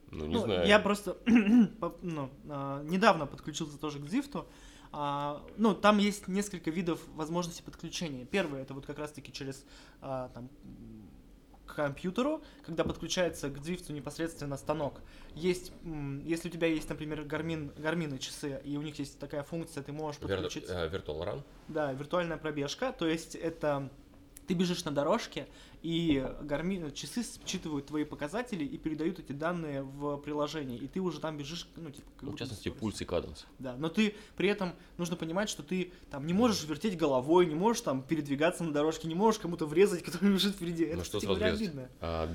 Ну, 0.09 0.25
не 0.25 0.33
ну, 0.33 0.41
знаю. 0.41 0.67
Я 0.67 0.77
просто 0.77 1.15
ну, 2.01 2.29
недавно 2.43 3.25
подключился 3.25 3.77
тоже 3.77 3.99
к 3.99 4.09
Zwift. 4.91 5.53
ну, 5.57 5.73
там 5.73 5.97
есть 5.97 6.27
несколько 6.27 6.71
видов 6.71 6.99
возможностей 7.15 7.63
подключения. 7.63 8.25
Первый 8.25 8.61
это 8.61 8.73
вот 8.73 8.85
как 8.85 8.99
раз-таки 8.99 9.31
через 9.31 9.65
там, 10.01 10.49
к 11.71 11.75
компьютеру, 11.75 12.41
когда 12.65 12.83
подключается 12.83 13.49
к 13.49 13.57
Zwift 13.57 13.91
непосредственно 13.91 14.57
станок. 14.57 15.01
Есть, 15.35 15.71
если 16.25 16.49
у 16.49 16.51
тебя 16.51 16.67
есть, 16.67 16.89
например, 16.89 17.21
Garmin, 17.21 17.73
Garmin 17.75 18.17
часы, 18.19 18.61
и 18.65 18.77
у 18.77 18.81
них 18.81 18.99
есть 18.99 19.17
такая 19.19 19.43
функция, 19.43 19.81
ты 19.81 19.93
можешь 19.93 20.19
подключить... 20.19 20.65
Э, 20.67 20.89
Virtual 20.89 21.19
Run? 21.23 21.43
Да, 21.69 21.93
виртуальная 21.93 22.37
пробежка, 22.37 22.91
то 22.91 23.07
есть 23.07 23.35
это 23.35 23.89
ты 24.51 24.55
бежишь 24.55 24.83
на 24.83 24.91
дорожке, 24.91 25.47
и 25.81 26.17
Garmin, 26.41 26.91
часы 26.91 27.23
считывают 27.45 27.85
твои 27.85 28.03
показатели 28.03 28.65
и 28.65 28.77
передают 28.77 29.17
эти 29.17 29.31
данные 29.31 29.81
в 29.81 30.17
приложение, 30.17 30.77
и 30.77 30.89
ты 30.89 30.99
уже 30.99 31.21
там 31.21 31.37
бежишь, 31.37 31.69
ну, 31.77 31.89
типа... 31.89 32.05
Ну, 32.21 32.31
в 32.31 32.35
частности, 32.35 32.67
пульс 32.67 32.99
и 32.99 33.05
каденс. 33.05 33.45
Да, 33.59 33.77
но 33.77 33.87
ты 33.87 34.13
при 34.35 34.49
этом 34.49 34.73
нужно 34.97 35.15
понимать, 35.15 35.47
что 35.47 35.63
ты 35.63 35.93
там 36.09 36.27
не 36.27 36.33
можешь 36.33 36.65
вертеть 36.65 36.97
головой, 36.97 37.45
не 37.45 37.55
можешь 37.55 37.81
там 37.81 38.03
передвигаться 38.03 38.65
на 38.65 38.73
дорожке, 38.73 39.07
не 39.07 39.15
можешь 39.15 39.39
кому-то 39.39 39.65
врезать, 39.65 40.03
который 40.03 40.33
бежит 40.33 40.55
впереди. 40.55 40.87
Ну, 40.87 40.93
Это, 40.95 41.05
что 41.05 41.21
сразу 41.21 41.39
врезать? 41.39 41.61
Обидно. 41.61 41.89
А, 42.01 42.27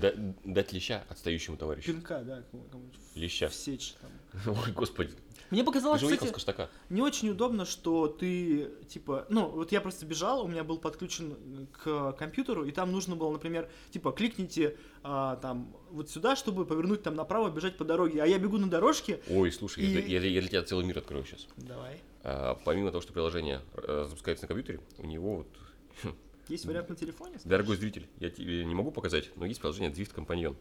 дать 0.42 0.72
леща 0.72 1.04
отстающему 1.10 1.58
товарищу. 1.58 1.92
Пинка, 1.92 2.22
да, 2.24 2.44
кому-нибудь. 2.50 2.98
Леща. 3.14 3.50
В 3.50 3.54
сечь 3.54 3.94
там. 4.00 4.54
Ой, 4.64 4.72
господи. 4.72 5.12
Мне 5.50 5.64
показалось, 5.64 6.02
кстати, 6.02 6.68
не 6.90 7.02
очень 7.02 7.30
удобно, 7.30 7.64
что 7.64 8.08
ты, 8.08 8.70
типа, 8.88 9.26
ну, 9.28 9.48
вот 9.48 9.72
я 9.72 9.80
просто 9.80 10.06
бежал, 10.06 10.44
у 10.44 10.48
меня 10.48 10.64
был 10.64 10.78
подключен 10.78 11.68
к 11.72 12.12
компьютеру, 12.12 12.64
и 12.64 12.72
там 12.72 12.92
нужно 12.92 13.16
было, 13.16 13.32
например, 13.32 13.68
типа, 13.90 14.12
кликните 14.12 14.76
а, 15.02 15.36
там 15.36 15.74
вот 15.90 16.10
сюда, 16.10 16.36
чтобы 16.36 16.66
повернуть 16.66 17.02
там 17.02 17.14
направо, 17.14 17.50
бежать 17.50 17.76
по 17.76 17.84
дороге, 17.84 18.22
а 18.22 18.26
я 18.26 18.38
бегу 18.38 18.58
на 18.58 18.68
дорожке. 18.68 19.20
Ой, 19.30 19.52
слушай, 19.52 19.84
и... 19.84 19.86
я, 19.86 20.20
я, 20.20 20.20
я 20.20 20.40
для 20.40 20.48
тебя 20.48 20.62
целый 20.62 20.84
мир 20.84 20.98
открою 20.98 21.24
сейчас. 21.24 21.46
Давай. 21.56 22.00
А, 22.22 22.58
помимо 22.64 22.90
того, 22.90 23.02
что 23.02 23.12
приложение 23.12 23.60
а, 23.74 24.06
запускается 24.08 24.44
на 24.44 24.48
компьютере, 24.48 24.80
у 24.98 25.06
него 25.06 25.36
вот... 25.36 26.14
Есть 26.48 26.64
вариант 26.64 26.88
на 26.88 26.96
телефоне? 26.96 27.38
Скажешь? 27.38 27.48
Дорогой 27.48 27.76
зритель, 27.76 28.06
я 28.20 28.30
тебе 28.30 28.64
не 28.64 28.74
могу 28.74 28.90
показать, 28.92 29.30
но 29.36 29.46
есть 29.46 29.60
приложение 29.60 29.90
Drift 29.90 30.14
Companion, 30.14 30.56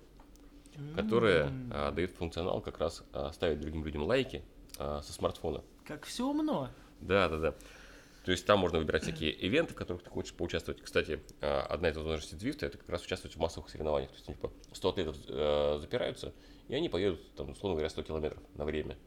которое 0.95 1.51
а, 1.71 1.91
дает 1.91 2.11
функционал 2.11 2.61
как 2.61 2.79
раз 2.79 3.03
а, 3.13 3.31
ставить 3.33 3.61
другим 3.61 3.85
людям 3.85 4.03
лайки, 4.03 4.43
а, 4.77 5.01
со 5.01 5.13
смартфона. 5.13 5.63
Как 5.85 6.05
все 6.05 6.27
умно. 6.27 6.69
Да, 7.01 7.29
да, 7.29 7.37
да. 7.37 7.55
То 8.23 8.31
есть 8.31 8.45
там 8.45 8.59
можно 8.59 8.79
выбирать 8.79 9.03
всякие 9.03 9.31
ивенты, 9.31 9.73
в 9.73 9.75
которых 9.75 10.01
ты 10.03 10.09
хочешь 10.09 10.33
поучаствовать. 10.33 10.81
Кстати, 10.81 11.19
а, 11.41 11.61
одна 11.69 11.89
из 11.89 11.95
возможностей 11.95 12.35
Zwift 12.35 12.65
это 12.65 12.77
как 12.77 12.89
раз 12.89 13.03
участвовать 13.03 13.35
в 13.35 13.39
массовых 13.39 13.69
соревнованиях. 13.69 14.11
То 14.11 14.15
есть, 14.15 14.27
типа, 14.27 14.51
100 14.73 14.89
атлетов 14.89 15.17
э, 15.27 15.77
запираются, 15.79 16.33
и 16.67 16.75
они 16.75 16.89
поедут, 16.89 17.35
там, 17.35 17.51
условно 17.51 17.75
говоря, 17.75 17.89
100 17.89 18.03
километров 18.03 18.41
на 18.55 18.65
время. 18.65 18.97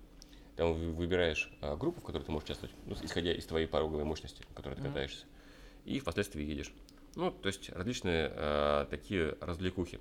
Там 0.56 0.74
выбираешь 0.74 1.50
группу, 1.60 2.00
в 2.00 2.04
которой 2.04 2.24
ты 2.24 2.32
можешь 2.32 2.46
участвовать, 2.46 2.74
ну, 2.86 2.96
исходя 3.02 3.32
из 3.32 3.46
твоей 3.46 3.66
пороговой 3.66 4.04
мощности, 4.04 4.42
в 4.50 4.54
которой 4.54 4.74
ты 4.74 4.82
катаешься, 4.82 5.24
и 5.84 6.00
впоследствии 6.00 6.44
едешь. 6.44 6.72
Ну, 7.18 7.32
то 7.32 7.48
есть 7.48 7.70
различные 7.70 8.30
а, 8.32 8.86
такие 8.86 9.36
развлекухи. 9.40 9.98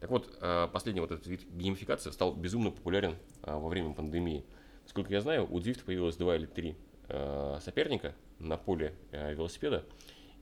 Так 0.00 0.10
вот, 0.10 0.36
а, 0.40 0.66
последний 0.68 1.00
вот 1.00 1.12
этот 1.12 1.26
вид 1.26 1.42
геймификации 1.52 2.10
стал 2.10 2.34
безумно 2.34 2.70
популярен 2.70 3.16
а, 3.42 3.58
во 3.58 3.68
время 3.68 3.94
пандемии. 3.94 4.44
Сколько 4.88 5.12
я 5.12 5.20
знаю, 5.20 5.46
у 5.52 5.58
Zwift 5.58 5.84
появилось 5.84 6.16
два 6.16 6.34
или 6.34 6.46
три 6.46 6.74
э, 7.08 7.58
соперника 7.62 8.14
на 8.38 8.56
поле 8.56 8.94
э, 9.12 9.34
велосипеда, 9.34 9.84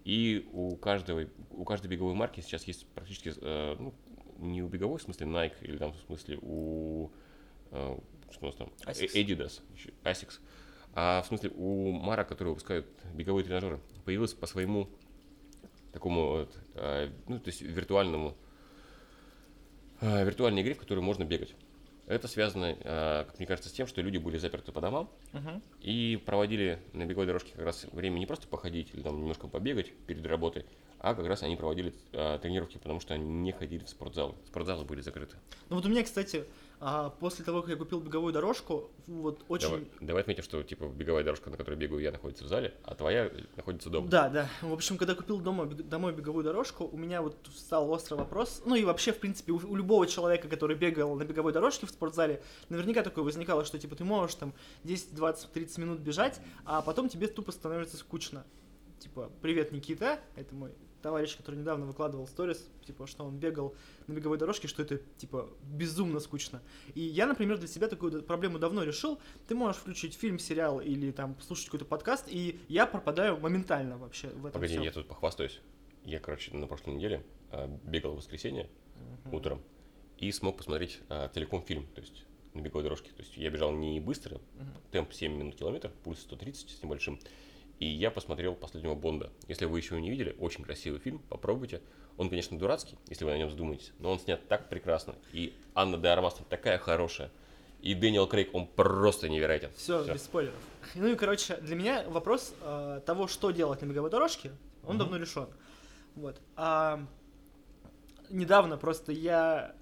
и 0.04 0.48
у, 0.52 0.76
каждого, 0.76 1.24
у 1.50 1.64
каждой 1.64 1.88
беговой 1.88 2.14
марки 2.14 2.40
сейчас 2.40 2.62
есть 2.62 2.86
практически, 2.94 3.34
э, 3.36 3.76
ну, 3.76 3.92
не 4.38 4.62
у 4.62 4.68
беговой, 4.68 5.00
в 5.00 5.02
смысле 5.02 5.26
Nike, 5.26 5.56
или 5.62 5.76
там 5.78 5.92
в 5.92 5.98
смысле 6.06 6.38
у, 6.40 7.10
э, 7.72 7.98
что 8.30 8.42
у 8.42 8.46
нас 8.46 8.54
там, 8.54 8.72
Asics. 8.84 9.14
Adidas, 9.14 9.62
Asics, 10.04 10.38
а 10.94 11.22
в 11.22 11.26
смысле 11.26 11.50
у 11.56 11.90
марок, 11.90 12.28
которые 12.28 12.52
выпускают 12.52 12.86
беговые 13.14 13.44
тренажеры, 13.44 13.80
появилось 14.04 14.32
по 14.32 14.46
своему 14.46 14.88
такому, 15.92 16.46
э, 16.74 17.10
ну, 17.26 17.40
то 17.40 17.48
есть 17.48 17.62
виртуальному, 17.62 18.36
э, 20.00 20.24
виртуальной 20.24 20.62
игре, 20.62 20.74
в 20.74 20.78
которой 20.78 21.00
можно 21.00 21.24
бегать. 21.24 21.56
Это 22.06 22.28
связано, 22.28 22.76
а, 22.84 23.24
как 23.24 23.38
мне 23.38 23.46
кажется, 23.46 23.68
с 23.68 23.72
тем, 23.72 23.86
что 23.86 24.00
люди 24.00 24.18
были 24.18 24.38
заперты 24.38 24.70
по 24.70 24.80
домам 24.80 25.10
uh-huh. 25.32 25.60
и 25.80 26.22
проводили 26.24 26.78
на 26.92 27.04
беговой 27.04 27.26
дорожке 27.26 27.52
как 27.52 27.64
раз 27.64 27.86
время 27.90 28.18
не 28.18 28.26
просто 28.26 28.46
походить 28.46 28.90
или 28.94 29.02
там 29.02 29.18
немножко 29.20 29.48
побегать 29.48 29.92
перед 30.06 30.24
работой, 30.24 30.64
а 31.00 31.14
как 31.14 31.26
раз 31.26 31.42
они 31.42 31.56
проводили 31.56 31.92
а, 32.12 32.38
тренировки, 32.38 32.78
потому 32.78 33.00
что 33.00 33.14
они 33.14 33.28
не 33.28 33.52
ходили 33.52 33.84
в 33.84 33.88
спортзал. 33.88 34.36
Спортзалы 34.46 34.84
были 34.84 35.00
закрыты. 35.00 35.36
Ну 35.68 35.76
вот 35.76 35.84
у 35.84 35.88
меня, 35.88 36.04
кстати, 36.04 36.44
а 36.78 37.10
после 37.10 37.44
того, 37.44 37.62
как 37.62 37.70
я 37.70 37.76
купил 37.76 38.00
беговую 38.00 38.32
дорожку, 38.32 38.90
вот 39.06 39.44
очень... 39.48 39.68
Давай, 39.68 39.88
давай 40.00 40.22
отметим, 40.22 40.42
что 40.42 40.62
типа 40.62 40.84
беговая 40.84 41.24
дорожка, 41.24 41.48
на 41.48 41.56
которой 41.56 41.74
бегаю 41.74 42.02
я, 42.02 42.12
находится 42.12 42.44
в 42.44 42.48
зале, 42.48 42.74
а 42.84 42.94
твоя 42.94 43.30
находится 43.56 43.88
дома. 43.88 44.08
Да, 44.08 44.28
да. 44.28 44.48
В 44.60 44.72
общем, 44.72 44.98
когда 44.98 45.14
купил 45.14 45.40
дома, 45.40 45.66
домой 45.66 46.12
беговую 46.12 46.44
дорожку, 46.44 46.84
у 46.84 46.96
меня 46.96 47.22
вот 47.22 47.36
стал 47.54 47.90
острый 47.90 48.16
вопрос. 48.16 48.62
Ну 48.66 48.74
и 48.74 48.84
вообще, 48.84 49.12
в 49.12 49.18
принципе, 49.18 49.52
у, 49.52 49.56
у 49.56 49.74
любого 49.74 50.06
человека, 50.06 50.48
который 50.48 50.76
бегал 50.76 51.14
на 51.14 51.24
беговой 51.24 51.52
дорожке 51.52 51.86
в 51.86 51.90
спортзале, 51.90 52.42
наверняка 52.68 53.02
такое 53.02 53.24
возникало, 53.24 53.64
что 53.64 53.78
типа 53.78 53.96
ты 53.96 54.04
можешь 54.04 54.34
там 54.34 54.52
10, 54.84 55.14
20, 55.14 55.52
30 55.52 55.78
минут 55.78 56.00
бежать, 56.00 56.40
а 56.64 56.82
потом 56.82 57.08
тебе 57.08 57.26
тупо 57.26 57.52
становится 57.52 57.96
скучно. 57.96 58.44
Типа, 58.98 59.30
привет, 59.40 59.72
Никита, 59.72 60.20
это 60.36 60.54
мой 60.54 60.72
товарищ, 61.06 61.36
который 61.36 61.54
недавно 61.54 61.86
выкладывал 61.86 62.26
сторис, 62.26 62.68
типа, 62.84 63.06
что 63.06 63.22
он 63.22 63.38
бегал 63.38 63.76
на 64.08 64.12
беговой 64.12 64.38
дорожке, 64.38 64.66
что 64.66 64.82
это, 64.82 64.98
типа, 65.18 65.48
безумно 65.62 66.18
скучно. 66.18 66.60
И 66.96 67.00
я, 67.00 67.28
например, 67.28 67.58
для 67.58 67.68
себя 67.68 67.86
такую 67.86 68.24
проблему 68.24 68.58
давно 68.58 68.82
решил. 68.82 69.20
Ты 69.46 69.54
можешь 69.54 69.80
включить 69.80 70.14
фильм, 70.14 70.40
сериал 70.40 70.80
или 70.80 71.12
там 71.12 71.36
слушать 71.40 71.66
какой-то 71.66 71.84
подкаст, 71.84 72.24
и 72.26 72.58
я 72.66 72.86
пропадаю 72.86 73.38
моментально 73.38 73.96
вообще 73.96 74.30
в 74.30 74.46
этом 74.46 74.54
Погоди, 74.54 74.72
всем. 74.72 74.82
я 74.82 74.90
тут 74.90 75.06
похвастаюсь. 75.06 75.60
Я, 76.02 76.18
короче, 76.18 76.52
на 76.52 76.66
прошлой 76.66 76.94
неделе 76.94 77.24
э, 77.52 77.68
бегал 77.84 78.14
в 78.14 78.16
воскресенье 78.16 78.64
uh-huh. 78.64 79.36
утром 79.36 79.62
и 80.18 80.32
смог 80.32 80.56
посмотреть 80.56 80.98
э, 81.08 81.28
целиком 81.32 81.62
фильм, 81.62 81.86
то 81.94 82.00
есть 82.00 82.24
на 82.52 82.62
беговой 82.62 82.82
дорожке. 82.82 83.10
То 83.10 83.22
есть 83.22 83.36
я 83.36 83.48
бежал 83.50 83.70
не 83.70 84.00
быстро, 84.00 84.38
uh-huh. 84.38 84.90
темп 84.90 85.12
7 85.12 85.32
минут 85.32 85.54
километр, 85.54 85.92
пульс 86.02 86.18
130 86.22 86.68
с 86.68 86.82
небольшим. 86.82 87.20
И 87.78 87.86
я 87.86 88.10
посмотрел 88.10 88.54
последнего 88.54 88.94
Бонда. 88.94 89.30
Если 89.48 89.66
вы 89.66 89.78
еще 89.78 89.94
его 89.96 89.98
не 90.04 90.10
видели, 90.10 90.34
очень 90.38 90.64
красивый 90.64 90.98
фильм, 90.98 91.18
попробуйте. 91.28 91.82
Он, 92.16 92.30
конечно, 92.30 92.58
дурацкий, 92.58 92.96
если 93.08 93.24
вы 93.24 93.32
на 93.32 93.38
нем 93.38 93.50
задумаетесь, 93.50 93.92
но 93.98 94.10
он 94.10 94.18
снят 94.18 94.46
так 94.48 94.70
прекрасно. 94.70 95.14
И 95.32 95.54
Анна 95.74 95.98
де 95.98 96.08
Армас 96.08 96.36
такая 96.48 96.78
хорошая. 96.78 97.30
И 97.82 97.94
Дэниел 97.94 98.26
Крейг, 98.26 98.54
он 98.54 98.66
просто 98.66 99.28
невероятен. 99.28 99.70
Все, 99.76 100.02
без 100.10 100.24
спойлеров. 100.24 100.54
Ну 100.94 101.08
и, 101.08 101.14
короче, 101.14 101.58
для 101.58 101.76
меня 101.76 102.04
вопрос 102.08 102.54
э, 102.62 103.00
того, 103.04 103.28
что 103.28 103.50
делать 103.50 103.82
на 103.82 103.86
беговой 103.86 104.10
дорожке, 104.10 104.50
он 104.82 104.96
Мгм. 104.96 104.98
давно 104.98 105.16
решен. 105.18 105.46
Вот. 106.14 106.40
А 106.56 107.04
недавно 108.30 108.78
просто 108.78 109.12
я 109.12 109.74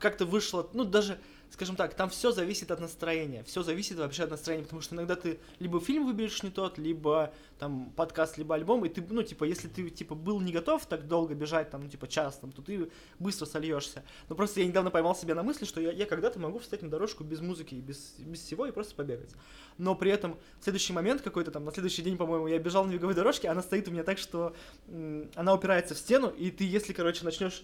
как-то 0.00 0.24
вышло, 0.24 0.68
ну 0.72 0.84
даже, 0.84 1.18
скажем 1.52 1.76
так, 1.76 1.94
там 1.94 2.08
все 2.08 2.32
зависит 2.32 2.70
от 2.70 2.80
настроения, 2.80 3.44
все 3.44 3.62
зависит 3.62 3.98
вообще 3.98 4.24
от 4.24 4.30
настроения, 4.30 4.64
потому 4.64 4.80
что 4.80 4.94
иногда 4.94 5.16
ты 5.16 5.38
либо 5.58 5.80
фильм 5.80 6.06
выберешь 6.06 6.42
не 6.42 6.50
тот, 6.50 6.78
либо 6.78 7.32
там 7.58 7.92
подкаст, 7.94 8.38
либо 8.38 8.54
альбом, 8.54 8.84
и 8.86 8.88
ты, 8.88 9.04
ну 9.08 9.22
типа, 9.22 9.44
если 9.44 9.68
ты 9.68 9.90
типа 9.90 10.14
был 10.14 10.40
не 10.40 10.50
готов 10.50 10.86
так 10.86 11.06
долго 11.06 11.34
бежать, 11.34 11.70
там, 11.70 11.82
ну 11.82 11.88
типа 11.90 12.08
час, 12.08 12.38
там, 12.38 12.52
то 12.52 12.62
ты 12.62 12.90
быстро 13.18 13.44
сольешься. 13.44 14.02
Но 14.28 14.34
просто 14.34 14.60
я 14.60 14.66
недавно 14.66 14.90
поймал 14.90 15.14
себя 15.14 15.34
на 15.34 15.42
мысли, 15.42 15.66
что 15.66 15.80
я, 15.80 15.92
я 15.92 16.06
когда-то 16.06 16.38
могу 16.38 16.58
встать 16.58 16.82
на 16.82 16.88
дорожку 16.88 17.22
без 17.22 17.40
музыки 17.40 17.74
без, 17.74 18.14
без 18.18 18.40
всего 18.40 18.66
и 18.66 18.72
просто 18.72 18.94
побегать. 18.94 19.30
Но 19.76 19.94
при 19.94 20.10
этом 20.10 20.38
в 20.58 20.64
следующий 20.64 20.94
момент 20.94 21.20
какой-то 21.20 21.50
там, 21.50 21.64
на 21.64 21.72
следующий 21.72 22.02
день, 22.02 22.16
по-моему, 22.16 22.46
я 22.46 22.58
бежал 22.58 22.84
на 22.84 22.92
беговой 22.92 23.14
дорожке, 23.14 23.48
она 23.48 23.62
стоит 23.62 23.88
у 23.88 23.90
меня 23.90 24.04
так, 24.04 24.18
что 24.18 24.54
м, 24.88 25.30
она 25.34 25.54
упирается 25.54 25.94
в 25.94 25.98
стену, 25.98 26.28
и 26.28 26.50
ты, 26.50 26.64
если, 26.64 26.94
короче, 26.94 27.24
начнешь 27.24 27.62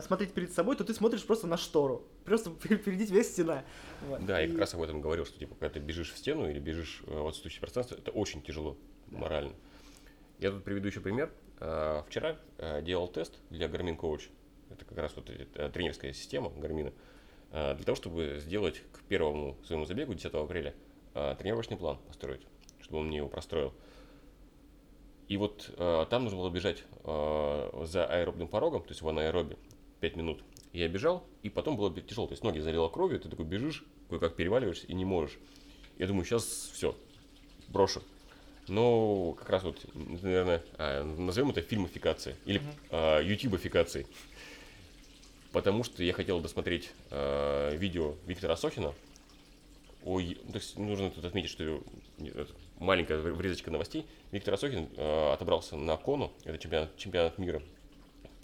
смотреть 0.00 0.32
перед 0.32 0.52
собой, 0.52 0.76
то 0.76 0.84
ты 0.84 0.94
смотришь 0.94 1.24
просто 1.24 1.46
на 1.46 1.56
штору. 1.56 2.04
Просто 2.24 2.50
впереди 2.60 3.06
тебя 3.06 3.22
стена. 3.22 3.64
Вот. 4.08 4.24
Да, 4.24 4.40
я 4.40 4.46
И- 4.46 4.50
как 4.50 4.60
раз 4.60 4.74
об 4.74 4.82
этом 4.82 5.00
говорил, 5.00 5.24
что 5.26 5.38
типа, 5.38 5.54
когда 5.56 5.74
ты 5.74 5.80
бежишь 5.80 6.12
в 6.12 6.18
стену 6.18 6.48
или 6.48 6.58
бежишь 6.58 7.02
э, 7.06 7.10
в 7.18 7.26
отсутствующее 7.26 7.60
пространство, 7.60 7.96
это 7.96 8.10
очень 8.10 8.42
тяжело 8.42 8.76
морально. 9.10 9.52
Я 10.38 10.50
тут 10.50 10.64
приведу 10.64 10.88
еще 10.88 11.00
пример. 11.00 11.32
А, 11.60 12.02
Вчера 12.08 12.36
э, 12.58 12.82
делал 12.82 13.08
тест 13.08 13.38
для 13.50 13.66
Garmin 13.66 13.96
Coach. 13.96 14.28
Это 14.70 14.84
как 14.84 14.98
раз 14.98 15.14
вот 15.16 15.28
э, 15.30 15.70
тренерская 15.72 16.12
система 16.12 16.50
Гармина. 16.50 16.92
Для 17.50 17.74
того, 17.84 17.96
чтобы 17.96 18.38
сделать 18.40 18.80
к 18.92 19.02
первому 19.02 19.58
своему 19.66 19.84
забегу 19.84 20.14
10 20.14 20.32
апреля 20.32 20.74
э, 21.12 21.34
тренировочный 21.38 21.76
план 21.76 21.98
построить, 22.08 22.40
чтобы 22.80 23.00
он 23.00 23.08
мне 23.08 23.18
его 23.18 23.28
простроил. 23.28 23.74
И 25.28 25.36
вот 25.36 25.70
э, 25.76 26.06
там 26.08 26.24
нужно 26.24 26.38
было 26.38 26.48
бежать 26.48 26.82
э, 27.04 27.82
за 27.84 28.06
аэробным 28.06 28.48
порогом, 28.48 28.80
то 28.82 28.88
есть 28.88 29.02
в 29.02 29.08
анаэробе, 29.08 29.58
5 30.02 30.16
минут. 30.16 30.42
Я 30.72 30.88
бежал, 30.88 31.24
и 31.42 31.48
потом 31.48 31.76
было 31.76 31.94
тяжело. 32.00 32.26
То 32.26 32.32
есть 32.32 32.42
ноги 32.42 32.58
залило 32.58 32.88
кровью, 32.88 33.20
ты 33.20 33.28
такой 33.28 33.46
бежишь, 33.46 33.84
кое-как 34.10 34.34
переваливаешься 34.34 34.86
и 34.88 34.94
не 34.94 35.04
можешь. 35.04 35.38
Я 35.96 36.08
думаю, 36.08 36.24
сейчас 36.24 36.44
все, 36.44 36.96
брошу. 37.68 38.02
Но 38.66 39.32
как 39.34 39.48
раз 39.48 39.62
вот, 39.62 39.78
наверное, 39.94 40.62
а, 40.76 41.04
назовем 41.04 41.50
это 41.50 41.62
фильмификация 41.62 42.36
или 42.46 42.58
Мгм. 42.58 42.68
а, 42.90 43.20
ютубофикацией. 43.20 44.06
Потому 45.52 45.84
что 45.84 46.02
я 46.02 46.12
хотел 46.12 46.40
досмотреть 46.40 46.90
а, 47.10 47.70
видео 47.76 48.16
Виктора 48.26 48.56
Сохина. 48.56 48.94
Ой, 50.04 50.36
то 50.50 50.54
есть 50.58 50.76
нужно 50.78 51.10
тут 51.10 51.24
отметить, 51.24 51.50
что 51.50 51.80
э, 52.18 52.46
маленькая 52.80 53.18
врезочка 53.20 53.70
новостей. 53.70 54.04
Виктор 54.32 54.54
Асохин 54.54 54.88
э, 54.96 55.32
отобрался 55.32 55.76
на 55.76 55.96
кону, 55.96 56.32
это 56.42 56.58
чемпионат, 56.58 56.96
чемпионат 56.96 57.38
мира 57.38 57.62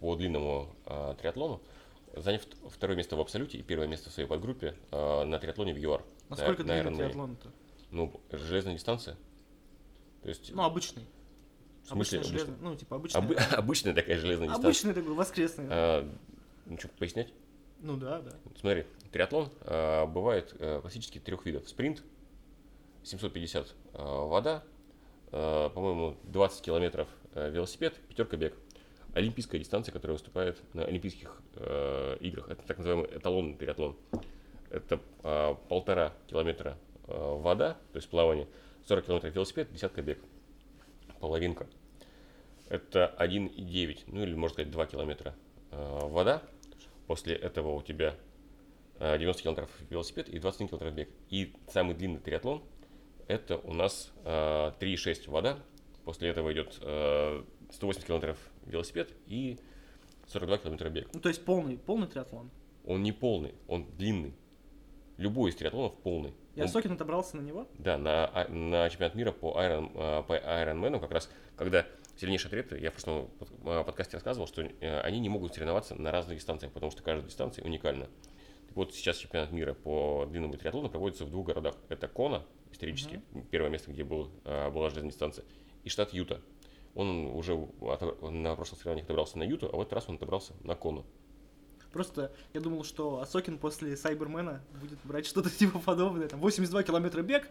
по 0.00 0.14
длинному 0.16 0.74
э, 0.86 1.14
триатлону, 1.20 1.60
заняв 2.16 2.42
второе 2.70 2.96
место 2.96 3.16
в 3.16 3.20
абсолюте 3.20 3.58
и 3.58 3.62
первое 3.62 3.86
место 3.86 4.10
в 4.10 4.12
своей 4.12 4.28
подгруппе 4.28 4.74
э, 4.90 5.24
на 5.24 5.38
триатлоне 5.38 5.74
в 5.74 5.78
ЮАР. 5.78 6.04
Насколько 6.28 6.64
на, 6.64 6.74
на 6.74 6.82
длинный 6.82 6.96
триатлон-то? 6.98 7.48
Ну, 7.90 8.20
железная 8.30 8.74
дистанция. 8.74 9.16
То 10.22 10.28
есть, 10.28 10.52
Ну, 10.54 10.62
обычный. 10.62 11.06
в 11.84 11.88
смысле, 11.88 12.18
Обычный 12.18 12.32
железный, 12.38 12.56
ну, 12.60 12.76
типа, 12.76 12.96
обычный. 12.96 13.20
обы- 13.20 13.34
обычная 13.54 13.94
такая 13.94 14.18
железная 14.18 14.48
дистанция. 14.48 14.68
Обычный 14.68 14.94
такой, 14.94 15.14
воскресный. 15.14 15.66
А, 15.70 16.08
ну, 16.66 16.78
что, 16.78 16.88
пояснять? 16.88 17.32
Ну 17.80 17.96
да, 17.96 18.20
да. 18.20 18.32
Смотри, 18.60 18.84
триатлон 19.12 19.50
э, 19.60 20.06
бывает 20.06 20.54
э, 20.58 20.80
классически 20.80 21.18
трех 21.20 21.46
видов. 21.46 21.68
Спринт, 21.68 22.02
750 23.04 23.74
э, 23.94 24.02
вода, 24.02 24.64
э, 25.30 25.70
по-моему, 25.72 26.16
20 26.24 26.60
километров 26.62 27.08
э, 27.34 27.50
велосипед, 27.50 27.94
пятерка 28.08 28.36
бег. 28.36 28.54
Олимпийская 29.18 29.58
дистанция, 29.58 29.92
которая 29.92 30.16
выступает 30.16 30.62
на 30.74 30.84
Олимпийских 30.84 31.42
э, 31.56 32.16
играх. 32.20 32.50
Это 32.50 32.62
так 32.62 32.78
называемый 32.78 33.06
эталонный 33.06 33.54
триатлон. 33.54 33.96
Это 34.70 35.00
э, 35.24 35.54
полтора 35.68 36.12
километра 36.28 36.78
э, 37.08 37.12
вода, 37.16 37.74
то 37.92 37.96
есть 37.96 38.08
плавание, 38.08 38.46
40 38.86 39.06
километров 39.06 39.34
велосипед, 39.34 39.72
десятка 39.72 40.02
бег. 40.02 40.18
Половинка. 41.20 41.66
Это 42.68 43.14
1,9, 43.18 44.04
ну 44.06 44.22
или 44.22 44.34
можно 44.34 44.54
сказать 44.54 44.70
2 44.70 44.86
километра 44.86 45.34
э, 45.72 45.98
вода. 46.02 46.42
После 47.08 47.34
этого 47.34 47.74
у 47.74 47.82
тебя 47.82 48.14
э, 49.00 49.18
90 49.18 49.42
километров 49.42 49.70
велосипед 49.90 50.28
и 50.28 50.38
21 50.38 50.68
километр 50.68 50.96
бег. 50.96 51.08
И 51.30 51.54
самый 51.72 51.96
длинный 51.96 52.20
триатлон 52.20 52.62
это 53.26 53.58
у 53.58 53.72
нас 53.72 54.12
э, 54.24 54.72
3,6 54.78 55.28
вода. 55.28 55.58
После 56.04 56.28
этого 56.28 56.52
идет 56.52 56.78
э, 56.80 57.42
180 57.72 58.06
километров 58.06 58.38
велосипед 58.68 59.12
и 59.26 59.58
42 60.28 60.58
километра 60.58 60.88
бег. 60.90 61.08
Ну, 61.12 61.20
то 61.20 61.28
есть 61.28 61.44
полный, 61.44 61.78
полный 61.78 62.06
триатлон. 62.06 62.50
Он 62.84 63.02
не 63.02 63.12
полный, 63.12 63.54
он 63.66 63.86
длинный. 63.96 64.34
Любой 65.16 65.50
из 65.50 65.56
триатлонов 65.56 65.94
полный. 66.02 66.32
И 66.54 66.60
Он- 66.60 66.66
Осокин 66.66 66.92
отобрался 66.92 67.36
на 67.36 67.40
него? 67.42 67.66
да, 67.78 67.98
на, 67.98 68.26
а- 68.26 68.48
на 68.48 68.88
чемпионат 68.88 69.14
мира 69.14 69.32
по, 69.32 69.52
Iron, 69.60 69.90
э, 69.94 70.22
по 70.22 70.32
Ironman, 70.34 71.00
как 71.00 71.10
раз, 71.10 71.30
когда 71.56 71.86
сильнейшие 72.16 72.48
атлеты, 72.48 72.78
я 72.78 72.90
в 72.90 72.94
прошлом 72.94 73.30
э, 73.40 73.84
подкасте 73.84 74.16
рассказывал, 74.16 74.46
что 74.46 74.62
э, 74.62 75.00
они 75.00 75.18
не 75.18 75.28
могут 75.28 75.54
соревноваться 75.54 75.94
на 75.96 76.12
разных 76.12 76.36
дистанциях, 76.38 76.72
потому 76.72 76.92
что 76.92 77.02
каждая 77.02 77.26
дистанция 77.28 77.64
уникальна. 77.64 78.08
Так 78.68 78.76
вот, 78.76 78.94
сейчас 78.94 79.16
чемпионат 79.16 79.50
мира 79.50 79.74
по 79.74 80.26
длинному 80.30 80.56
триатлону 80.56 80.88
проводится 80.88 81.24
в 81.24 81.30
двух 81.30 81.46
городах. 81.46 81.74
Это 81.88 82.06
Кона, 82.06 82.44
исторически, 82.70 83.22
первое 83.50 83.70
место, 83.70 83.90
где 83.90 84.04
был, 84.04 84.30
была 84.44 84.90
железная 84.90 85.10
дистанция, 85.10 85.44
и 85.84 85.88
штат 85.88 86.12
Юта. 86.12 86.40
Он 86.94 87.26
уже 87.26 87.54
на 88.22 88.54
прошлых 88.56 88.80
соревнованиях 88.80 89.06
добрался 89.06 89.38
на 89.38 89.44
Юту, 89.44 89.68
а 89.72 89.76
в 89.76 89.80
этот 89.80 89.92
раз 89.92 90.08
он 90.08 90.18
добрался 90.18 90.54
на 90.64 90.74
Кону. 90.74 91.04
Просто 91.92 92.32
я 92.52 92.60
думал, 92.60 92.84
что 92.84 93.20
Осокин 93.20 93.56
после 93.58 93.96
Сайбермена 93.96 94.62
будет 94.80 94.98
брать 95.04 95.24
что-то 95.26 95.48
типа 95.58 95.78
подобное. 95.78 96.28
Там 96.28 96.40
82 96.40 96.82
километра 96.82 97.22
бег, 97.22 97.48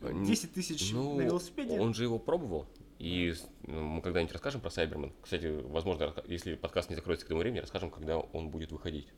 Э, 0.00 0.10
н- 0.10 0.24
10 0.24 0.52
тысяч 0.52 0.92
Ну, 0.92 1.16
на 1.16 1.22
велосипеде. 1.22 1.78
Он 1.80 1.92
же 1.92 2.04
его 2.04 2.18
пробовал. 2.18 2.66
И 2.98 3.34
ну, 3.66 3.80
мы 3.82 4.02
когда-нибудь 4.02 4.32
расскажем 4.32 4.60
про 4.60 4.70
Сайбермен. 4.70 5.12
Кстати, 5.22 5.46
возможно, 5.46 6.14
если 6.26 6.54
подкаст 6.54 6.90
не 6.90 6.96
закроется 6.96 7.26
к 7.26 7.28
этому 7.28 7.40
времени, 7.40 7.58
расскажем, 7.60 7.90
когда 7.90 8.18
он 8.18 8.50
будет 8.50 8.70
выходить. 8.72 9.08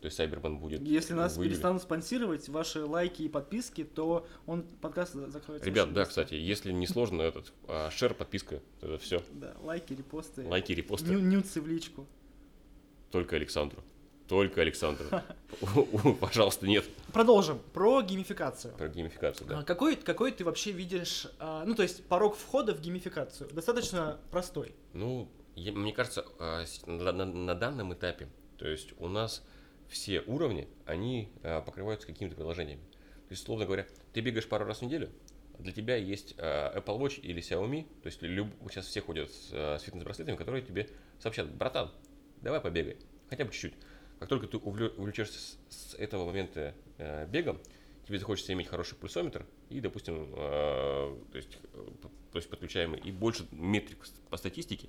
То 0.00 0.06
есть 0.06 0.16
Сайбермен 0.16 0.58
будет 0.58 0.82
Если 0.82 1.14
нас 1.14 1.34
в 1.34 1.38
июле. 1.38 1.50
перестанут 1.50 1.82
спонсировать 1.82 2.48
ваши 2.48 2.84
лайки 2.84 3.22
и 3.22 3.28
подписки, 3.28 3.82
то 3.84 4.26
он 4.46 4.62
подкаст 4.62 5.14
за- 5.14 5.30
закроется. 5.30 5.66
Ребят, 5.66 5.92
да, 5.92 6.02
быстро. 6.04 6.22
кстати, 6.24 6.34
если 6.34 6.70
не 6.72 6.86
сложно, 6.86 7.22
этот 7.22 7.52
а, 7.66 7.90
шер, 7.90 8.14
подписка, 8.14 8.60
это 8.82 8.98
все. 8.98 9.22
Да, 9.32 9.54
лайки, 9.62 9.94
репосты. 9.94 10.46
Лайки, 10.46 10.72
репосты. 10.72 11.10
ню- 11.10 11.20
нюцы 11.20 11.60
в 11.60 11.66
личку. 11.66 12.06
Только 13.10 13.36
Александру. 13.36 13.82
Только 14.28 14.60
Александру. 14.60 15.06
Пожалуйста, 16.20 16.66
нет. 16.66 16.84
Продолжим. 17.12 17.60
Про 17.72 18.02
геймификацию. 18.02 18.74
Про 18.74 18.88
геймификацию, 18.88 19.46
А 19.48 19.56
да. 19.58 19.62
Какой, 19.62 19.96
какой 19.96 20.32
ты 20.32 20.44
вообще 20.44 20.72
видишь, 20.72 21.26
а, 21.38 21.64
ну 21.64 21.74
то 21.74 21.82
есть 21.82 22.04
порог 22.04 22.36
входа 22.36 22.74
в 22.74 22.80
геймификацию 22.80 23.48
достаточно 23.52 24.18
простой. 24.30 24.74
Ну, 24.92 25.28
мне 25.56 25.92
кажется, 25.92 26.26
а, 26.38 26.64
на 26.86 27.54
данном 27.54 27.94
этапе, 27.94 28.28
то 28.58 28.66
есть 28.68 28.92
у 28.98 29.08
нас 29.08 29.42
все 29.88 30.20
уровни, 30.22 30.68
они 30.84 31.28
а, 31.42 31.60
покрываются 31.60 32.06
какими-то 32.06 32.36
приложениями. 32.36 32.80
То 32.80 33.32
есть, 33.32 33.42
условно 33.42 33.66
говоря, 33.66 33.86
ты 34.12 34.20
бегаешь 34.20 34.48
пару 34.48 34.64
раз 34.64 34.78
в 34.78 34.82
неделю, 34.82 35.10
для 35.58 35.72
тебя 35.72 35.96
есть 35.96 36.34
а, 36.38 36.78
Apple 36.78 36.98
Watch 36.98 37.20
или 37.20 37.42
Xiaomi, 37.42 37.86
то 38.02 38.06
есть 38.06 38.22
люб- 38.22 38.54
сейчас 38.70 38.86
все 38.86 39.00
ходят 39.00 39.30
с, 39.30 39.50
а, 39.52 39.78
с 39.78 39.82
фитнес-браслетами, 39.82 40.36
которые 40.36 40.62
тебе 40.62 40.88
сообщат, 41.18 41.50
братан, 41.52 41.90
давай 42.42 42.60
побегай, 42.60 42.96
хотя 43.28 43.44
бы 43.44 43.52
чуть-чуть. 43.52 43.74
Как 44.18 44.28
только 44.28 44.46
ты 44.46 44.56
увлечешься 44.56 45.38
с, 45.38 45.58
с 45.68 45.94
этого 45.94 46.24
момента 46.24 46.74
э, 46.96 47.26
бегом, 47.26 47.60
тебе 48.06 48.18
захочется 48.18 48.52
иметь 48.54 48.68
хороший 48.68 48.96
пульсометр 48.96 49.44
и, 49.68 49.80
допустим, 49.80 50.32
э, 50.34 51.18
то, 51.32 51.36
есть, 51.36 51.58
э, 51.74 51.86
то 52.32 52.38
есть 52.38 52.48
подключаемый 52.48 53.00
и 53.00 53.10
больше 53.10 53.46
метрик 53.50 54.06
по 54.30 54.36
статистике, 54.38 54.88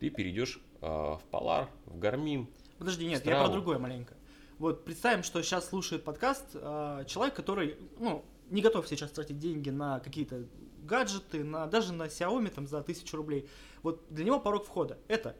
ты 0.00 0.10
перейдешь 0.10 0.60
э, 0.80 0.86
в 0.86 1.22
Polar, 1.30 1.68
в 1.86 1.98
Garmin. 1.98 2.46
Подожди, 2.82 3.06
нет, 3.06 3.24
я 3.24 3.34
Страву. 3.34 3.44
про 3.44 3.52
другое 3.52 3.78
маленько. 3.78 4.14
Вот 4.58 4.84
представим, 4.84 5.22
что 5.22 5.40
сейчас 5.40 5.68
слушает 5.68 6.02
подкаст 6.02 6.44
а, 6.54 7.04
человек, 7.04 7.32
который, 7.32 7.76
ну, 8.00 8.24
не 8.50 8.60
готов 8.60 8.88
сейчас 8.88 9.12
тратить 9.12 9.38
деньги 9.38 9.70
на 9.70 10.00
какие-то 10.00 10.46
гаджеты, 10.82 11.44
на, 11.44 11.68
даже 11.68 11.92
на 11.92 12.08
Xiaomi 12.08 12.50
там 12.50 12.66
за 12.66 12.82
тысячу 12.82 13.16
рублей. 13.16 13.48
Вот 13.84 14.02
для 14.10 14.24
него 14.24 14.40
порог 14.40 14.64
входа 14.64 14.98
это 15.06 15.36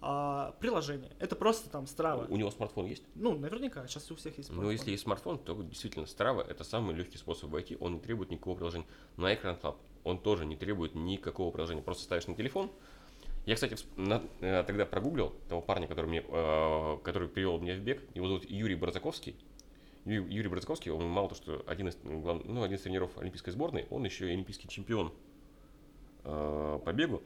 а, 0.00 0.52
приложение, 0.58 1.12
это 1.18 1.36
просто 1.36 1.68
там 1.68 1.84
Strava. 1.84 2.28
У 2.30 2.36
него 2.38 2.50
смартфон 2.50 2.86
есть? 2.86 3.04
Ну, 3.14 3.36
наверняка, 3.36 3.86
сейчас 3.86 4.10
у 4.10 4.16
всех 4.16 4.38
есть 4.38 4.48
Но 4.48 4.54
смартфон. 4.54 4.72
если 4.72 4.90
есть 4.92 5.02
смартфон, 5.02 5.38
то 5.38 5.62
действительно 5.62 6.04
Strava 6.04 6.40
это 6.40 6.64
самый 6.64 6.94
легкий 6.94 7.18
способ 7.18 7.50
войти, 7.50 7.76
он 7.78 7.92
не 7.92 8.00
требует 8.00 8.30
никакого 8.30 8.56
приложения. 8.56 8.86
На 9.18 9.34
Экран 9.34 9.56
Club 9.62 9.76
он 10.02 10.18
тоже 10.18 10.46
не 10.46 10.56
требует 10.56 10.94
никакого 10.94 11.50
приложения. 11.50 11.82
Просто 11.82 12.04
ставишь 12.04 12.26
на 12.26 12.34
телефон. 12.34 12.70
Я, 13.46 13.54
кстати, 13.54 13.76
на- 13.96 14.22
э, 14.40 14.64
тогда 14.66 14.84
прогуглил 14.86 15.30
того 15.48 15.62
парня, 15.62 15.86
который, 15.86 16.06
мне, 16.06 16.24
э, 16.26 16.98
который 17.04 17.28
привел 17.28 17.58
меня 17.60 17.76
в 17.76 17.80
бег. 17.80 18.02
Его 18.14 18.26
зовут 18.26 18.50
Юрий 18.50 18.74
Барзаковский. 18.74 19.36
Ю- 20.04 20.26
Юрий 20.26 20.48
Барзаковский, 20.48 20.90
он 20.90 21.08
мало 21.08 21.28
то, 21.28 21.36
что 21.36 21.62
один 21.66 21.88
из, 21.88 21.96
м, 22.04 22.22
глав- 22.22 22.44
ну, 22.44 22.62
один 22.64 22.76
из 22.76 22.82
тренеров 22.82 23.16
олимпийской 23.18 23.50
сборной, 23.50 23.86
он 23.90 24.04
еще 24.04 24.28
и 24.28 24.32
олимпийский 24.32 24.68
чемпион 24.68 25.12
э, 26.24 26.80
по 26.84 26.92
бегу. 26.92 27.22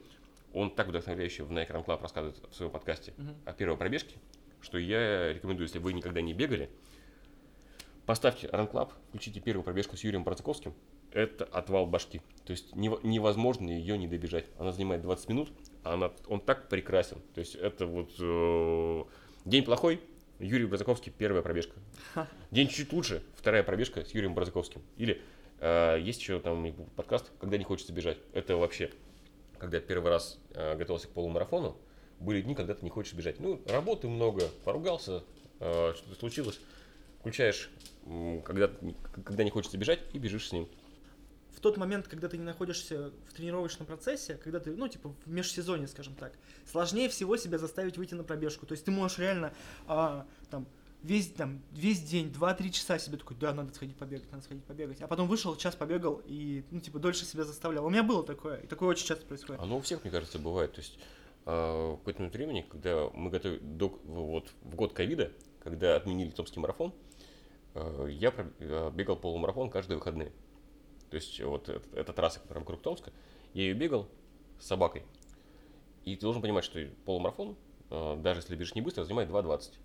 Он 0.52 0.70
так 0.70 0.88
вдохновляюще 0.88 1.42
в 1.42 1.50
Nike 1.52 1.70
Run 1.70 1.86
Club 1.86 2.02
рассказывает 2.02 2.38
в 2.50 2.54
своем 2.54 2.70
подкасте 2.70 3.14
Мгм. 3.16 3.34
о 3.46 3.52
первой 3.54 3.78
пробежке, 3.78 4.16
что 4.60 4.76
я 4.76 5.32
рекомендую, 5.32 5.66
если 5.68 5.78
вы 5.78 5.94
никогда 5.94 6.20
не 6.20 6.34
бегали, 6.34 6.68
поставьте 8.04 8.46
Run 8.48 8.70
Club, 8.70 8.90
включите 9.08 9.40
первую 9.40 9.64
пробежку 9.64 9.96
с 9.96 10.04
Юрием 10.04 10.22
Барзаковским. 10.24 10.74
Это 11.12 11.44
отвал 11.46 11.86
башки. 11.86 12.20
То 12.44 12.50
есть 12.52 12.74
нево- 12.74 13.00
невозможно 13.02 13.70
ее 13.70 13.96
не 13.96 14.06
добежать. 14.06 14.44
Она 14.58 14.70
занимает 14.72 15.00
20 15.00 15.28
минут, 15.30 15.50
она, 15.82 16.12
он 16.26 16.40
так 16.40 16.68
прекрасен. 16.68 17.18
То 17.34 17.40
есть 17.40 17.54
это 17.54 17.86
вот 17.86 18.10
э, 18.18 19.04
день 19.44 19.64
плохой, 19.64 20.00
Юрий 20.38 20.66
Барзаковский, 20.66 21.12
первая 21.16 21.42
пробежка. 21.42 21.74
День 22.50 22.68
чуть 22.68 22.92
лучше, 22.92 23.22
вторая 23.36 23.62
пробежка 23.62 24.04
с 24.04 24.10
Юрием 24.12 24.34
Барзаковским. 24.34 24.82
Или 24.96 25.20
э, 25.60 25.98
есть 26.00 26.20
еще 26.20 26.40
там 26.40 26.72
подкаст, 26.96 27.30
когда 27.40 27.58
не 27.58 27.64
хочется 27.64 27.92
бежать. 27.92 28.18
Это 28.32 28.56
вообще, 28.56 28.90
когда 29.58 29.76
я 29.76 29.82
первый 29.82 30.10
раз 30.10 30.38
э, 30.54 30.76
готовился 30.76 31.08
к 31.08 31.10
полумарафону, 31.10 31.76
были 32.20 32.40
дни, 32.40 32.54
когда 32.54 32.74
ты 32.74 32.84
не 32.84 32.90
хочешь 32.90 33.14
бежать. 33.14 33.40
Ну, 33.40 33.60
работы 33.66 34.08
много, 34.08 34.44
поругался, 34.64 35.24
э, 35.60 35.92
что-то 35.96 36.14
случилось. 36.18 36.58
Включаешь, 37.20 37.70
когда, 38.44 38.70
когда 39.24 39.44
не 39.44 39.50
хочется 39.50 39.76
бежать, 39.76 40.00
и 40.14 40.18
бежишь 40.18 40.48
с 40.48 40.52
ним. 40.52 40.68
В 41.60 41.62
тот 41.62 41.76
момент, 41.76 42.08
когда 42.08 42.26
ты 42.26 42.38
не 42.38 42.44
находишься 42.44 43.12
в 43.28 43.34
тренировочном 43.34 43.86
процессе, 43.86 44.36
когда 44.42 44.60
ты, 44.60 44.74
ну, 44.74 44.88
типа, 44.88 45.14
в 45.26 45.30
межсезонье, 45.30 45.88
скажем 45.88 46.14
так, 46.14 46.32
сложнее 46.64 47.10
всего 47.10 47.36
себя 47.36 47.58
заставить 47.58 47.98
выйти 47.98 48.14
на 48.14 48.24
пробежку. 48.24 48.64
То 48.64 48.72
есть 48.72 48.86
ты 48.86 48.90
можешь 48.90 49.18
реально, 49.18 49.52
а, 49.86 50.26
там, 50.48 50.66
весь, 51.02 51.30
там, 51.30 51.60
весь 51.72 52.00
день, 52.00 52.28
2-3 52.32 52.70
часа 52.70 52.98
себе 52.98 53.18
такой, 53.18 53.36
да, 53.36 53.52
надо 53.52 53.74
сходить 53.74 53.94
побегать, 53.94 54.32
надо 54.32 54.42
сходить 54.42 54.64
побегать. 54.64 55.02
А 55.02 55.06
потом 55.06 55.28
вышел, 55.28 55.54
час 55.54 55.76
побегал 55.76 56.22
и, 56.24 56.64
ну, 56.70 56.80
типа, 56.80 56.98
дольше 56.98 57.26
себя 57.26 57.44
заставлял. 57.44 57.84
У 57.84 57.90
меня 57.90 58.04
было 58.04 58.24
такое, 58.24 58.56
и 58.60 58.66
такое 58.66 58.88
очень 58.88 59.06
часто 59.06 59.26
происходит. 59.26 59.60
Оно 59.60 59.76
у 59.76 59.80
всех, 59.82 60.02
мне 60.02 60.10
кажется, 60.10 60.38
бывает. 60.38 60.72
То 60.72 60.80
есть 60.80 60.98
э, 61.44 61.50
в 61.50 61.98
какой-то 61.98 62.20
момент 62.20 62.34
времени, 62.36 62.66
когда 62.70 63.10
мы 63.12 63.28
готовили 63.28 63.58
до, 63.58 63.88
вот, 64.04 64.50
в 64.62 64.74
год 64.76 64.94
ковида, 64.94 65.30
когда 65.62 65.94
отменили 65.94 66.30
томский 66.30 66.58
марафон, 66.58 66.94
э, 67.74 68.08
я 68.12 68.30
про- 68.30 68.50
э, 68.60 68.90
бегал 68.94 69.16
полумарафон 69.16 69.68
каждые 69.68 69.98
выходные. 69.98 70.32
То 71.10 71.16
есть 71.16 71.40
вот 71.40 71.68
эт- 71.68 71.94
эта 71.94 72.12
трасса, 72.12 72.40
которая 72.40 72.60
вокруг 72.62 72.80
Томска, 72.82 73.12
я 73.52 73.64
ее 73.64 73.74
бегал 73.74 74.08
с 74.58 74.66
собакой. 74.66 75.02
И 76.04 76.14
ты 76.14 76.22
должен 76.22 76.40
понимать, 76.40 76.64
что 76.64 76.80
полумарафон, 77.04 77.56
э, 77.90 78.16
даже 78.22 78.40
если 78.40 78.56
бежишь 78.56 78.74
не 78.74 78.80
быстро, 78.80 79.04
занимает 79.04 79.28
2.20. 79.28 79.78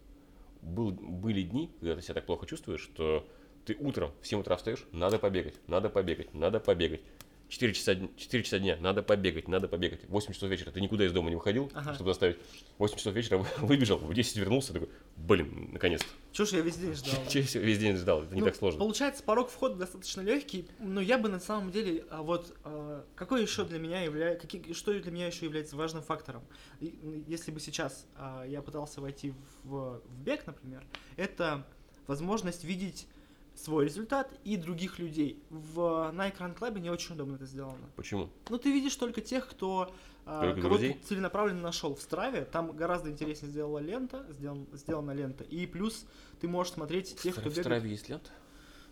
Был, 0.61 0.91
были 0.91 1.41
дни, 1.41 1.71
когда 1.79 1.95
ты 1.95 2.01
себя 2.01 2.15
так 2.15 2.25
плохо 2.25 2.45
чувствуешь, 2.45 2.81
что 2.81 3.27
ты 3.65 3.75
утром 3.79 4.11
в 4.21 4.27
7 4.27 4.39
утра 4.39 4.55
встаешь, 4.55 4.85
надо 4.91 5.19
побегать, 5.19 5.55
надо 5.67 5.89
побегать, 5.89 6.33
надо 6.33 6.59
побегать. 6.59 7.01
4 7.47 7.73
часа, 7.73 7.93
дн- 7.93 8.09
4 8.17 8.43
часа 8.43 8.59
дня, 8.59 8.77
надо 8.79 9.03
побегать, 9.03 9.47
надо 9.47 9.67
побегать. 9.67 10.01
8 10.09 10.33
часов 10.33 10.49
вечера 10.49 10.71
ты 10.71 10.81
никуда 10.81 11.05
из 11.05 11.11
дома 11.11 11.29
не 11.29 11.35
выходил, 11.35 11.71
Ага. 11.73 11.93
чтобы 11.93 12.09
заставить. 12.11 12.37
8 12.77 12.97
часов 12.97 13.13
вечера 13.13 13.45
выбежал, 13.59 13.97
в 13.99 14.13
10 14.13 14.37
вернулся, 14.37 14.73
такой, 14.73 14.89
блин, 15.15 15.69
наконец-то. 15.73 16.07
Ж 16.45 16.49
я 16.53 16.61
весь 16.61 16.75
день 16.77 16.93
ждал? 16.95 17.13
Через 17.29 17.55
весь 17.55 17.77
день 17.79 17.95
ждал, 17.95 18.23
это 18.23 18.33
не 18.33 18.41
Ну, 18.41 18.47
так 18.47 18.55
сложно. 18.55 18.79
Получается, 18.79 19.23
порог 19.23 19.49
входа 19.49 19.75
достаточно 19.75 20.21
легкий, 20.21 20.67
но 20.79 20.99
я 21.01 21.17
бы 21.17 21.29
на 21.29 21.39
самом 21.39 21.71
деле, 21.71 22.05
а 22.09 22.23
вот 22.23 22.55
а, 22.63 23.05
какой 23.15 23.41
еще 23.43 23.63
для 23.63 23.79
меня 23.79 24.01
является, 24.01 24.47
что 24.73 24.93
для 24.99 25.11
меня 25.11 25.27
еще 25.27 25.45
является 25.45 25.75
важным 25.75 26.01
фактором? 26.03 26.43
Если 26.81 27.51
бы 27.51 27.59
сейчас 27.59 28.05
а, 28.15 28.43
я 28.45 28.61
пытался 28.61 29.01
войти 29.01 29.33
в, 29.63 30.01
в 30.03 30.19
бег, 30.23 30.45
например, 30.47 30.83
это 31.15 31.65
возможность 32.07 32.63
видеть 32.63 33.07
свой 33.55 33.85
результат 33.85 34.31
и 34.43 34.57
других 34.57 34.99
людей. 34.99 35.41
В 35.49 36.11
на 36.11 36.29
экран 36.29 36.53
клабе 36.53 36.81
не 36.81 36.89
очень 36.89 37.15
удобно 37.15 37.35
это 37.35 37.45
сделано. 37.45 37.89
Почему? 37.95 38.29
Ну, 38.49 38.57
ты 38.57 38.71
видишь 38.71 38.95
только 38.95 39.21
тех, 39.21 39.47
кто 39.47 39.93
а, 40.25 40.41
Только 40.41 40.61
кого 40.61 40.75
друзей? 40.77 40.93
ты 40.93 41.07
целенаправленно 41.07 41.61
нашел 41.61 41.95
в 41.95 42.01
Страве. 42.01 42.45
Там 42.45 42.71
гораздо 42.75 43.09
интереснее 43.11 43.51
сделала 43.51 43.79
лента, 43.79 44.25
сделан- 44.29 44.67
сделана 44.73 45.11
лента. 45.11 45.43
И 45.43 45.65
плюс 45.67 46.05
ты 46.41 46.47
можешь 46.47 46.73
смотреть 46.73 47.15
тех, 47.17 47.35
в, 47.35 47.39
кто 47.39 47.49
в 47.49 47.53
бегает. 47.53 47.65
Страве 47.65 47.89
есть 47.89 48.09
лента? 48.09 48.29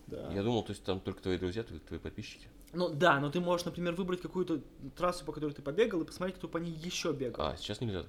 Да. 0.08 0.32
Я 0.34 0.44
думал, 0.44 0.64
то 0.64 0.72
есть 0.72 0.84
там 0.84 1.00
только 1.00 1.22
твои 1.22 1.38
друзья, 1.38 1.64
только 1.64 1.86
твои 1.86 2.00
подписчики. 2.00 2.48
Ну 2.74 2.90
да, 2.90 3.20
но 3.20 3.30
ты 3.30 3.40
можешь, 3.40 3.66
например, 3.66 3.94
выбрать 3.94 4.22
какую-то 4.22 4.62
трассу, 4.96 5.26
по 5.26 5.32
которой 5.32 5.54
ты 5.54 5.62
побегал, 5.62 6.02
и 6.02 6.06
посмотреть, 6.06 6.38
кто 6.38 6.48
по 6.48 6.58
ней 6.58 6.72
еще 6.74 7.14
бегал. 7.14 7.46
А, 7.46 7.58
сейчас 7.58 7.82
нельзя. 7.82 8.06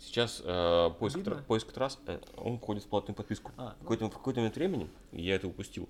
Сейчас 0.00 0.40
э, 0.44 0.90
поиск, 0.98 1.16
Обидно. 1.16 1.34
тра- 1.36 1.44
поиск 1.44 1.72
трасс, 1.72 1.98
э, 2.06 2.18
он 2.36 2.58
входит 2.58 2.84
в 2.84 2.88
платную 2.88 3.14
подписку. 3.14 3.52
А, 3.58 3.74
В 3.78 3.82
какой-то, 3.82 4.06
в 4.06 4.10
какой-то 4.10 4.40
момент 4.40 4.56
времени 4.56 4.88
я 5.12 5.34
это 5.34 5.46
упустил. 5.46 5.86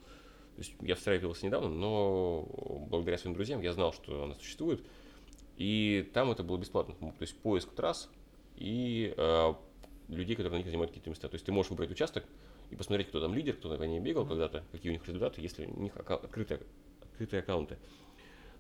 То 0.56 0.58
есть 0.58 0.74
я 0.80 0.96
встраивался 0.96 1.46
недавно, 1.46 1.68
но 1.68 2.44
благодаря 2.90 3.18
своим 3.18 3.34
друзьям 3.34 3.61
я 3.62 3.72
знал, 3.72 3.92
что 3.92 4.24
она 4.24 4.34
существует. 4.34 4.84
И 5.56 6.11
там 6.12 6.30
это 6.32 6.42
было 6.42 6.56
бесплатно. 6.58 6.94
То 6.98 7.14
есть 7.22 7.36
поиск 7.38 7.70
трасс 7.72 8.11
и 8.56 9.14
э, 9.16 9.54
людей, 10.08 10.34
которые 10.34 10.54
на 10.54 10.56
них 10.58 10.66
занимают 10.66 10.90
какие-то 10.90 11.11
места. 11.11 11.28
То 11.28 11.36
есть 11.36 11.46
ты 11.46 11.52
можешь 11.52 11.70
выбрать 11.70 11.90
участок 11.90 12.24
и 12.70 12.76
посмотреть, 12.76 13.08
кто 13.08 13.20
там 13.20 13.32
лидер, 13.34 13.54
кто 13.54 13.74
по 13.76 13.82
ней 13.84 14.00
бегал 14.00 14.26
когда-то, 14.26 14.64
какие 14.72 14.90
у 14.90 14.92
них 14.92 15.06
результаты, 15.06 15.40
если 15.40 15.66
у 15.66 15.80
них 15.80 15.96
акка- 15.96 16.16
открытые, 16.24 16.61
открытые 17.02 17.40
аккаунты. 17.40 17.78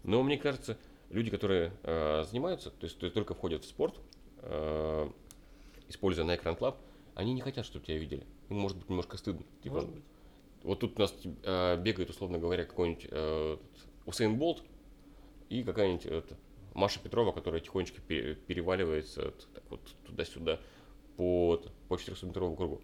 Но 0.04 0.22
мне 0.22 0.38
кажется, 0.38 0.78
люди, 1.10 1.28
которые 1.30 1.72
э, 1.82 2.22
занимаются, 2.28 2.70
то 2.70 2.84
есть, 2.84 2.98
то 2.98 3.04
есть 3.06 3.14
только 3.14 3.34
входят 3.34 3.64
в 3.64 3.68
спорт, 3.68 3.96
э, 4.38 5.10
используя 5.90 6.24
на 6.24 6.36
экран 6.36 6.54
Club, 6.54 6.76
они 7.14 7.34
не 7.34 7.40
хотят, 7.42 7.66
чтобы 7.66 7.84
тебя 7.84 7.98
видели. 7.98 8.24
Им 8.48 8.58
может 8.58 8.78
быть 8.78 8.88
немножко 8.88 9.16
стыдно. 9.18 9.44
Типа, 9.62 9.74
Может 9.76 9.90
быть. 9.90 10.02
вот 10.62 10.80
тут 10.80 10.96
у 10.96 11.00
нас 11.02 11.14
э, 11.42 11.76
бегает, 11.82 12.08
условно 12.10 12.38
говоря, 12.38 12.64
какой-нибудь 12.64 13.06
э, 13.10 13.56
Усейн 14.06 14.36
Болт 14.38 14.62
и 15.50 15.62
какая-нибудь 15.62 16.06
это, 16.06 16.36
Маша 16.74 17.00
Петрова, 17.00 17.32
которая 17.32 17.60
тихонечко 17.60 18.00
пере- 18.00 18.34
переваливается 18.36 19.32
так 19.54 19.64
вот 19.70 19.80
туда-сюда 20.06 20.60
по, 21.16 21.60
по 21.88 21.94
400-метровому 21.94 22.56
кругу. 22.56 22.80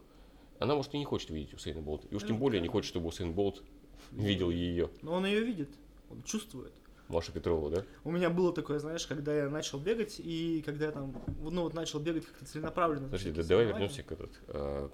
Она, 0.59 0.75
может, 0.75 0.93
и 0.95 0.99
не 0.99 1.05
хочет 1.05 1.31
видеть 1.31 1.55
Усейна 1.55 1.81
Болта. 1.83 2.07
И 2.09 2.15
уж 2.15 2.23
Ну, 2.23 2.29
тем 2.29 2.39
более 2.39 2.61
да. 2.61 2.65
не 2.65 2.69
хочет, 2.69 2.89
чтобы 2.89 3.09
Усейн 3.09 3.33
Болт 3.33 3.63
видел 4.11 4.51
ее, 4.51 4.91
Но 5.03 5.13
он 5.15 5.27
ее 5.27 5.41
видит, 5.43 5.71
он 6.11 6.23
чувствует. 6.25 6.73
Машу 7.09 7.33
Петрову, 7.33 7.71
да? 7.71 7.85
У 8.05 8.11
меня 8.11 8.31
было 8.31 8.53
такое, 8.53 8.79
знаешь, 8.79 9.07
когда 9.07 9.35
я 9.35 9.49
начал 9.49 9.79
бегать, 9.79 10.17
и 10.19 10.63
когда 10.67 10.87
я 10.87 10.93
там, 10.93 11.15
ну 11.41 11.63
вот 11.63 11.75
начал 11.75 12.01
бегать 12.01 12.27
как-то 12.27 12.47
целенаправленно. 12.47 13.03
на 13.03 13.09
Подожди, 13.09 13.31
да, 13.31 13.43
давай 13.45 13.67
вернемся 13.67 14.03
к 14.03 14.13
этот. 14.13 14.33
э, 14.49 14.89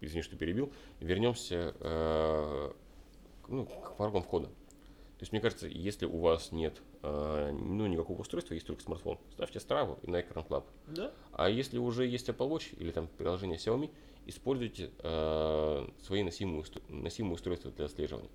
извини, 0.00 0.22
что 0.22 0.36
перебил. 0.36 0.72
Вернемся 1.00 1.74
э, 1.80 2.72
ну, 3.48 3.66
к 3.66 3.96
порогам 3.96 4.22
входа. 4.22 4.46
То 4.46 5.20
есть, 5.20 5.32
мне 5.32 5.40
кажется, 5.40 5.68
если 5.68 6.06
у 6.06 6.18
вас 6.18 6.50
нет 6.50 6.82
э, 7.02 7.50
ну, 7.52 7.86
никакого 7.86 8.20
устройства, 8.20 8.54
есть 8.54 8.66
только 8.66 8.82
смартфон, 8.82 9.18
ставьте 9.32 9.60
Strava 9.60 9.98
и 10.02 10.06
Nike 10.08 10.32
Run 10.34 10.46
Club. 10.46 10.64
Да? 10.88 11.12
А 11.32 11.48
если 11.48 11.78
уже 11.78 12.04
есть 12.06 12.28
Apple 12.28 12.48
Watch 12.50 12.76
или 12.78 12.90
там 12.90 13.06
приложение 13.16 13.56
Xiaomi, 13.58 13.90
используйте 14.26 14.90
э, 14.98 15.86
свои 16.02 16.24
носимые, 16.24 16.62
устро- 16.62 16.82
носимые 16.92 17.34
устройства 17.34 17.70
для 17.70 17.84
отслеживания. 17.84 18.28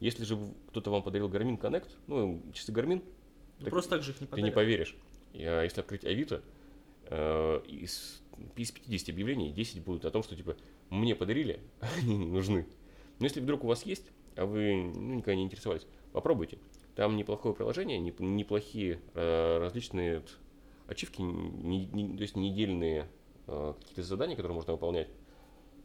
Если 0.00 0.24
же 0.24 0.38
кто-то 0.68 0.90
вам 0.90 1.02
подарил 1.02 1.28
Garmin 1.28 1.58
Connect, 1.60 1.88
ну, 2.06 2.42
часы 2.52 2.72
Garmin, 2.72 3.02
Ну, 3.58 3.64
Так 3.64 3.70
просто 3.70 3.90
так 3.90 4.02
же 4.02 4.12
их 4.12 4.20
не 4.20 4.26
ты 4.26 4.36
не 4.36 4.50
подарят. 4.50 4.54
поверишь. 4.54 4.96
Если 5.32 5.80
открыть 5.80 6.04
Авито, 6.04 6.42
э, 7.06 7.60
из, 7.66 8.22
из 8.56 8.70
50 8.70 9.08
объявлений 9.10 9.50
10 9.52 9.82
будут 9.82 10.04
о 10.04 10.10
том, 10.10 10.22
что 10.22 10.36
типа 10.36 10.56
мне 10.90 11.14
подарили, 11.16 11.60
они 12.02 12.16
не 12.16 12.26
нужны. 12.26 12.66
Но 13.18 13.24
если 13.26 13.40
вдруг 13.40 13.64
у 13.64 13.66
вас 13.66 13.84
есть, 13.84 14.06
а 14.36 14.46
вы 14.46 14.74
ну, 14.94 15.14
никогда 15.14 15.34
не 15.34 15.42
интересовались, 15.44 15.86
попробуйте. 16.12 16.58
Там 16.94 17.16
неплохое 17.16 17.54
приложение, 17.54 17.98
неп- 17.98 18.22
неплохие 18.22 19.00
э, 19.14 19.58
различные 19.58 20.22
ачивки, 20.86 21.20
не- 21.20 21.86
не- 21.86 22.16
то 22.16 22.22
есть 22.22 22.36
недельные 22.36 23.08
э, 23.48 23.74
какие-то 23.80 24.02
задания, 24.02 24.36
которые 24.36 24.54
можно 24.54 24.72
выполнять. 24.74 25.08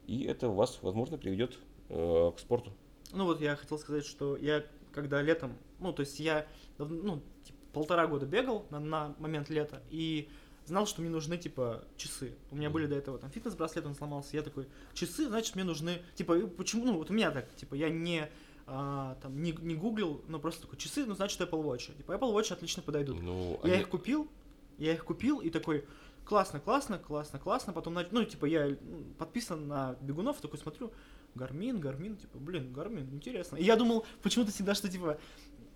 И 0.05 0.23
это 0.25 0.49
вас, 0.49 0.79
возможно, 0.83 1.17
приведет 1.17 1.57
к 1.89 2.35
спорту. 2.37 2.73
Ну 3.13 3.25
вот 3.25 3.41
я 3.41 3.55
хотел 3.55 3.77
сказать, 3.77 4.05
что 4.05 4.35
я 4.37 4.63
когда 4.93 5.21
летом, 5.21 5.57
ну 5.79 5.93
то 5.93 6.01
есть 6.01 6.19
я 6.19 6.47
ну, 6.77 7.21
типа, 7.43 7.57
полтора 7.73 8.07
года 8.07 8.25
бегал 8.25 8.65
на, 8.69 8.79
на 8.79 9.15
момент 9.19 9.49
лета 9.49 9.81
и 9.89 10.29
знал, 10.65 10.85
что 10.85 11.01
мне 11.01 11.09
нужны 11.09 11.37
типа 11.37 11.83
часы. 11.97 12.35
У 12.51 12.55
меня 12.55 12.69
Мгм. 12.69 12.73
были 12.73 12.85
до 12.87 12.95
этого 12.95 13.17
там 13.19 13.29
фитнес-браслет, 13.31 13.85
он 13.85 13.95
сломался. 13.95 14.35
Я 14.37 14.43
такой, 14.43 14.67
часы, 14.93 15.27
значит, 15.27 15.55
мне 15.55 15.63
нужны. 15.63 16.01
Типа, 16.15 16.35
почему? 16.47 16.85
Ну, 16.85 16.93
вот 16.97 17.09
у 17.09 17.13
меня 17.13 17.31
так, 17.31 17.53
типа, 17.55 17.75
я 17.75 17.89
не 17.89 18.29
а, 18.65 19.17
там 19.21 19.43
не, 19.43 19.51
не 19.51 19.75
гуглил, 19.75 20.23
но 20.29 20.39
просто 20.39 20.61
такой, 20.61 20.77
часы, 20.77 21.05
ну, 21.05 21.15
значит, 21.15 21.41
Apple 21.41 21.61
Watch. 21.63 21.95
Типа, 21.97 22.13
Apple 22.13 22.33
Watch 22.33 22.53
отлично 22.53 22.81
подойдут. 22.81 23.21
Ну, 23.21 23.59
Я 23.63 23.73
они- 23.73 23.81
их 23.81 23.89
купил, 23.89 24.29
я 24.77 24.93
их 24.93 25.03
купил 25.03 25.39
и 25.39 25.49
такой, 25.49 25.85
классно, 26.23 26.61
классно, 26.61 26.97
классно, 26.97 27.39
классно. 27.39 27.73
Потом, 27.73 27.97
ну, 28.11 28.23
типа, 28.23 28.45
я 28.45 28.77
подписан 29.17 29.67
на 29.67 29.97
бегунов, 29.99 30.39
такой 30.39 30.59
смотрю, 30.59 30.93
Garmin, 31.35 31.79
Garmin, 31.79 32.17
типа, 32.17 32.37
блин, 32.37 32.71
Garmin, 32.73 33.09
интересно. 33.11 33.57
И 33.57 33.63
я 33.63 33.75
думал 33.75 34.05
почему-то 34.21 34.51
всегда, 34.51 34.75
что, 34.75 34.89
типа, 34.89 35.17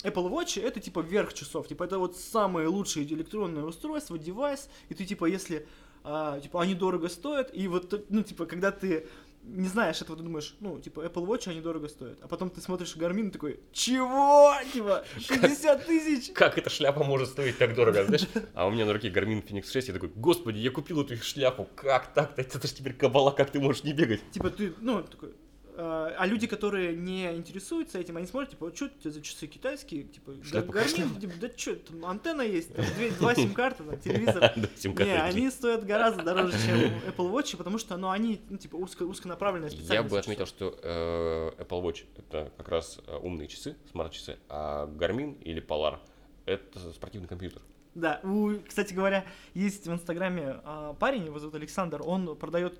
Apple 0.03 0.29
Watch 0.29 0.61
это 0.61 0.79
типа 0.79 0.99
верх 0.99 1.33
часов, 1.33 1.67
типа 1.67 1.83
это 1.83 1.97
вот 1.97 2.15
самое 2.15 2.67
лучшее 2.67 3.05
электронное 3.05 3.63
устройство, 3.63 4.17
девайс, 4.17 4.69
и 4.89 4.93
ты 4.93 5.05
типа 5.05 5.25
если 5.25 5.67
а, 6.03 6.39
типа 6.39 6.61
они 6.61 6.75
дорого 6.75 7.09
стоят, 7.09 7.49
и 7.51 7.67
вот 7.67 8.05
ну 8.09 8.21
типа 8.21 8.45
когда 8.45 8.71
ты 8.71 9.07
не 9.43 9.67
знаешь 9.67 10.01
этого, 10.01 10.17
ты 10.17 10.23
думаешь, 10.23 10.55
ну, 10.59 10.79
типа, 10.79 11.01
Apple 11.05 11.25
Watch, 11.25 11.49
они 11.49 11.61
дорого 11.61 11.87
стоят. 11.87 12.17
А 12.21 12.27
потом 12.27 12.49
ты 12.49 12.59
смотришь 12.59 12.95
и 12.95 13.29
такой, 13.29 13.59
чего? 13.71 14.53
Типа, 14.73 15.05
50 15.29 15.85
тысяч? 15.85 16.31
Как 16.33 16.57
эта 16.57 16.69
шляпа 16.69 17.03
может 17.03 17.29
стоить 17.29 17.57
так 17.57 17.73
дорого, 17.73 18.03
знаешь? 18.03 18.27
А 18.53 18.67
у 18.67 18.71
меня 18.71 18.85
на 18.85 18.93
руке 18.93 19.09
Garmin 19.09 19.45
Fenix 19.45 19.71
6, 19.71 19.87
я 19.87 19.93
такой, 19.93 20.09
господи, 20.09 20.57
я 20.57 20.69
купил 20.69 21.01
эту 21.01 21.15
шляпу, 21.17 21.67
как 21.75 22.13
так-то? 22.13 22.41
Это 22.41 22.67
же 22.67 22.73
теперь 22.73 22.93
кабала, 22.93 23.31
как 23.31 23.51
ты 23.51 23.59
можешь 23.59 23.83
не 23.83 23.93
бегать? 23.93 24.19
Типа, 24.31 24.49
ты, 24.49 24.73
ну, 24.81 25.01
такой, 25.03 25.33
а, 25.79 26.15
а 26.17 26.25
люди, 26.25 26.47
которые 26.47 26.95
не 26.95 27.35
интересуются 27.35 27.99
этим, 27.99 28.17
они 28.17 28.25
смотрят, 28.25 28.51
типа, 28.51 28.71
что 28.75 28.85
это 28.87 29.11
за 29.11 29.21
часы 29.21 29.45
китайские, 29.45 30.03
типа, 30.03 30.33
Шляпа 30.43 30.71
Гармин, 30.71 31.19
типа, 31.19 31.33
да 31.39 31.49
что, 31.55 31.75
там 31.75 32.05
антенна 32.05 32.41
есть, 32.41 32.73
там, 32.73 32.83
две, 32.95 33.11
два 33.11 33.35
сим-карты, 33.35 33.83
там, 33.83 33.99
телевизор. 34.01 34.53
Да, 34.55 35.05
Не, 35.05 35.21
они 35.21 35.51
стоят 35.51 35.85
гораздо 35.85 36.23
дороже, 36.23 36.53
чем 36.65 36.77
Apple 37.07 37.31
Watch, 37.31 37.55
потому 37.57 37.77
что, 37.77 37.95
ну, 37.97 38.09
они, 38.09 38.41
ну, 38.49 38.57
типа, 38.57 38.75
узко, 38.75 39.03
узконаправленная 39.03 39.69
специальность. 39.69 39.93
Я 39.93 40.03
бы 40.03 40.17
отметил, 40.17 40.47
что 40.47 40.77
э, 40.81 41.61
Apple 41.61 41.83
Watch 41.83 42.05
это 42.17 42.51
как 42.57 42.69
раз 42.69 42.99
э, 43.05 43.15
умные 43.15 43.47
часы, 43.47 43.75
смарт-часы, 43.91 44.37
а 44.49 44.87
Garmin 44.87 45.39
или 45.43 45.61
Polar 45.61 45.99
это 46.47 46.91
спортивный 46.93 47.27
компьютер. 47.27 47.61
Да, 47.93 48.19
у, 48.23 48.53
кстати 48.67 48.93
говоря, 48.93 49.25
есть 49.53 49.87
в 49.87 49.91
Инстаграме 49.91 50.59
а, 50.63 50.93
парень, 50.93 51.25
его 51.25 51.39
зовут 51.39 51.55
Александр, 51.55 52.01
он 52.03 52.35
продает 52.35 52.79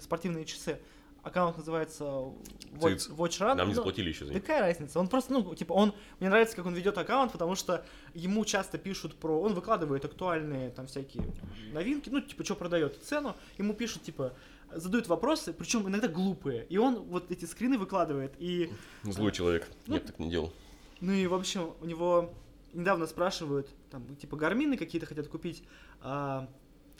спортивные 0.00 0.44
часы. 0.44 0.78
Аккаунт 1.22 1.56
называется 1.56 2.04
Watch. 2.04 3.10
Watch 3.16 3.38
Run. 3.40 3.54
Нам 3.54 3.68
не 3.68 3.74
Ну, 3.74 3.76
заплатили 3.76 4.08
еще 4.08 4.24
за 4.24 4.30
Да 4.32 4.34
них. 4.34 4.42
какая 4.42 4.60
разница? 4.60 4.98
Он 4.98 5.06
просто, 5.08 5.32
ну, 5.32 5.54
типа, 5.54 5.72
он, 5.72 5.94
мне 6.18 6.28
нравится, 6.28 6.56
как 6.56 6.66
он 6.66 6.74
ведет 6.74 6.98
аккаунт, 6.98 7.30
потому 7.32 7.54
что 7.54 7.84
ему 8.14 8.44
часто 8.44 8.76
пишут 8.76 9.14
про, 9.14 9.40
он 9.40 9.54
выкладывает 9.54 10.04
актуальные 10.04 10.70
там 10.70 10.86
всякие 10.88 11.24
новинки, 11.72 12.08
ну, 12.10 12.20
типа, 12.20 12.42
что 12.44 12.56
продает, 12.56 13.00
цену, 13.04 13.36
ему 13.56 13.72
пишут, 13.74 14.02
типа, 14.02 14.32
задают 14.74 15.06
вопросы, 15.06 15.52
причем 15.52 15.86
иногда 15.88 16.08
глупые, 16.08 16.64
и 16.68 16.76
он 16.78 16.96
вот 17.02 17.30
эти 17.30 17.44
скрины 17.44 17.78
выкладывает, 17.78 18.32
и, 18.38 18.72
Злой 19.04 19.30
человек. 19.30 19.68
Ну, 19.86 19.94
Я 19.94 20.00
так 20.00 20.18
не 20.18 20.28
делал. 20.30 20.52
ну 21.00 21.12
и, 21.12 21.26
в 21.28 21.34
общем, 21.34 21.72
у 21.80 21.84
него 21.84 22.32
недавно 22.72 23.06
спрашивают, 23.06 23.68
там, 23.90 24.16
типа, 24.16 24.36
гармины 24.36 24.76
какие-то 24.76 25.06
хотят 25.06 25.28
купить, 25.28 25.62
а, 26.00 26.48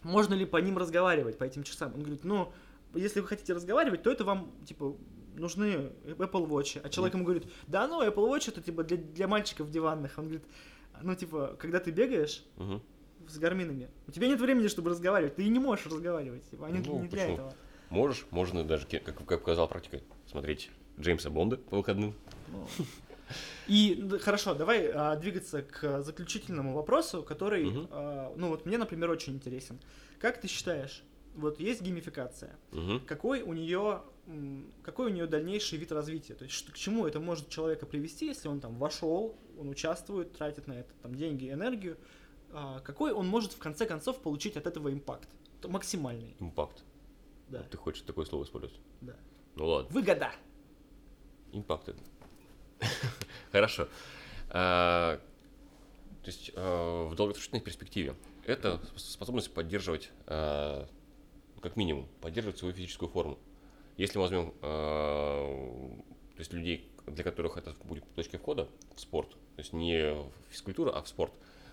можно 0.04 0.34
ли 0.34 0.44
по 0.44 0.58
ним 0.58 0.78
разговаривать, 0.78 1.38
по 1.38 1.44
этим 1.44 1.64
часам? 1.64 1.92
Он 1.94 2.00
говорит, 2.02 2.22
ну, 2.24 2.52
если 2.94 3.20
вы 3.20 3.26
хотите 3.28 3.52
разговаривать, 3.52 4.02
то 4.02 4.10
это 4.10 4.24
вам, 4.24 4.52
типа, 4.66 4.96
нужны 5.34 5.92
Apple 6.04 6.46
Watch. 6.48 6.80
А 6.82 6.88
человек 6.88 7.14
ему 7.14 7.24
говорит, 7.24 7.44
да 7.66 7.86
ну, 7.88 8.02
Apple 8.06 8.28
Watch 8.28 8.48
это, 8.50 8.60
типа, 8.62 8.84
для, 8.84 8.96
для 8.96 9.28
мальчиков 9.28 9.70
диванных. 9.70 10.18
Он 10.18 10.24
говорит, 10.24 10.44
ну, 11.02 11.14
типа, 11.14 11.56
когда 11.58 11.80
ты 11.80 11.90
бегаешь 11.90 12.44
Мгм. 12.56 12.82
с 13.28 13.38
гарминами, 13.38 13.88
у 14.06 14.10
тебя 14.12 14.28
нет 14.28 14.40
времени, 14.40 14.68
чтобы 14.68 14.90
разговаривать, 14.90 15.36
ты 15.36 15.48
не 15.48 15.58
можешь 15.58 15.86
разговаривать, 15.86 16.48
типа, 16.50 16.66
они 16.66 16.80
Ну, 16.86 17.02
не 17.02 17.08
для 17.08 17.18
почему? 17.20 17.34
этого. 17.34 17.54
Можешь, 17.90 18.26
можно 18.30 18.64
даже, 18.64 18.86
как, 18.86 19.04
как 19.04 19.40
показала 19.40 19.66
практика, 19.66 20.00
смотреть 20.26 20.70
Джеймса 20.98 21.30
Бонда 21.30 21.56
по 21.56 21.76
выходным. 21.76 22.14
Ну. 22.48 22.66
И 23.66 24.08
хорошо, 24.20 24.54
давай 24.54 24.90
а, 24.92 25.16
двигаться 25.16 25.62
к 25.62 26.02
заключительному 26.02 26.74
вопросу, 26.74 27.22
который, 27.22 27.64
Мгм. 27.66 27.88
а, 27.90 28.32
ну 28.36 28.48
вот 28.48 28.66
мне, 28.66 28.76
например, 28.78 29.10
очень 29.10 29.34
интересен. 29.34 29.78
Как 30.20 30.40
ты 30.40 30.48
считаешь, 30.48 31.02
вот 31.34 31.60
есть 31.60 31.82
геймификация, 31.82 32.56
Мгм. 32.72 33.00
какой 33.06 33.42
у 33.42 33.52
нее 33.52 34.02
какой 34.84 35.06
у 35.06 35.08
нее 35.08 35.26
дальнейший 35.26 35.78
вид 35.78 35.90
развития? 35.90 36.34
То 36.34 36.44
есть 36.44 36.54
что, 36.56 36.70
к 36.70 36.76
чему 36.76 37.06
это 37.08 37.18
может 37.18 37.48
человека 37.48 37.86
привести, 37.86 38.26
если 38.26 38.46
он 38.48 38.60
там 38.60 38.76
вошел, 38.78 39.36
он 39.58 39.68
участвует, 39.68 40.32
тратит 40.32 40.68
на 40.68 40.74
это 40.74 40.92
там 41.02 41.14
деньги, 41.16 41.50
энергию, 41.50 41.96
а, 42.52 42.78
какой 42.80 43.12
он 43.12 43.26
может 43.26 43.52
в 43.52 43.58
конце 43.58 43.84
концов 43.84 44.20
получить 44.22 44.56
от 44.56 44.66
этого 44.68 44.92
импакт? 44.92 45.28
То 45.60 45.68
Максимальный, 45.68 46.36
Импакт. 46.38 46.84
да, 47.48 47.62
Ты 47.64 47.76
хочешь 47.76 48.02
такое 48.02 48.24
слово 48.24 48.44
использовать? 48.44 48.78
да. 49.00 49.16
Ну 49.56 49.66
ладно. 49.66 49.90
Выгода. 49.92 50.30
Импакт. 51.52 51.88
это. 51.88 51.98
Хорошо. 53.52 53.88
А, 54.50 55.18
То 56.22 56.26
есть 56.30 56.52
а, 56.54 57.08
в 57.08 57.14
долгосрочной 57.16 57.60
перспективе 57.60 58.14
это 58.46 58.80
спос- 58.94 58.98
способность 59.10 59.52
поддерживать, 59.52 60.10
а, 60.26 60.88
как 61.62 61.76
минимум, 61.76 62.08
поддерживать 62.20 62.58
свою 62.58 62.74
физическую 62.74 63.08
форму. 63.08 63.38
Если 63.96 64.18
мы 64.18 64.22
возьмем 64.24 64.54
а, 64.62 65.96
то 66.34 66.38
есть 66.38 66.52
людей, 66.52 66.90
для 67.06 67.24
которых 67.24 67.56
это 67.56 67.74
будет 67.84 68.04
точкой 68.14 68.38
входа 68.38 68.68
в 68.94 69.00
спорт, 69.00 69.30
то 69.30 69.58
есть 69.58 69.72
не 69.72 70.14
в 70.14 70.30
физкультуру, 70.50 70.90
а 70.92 71.02
в 71.02 71.08
спорт, 71.08 71.32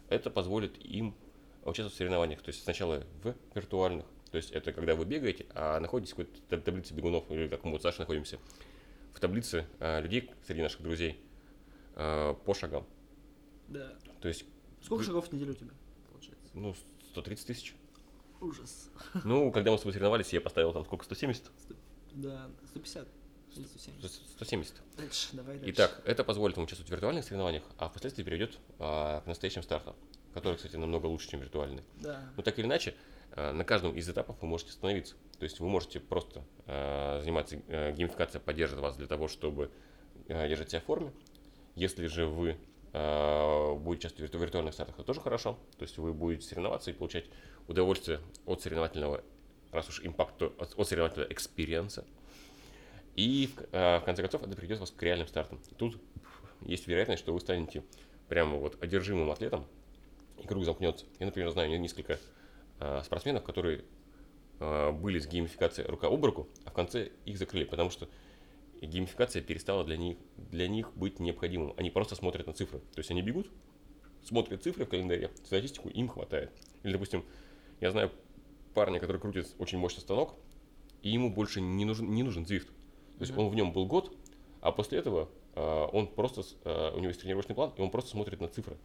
это 0.10 0.30
позволит 0.30 0.78
им 0.86 1.16
участвовать 1.64 1.94
в 1.94 1.98
соревнованиях. 1.98 2.42
То 2.42 2.50
есть 2.50 2.64
сначала 2.64 3.04
в 3.24 3.36
виртуальных, 3.56 4.06
то 4.32 4.38
есть 4.38 4.52
это 4.52 4.74
когда 4.74 4.96
вы 4.96 5.06
бегаете, 5.06 5.46
а 5.56 5.80
находитесь 5.80 6.14
в 6.14 6.18
какой-то 6.18 6.40
таб- 6.50 6.64
таблице 6.64 6.94
бегунов, 6.94 7.30
или 7.32 7.48
как 7.48 7.64
мы 7.64 7.72
вот 7.72 7.82
с 7.82 7.84
Сашей 7.84 8.00
находимся, 8.02 8.38
в 9.14 9.20
таблице 9.20 9.66
а, 9.80 10.00
людей 10.02 10.30
среди 10.46 10.62
наших 10.62 10.82
друзей 10.82 11.20
а, 11.96 12.34
по 12.34 12.54
шагам. 12.54 12.86
Да. 13.68 13.94
То 14.22 14.28
есть, 14.28 14.46
Сколько 14.82 15.02
Вы- 15.02 15.06
шагов 15.08 15.28
в 15.28 15.34
неделю 15.34 15.52
у 15.52 15.56
тебя 15.56 15.72
получается? 16.12 16.48
ну, 16.54 16.74
130 17.12 17.48
тысяч. 17.48 17.76
Ужас. 18.42 18.90
Ну, 19.24 19.52
когда 19.52 19.72
мы 19.72 19.78
с 19.78 19.82
тобой 19.82 19.94
соревновались, 19.94 20.32
я 20.34 20.42
поставил 20.42 20.72
там 20.74 20.86
сколько, 20.86 21.04
170? 21.06 21.52
Да, 22.14 22.50
150. 22.70 23.08
или 23.56 23.66
170. 23.66 24.30
170. 24.32 24.76
Дальше, 24.98 25.28
давай 25.34 25.58
дальше. 25.58 25.74
Итак, 25.74 26.02
это 26.06 26.24
позволит 26.24 26.56
вам 26.56 26.66
участвовать 26.66 26.90
в 26.90 26.92
виртуальных 26.92 27.24
соревнованиях, 27.24 27.64
а 27.78 27.90
впоследствии 27.90 28.24
перейдет 28.24 28.58
а, 28.80 29.22
к 29.22 29.28
настоящим 29.28 29.64
стартам, 29.64 29.96
которые, 30.34 30.58
кстати, 30.58 30.76
намного 30.76 31.08
лучше, 31.08 31.30
чем 31.30 31.42
виртуальные. 31.42 31.84
Да. 31.98 32.32
Но 32.38 32.44
так 32.44 32.58
или 32.60 32.66
иначе, 32.66 32.96
а, 33.34 33.52
на 33.54 33.66
каждом 33.66 33.96
из 33.96 34.10
этапов 34.10 34.38
вы 34.42 34.48
можете 34.48 34.72
остановиться. 34.72 35.16
То 35.38 35.44
есть 35.44 35.60
вы 35.60 35.68
можете 35.68 36.00
просто 36.00 36.46
а, 36.66 37.20
заниматься, 37.22 37.62
а, 37.68 37.92
геймификация 37.92 38.40
поддержит 38.40 38.80
вас 38.80 38.96
для 38.96 39.08
того, 39.08 39.28
чтобы 39.28 39.72
а, 40.30 40.48
держать 40.48 40.70
себя 40.70 40.82
в 40.82 40.86
форме. 40.86 41.14
Если 41.76 42.08
же 42.08 42.26
вы 42.26 42.58
а, 42.92 43.76
будете 43.76 44.08
участвовать 44.08 44.32
в 44.32 44.34
вирту- 44.34 44.42
виртуальных 44.42 44.74
стартах, 44.74 44.96
это 44.96 45.06
тоже 45.06 45.22
хорошо. 45.22 45.58
То 45.78 45.84
есть 45.84 45.98
вы 45.98 46.14
будете 46.14 46.48
соревноваться 46.48 46.90
и 46.90 46.94
получать 46.94 47.26
удовольствие 47.68 48.20
от 48.46 48.62
соревновательного, 48.62 49.24
раз 49.72 49.88
уж 49.90 50.04
impact, 50.04 50.38
то 50.38 50.54
от, 50.58 50.72
соревновательного 50.88 51.32
experience 51.32 51.93
а. 51.93 52.06
И 53.16 53.50
в, 53.56 53.64
а, 53.74 54.00
в 54.00 54.06
конце 54.06 54.24
концов 54.24 54.44
это 54.44 54.56
приведет 54.56 54.80
вас 54.80 54.92
к 54.92 55.02
реальным 55.04 55.28
стартам. 55.28 55.60
И 55.70 55.76
тут 55.76 56.02
есть 56.62 56.88
вероятность, 56.88 57.22
что 57.22 57.34
вы 57.34 57.40
станете 57.40 57.84
прямо 58.28 58.58
вот 58.58 58.82
одержимым 58.84 59.30
атлетом, 59.32 59.66
и 60.38 60.48
круг 60.48 60.66
замкнется. 60.66 61.06
Я, 61.20 61.26
например, 61.26 61.50
знаю 61.52 61.80
несколько 61.80 62.20
а, 62.80 63.04
спортсменов, 63.04 63.44
которые 63.44 63.84
были 64.60 65.20
с 65.20 65.26
геймификацией 65.26 65.88
рука 65.88 66.08
об 66.08 66.26
руку, 66.26 66.50
а 66.66 66.72
в 66.72 66.74
конце 66.74 67.12
их 67.24 67.38
закрыли, 67.38 67.64
потому 67.64 67.90
что 67.90 68.10
геймификация 68.86 69.42
перестала 69.42 69.84
для 69.84 69.98
них, 69.98 70.18
для 70.38 70.68
них 70.68 70.96
быть 70.96 71.20
необходимым. 71.20 71.74
Они 71.78 71.90
просто 71.90 72.16
смотрят 72.16 72.48
на 72.48 72.54
цифры. 72.54 72.80
То 72.80 73.00
есть 73.00 73.12
они 73.12 73.22
бегут, 73.22 73.50
смотрят 74.24 74.64
цифры 74.64 74.86
в 74.86 74.90
календаре, 74.90 75.32
статистику 75.44 75.90
им 75.90 76.08
хватает. 76.08 76.52
Или, 76.84 76.94
допустим, 76.94 77.26
я 77.82 77.92
знаю 77.92 78.12
парня, 78.74 79.00
который 79.00 79.20
крутит 79.20 79.48
очень 79.58 79.78
мощный 79.78 80.02
станок, 80.02 80.36
и 81.02 81.10
ему 81.10 81.34
больше 81.34 81.62
не 81.62 81.86
нужен, 81.86 82.12
не 82.12 82.24
нужен 82.24 82.44
Zwift. 82.44 82.68
То 82.68 83.22
есть 83.22 83.32
Мгм. 83.32 83.42
он 83.42 83.50
в 83.50 83.56
нем 83.56 83.74
был 83.74 83.86
год, 83.86 84.16
а 84.62 84.72
после 84.72 85.00
этого 85.00 85.30
а, 85.56 85.88
он 85.88 86.08
просто, 86.08 86.44
а, 86.64 86.94
у 86.94 86.98
него 87.00 87.08
есть 87.10 87.22
тренировочный 87.22 87.56
план, 87.56 87.74
и 87.78 87.82
он 87.82 87.92
просто 87.92 88.12
смотрит 88.12 88.40
на 88.40 88.48
цифры. 88.48 88.78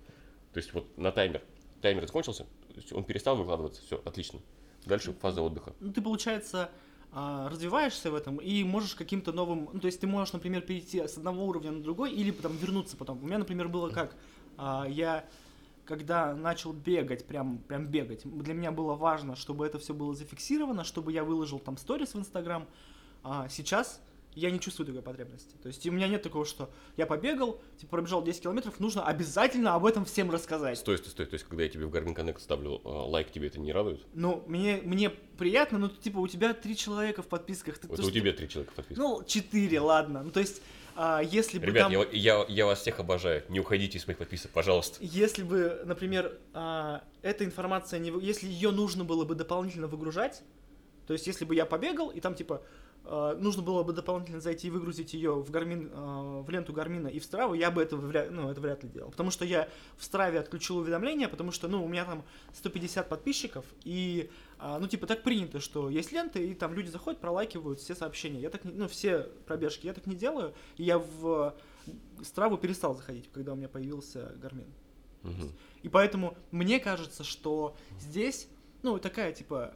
То 0.53 0.59
есть 0.59 0.72
вот 0.72 0.97
на 0.99 1.12
таймер. 1.12 1.42
Таймер 1.82 2.07
закончился, 2.07 2.45
то 2.68 2.74
есть 2.76 2.92
он 2.92 3.05
перестал 3.05 3.36
выкладываться, 3.36 3.82
все, 3.82 4.01
отлично. 4.05 4.40
Дальше 4.86 5.12
фаза 5.14 5.42
отдыха. 5.42 5.74
Ну, 5.80 5.92
ты, 5.92 6.03
получается, 6.03 6.70
развиваешься 7.15 8.11
в 8.11 8.15
этом 8.15 8.39
и 8.39 8.65
можешь 8.65 8.95
каким-то 8.95 9.33
новым... 9.33 9.69
Ну, 9.73 9.81
то 9.81 9.87
есть 9.87 10.01
ты 10.01 10.07
можешь, 10.07 10.33
например, 10.33 10.62
перейти 10.62 10.99
с 11.07 11.17
одного 11.17 11.47
уровня 11.47 11.71
на 11.71 11.83
другой 11.83 12.12
или 12.12 12.33
потом 12.33 12.57
вернуться 12.57 12.97
потом. 12.97 13.23
У 13.23 13.27
меня, 13.27 13.39
например, 13.39 13.69
было 13.69 13.89
как? 13.91 14.17
А, 14.57 14.85
Я 14.89 15.25
когда 15.85 16.35
начал 16.35 16.73
бегать, 16.73 17.27
прям, 17.27 17.59
прям 17.59 17.87
бегать, 17.87 18.23
для 18.25 18.55
меня 18.55 18.73
было 18.73 18.95
важно, 18.95 19.37
чтобы 19.37 19.67
это 19.67 19.79
все 19.79 19.93
было 19.95 20.15
зафиксировано, 20.15 20.83
чтобы 20.83 21.12
я 21.12 21.25
выложил 21.25 21.59
там 21.59 21.77
сторис 21.77 22.15
в 22.15 22.19
Инстаграм. 22.19 22.67
А 23.23 23.49
сейчас 23.49 24.01
я 24.35 24.51
не 24.51 24.61
чувствую 24.61 24.87
такой 24.87 25.03
потребности. 25.03 25.57
То 25.62 25.68
есть 25.68 25.87
у 25.87 25.93
меня 25.93 26.09
нет 26.09 26.22
такого, 26.22 26.45
что 26.45 26.70
я 26.97 27.07
побегал, 27.07 27.61
типа 27.78 27.91
пробежал 27.91 28.22
10 28.22 28.43
километров, 28.43 28.80
нужно 28.80 29.07
обязательно 29.07 29.74
об 29.74 29.87
этом 29.87 30.05
всем 30.05 30.30
рассказать. 30.30 30.78
Стой, 30.78 30.99
стой, 30.99 31.11
стой. 31.11 31.26
То 31.26 31.35
есть, 31.35 31.47
когда 31.47 31.62
я 31.62 31.68
тебе 31.68 31.87
в 31.87 31.91
Garmin 31.91 32.14
Connect 32.14 32.41
ставлю 32.41 32.80
э, 32.85 32.89
лайк, 32.89 33.30
тебе 33.30 33.49
это 33.49 33.61
не 33.61 33.72
радует? 33.72 34.05
Ну, 34.14 34.45
мне, 34.47 34.80
мне 34.82 35.11
приятно, 35.11 35.78
но 35.78 35.89
типа 35.89 36.18
у 36.18 36.28
тебя 36.28 36.55
три 36.55 36.76
человека 36.76 37.22
в 37.22 37.26
подписках. 37.26 37.78
ты- 37.78 37.89
Вот 37.89 38.01
то, 38.01 38.07
у 38.07 38.11
тебя 38.11 38.32
три 38.32 38.49
человека 38.49 38.72
подписаны. 38.74 39.07
Ну, 39.07 39.24
четыре, 39.24 39.80
ладно. 39.80 40.22
Ну, 40.24 40.30
то 40.30 40.41
есть, 40.41 40.62
а, 40.97 41.20
если 41.22 41.59
бы 41.59 41.66
Ребят, 41.66 41.85
там... 41.85 41.93
я, 41.93 42.07
я, 42.12 42.47
я 42.49 42.66
вас 42.66 42.80
всех 42.80 43.01
обожаю. 43.01 43.45
Не 43.49 43.61
уходите 43.61 43.99
из 43.99 44.07
моих 44.07 44.18
подписок, 44.18 44.51
пожалуйста. 44.53 44.99
Если 45.01 45.43
бы, 45.43 45.82
например, 45.85 46.39
а, 46.53 47.03
эта 47.22 47.45
информация 47.45 47.99
не... 47.99 48.11
Если 48.24 48.47
ее 48.47 48.70
нужно 48.70 49.05
было 49.05 49.24
бы 49.24 49.35
дополнительно 49.35 49.87
выгружать, 49.87 50.43
то 51.07 51.12
есть, 51.12 51.26
если 51.26 51.45
бы 51.45 51.55
я 51.55 51.66
побегал, 51.66 52.11
и 52.11 52.20
там, 52.20 52.35
типа, 52.35 52.62
нужно 53.05 53.62
было 53.62 53.82
бы 53.82 53.92
дополнительно 53.92 54.40
зайти 54.40 54.68
и 54.68 54.70
выгрузить 54.70 55.12
ее 55.12 55.34
в 55.34 55.50
Гармин, 55.50 55.90
э, 55.92 56.42
в 56.42 56.48
ленту 56.48 56.72
Гармина 56.72 57.09
и 57.09 57.18
в 57.18 57.24
Страву, 57.24 57.55
я 57.55 57.70
бы 57.70 57.82
это 57.82 57.96
вряд, 57.96 58.30
ну, 58.30 58.50
это 58.50 58.61
вряд 58.61 58.82
ли 58.82 58.88
делал. 58.88 59.11
Потому 59.11 59.30
что 59.30 59.44
я 59.44 59.68
в 59.98 60.05
Страве 60.05 60.40
отключил 60.40 60.78
уведомления, 60.78 61.28
потому 61.28 61.52
что, 61.52 61.68
ну, 61.68 61.84
у 61.84 61.88
меня 61.88 62.07
там 62.07 62.24
150 62.55 63.09
подписчиков, 63.09 63.66
и, 63.84 64.30
э, 64.59 64.78
ну, 64.80 64.88
типа, 64.88 65.07
так 65.07 65.22
принято, 65.22 65.61
что 65.61 65.90
есть 65.90 66.12
ленты, 66.12 66.48
и 66.48 66.55
там 66.55 66.72
люди 66.72 66.88
заходят, 66.88 67.20
пролайкивают 67.20 67.78
все 67.78 67.94
сообщения. 67.94 68.40
Я 68.40 68.48
так 68.48 68.64
не, 68.64 68.72
ну, 68.72 68.88
все 68.88 69.28
пробежки, 69.46 69.86
я 69.86 69.92
так 69.92 70.07
не 70.07 70.16
делаю, 70.16 70.55
и 70.78 70.84
я 70.84 70.98
в 70.98 71.55
Страву 72.22 72.57
перестал 72.57 72.94
заходить, 72.94 73.30
когда 73.32 73.52
у 73.52 73.57
меня 73.57 73.68
появился 73.68 74.32
Гармин. 74.36 74.72
Мгм. 75.22 75.52
И 75.82 75.88
поэтому 75.90 76.38
мне 76.50 76.80
кажется, 76.80 77.22
что 77.22 77.76
здесь, 78.00 78.48
ну, 78.82 78.98
такая, 78.98 79.32
типа, 79.32 79.74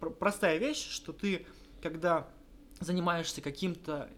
пр- 0.00 0.10
простая 0.10 0.58
вещь, 0.58 0.88
что 0.88 1.12
ты, 1.12 1.46
когда 1.84 2.26
занимаешься 2.80 3.42
каким-то... 3.42 4.08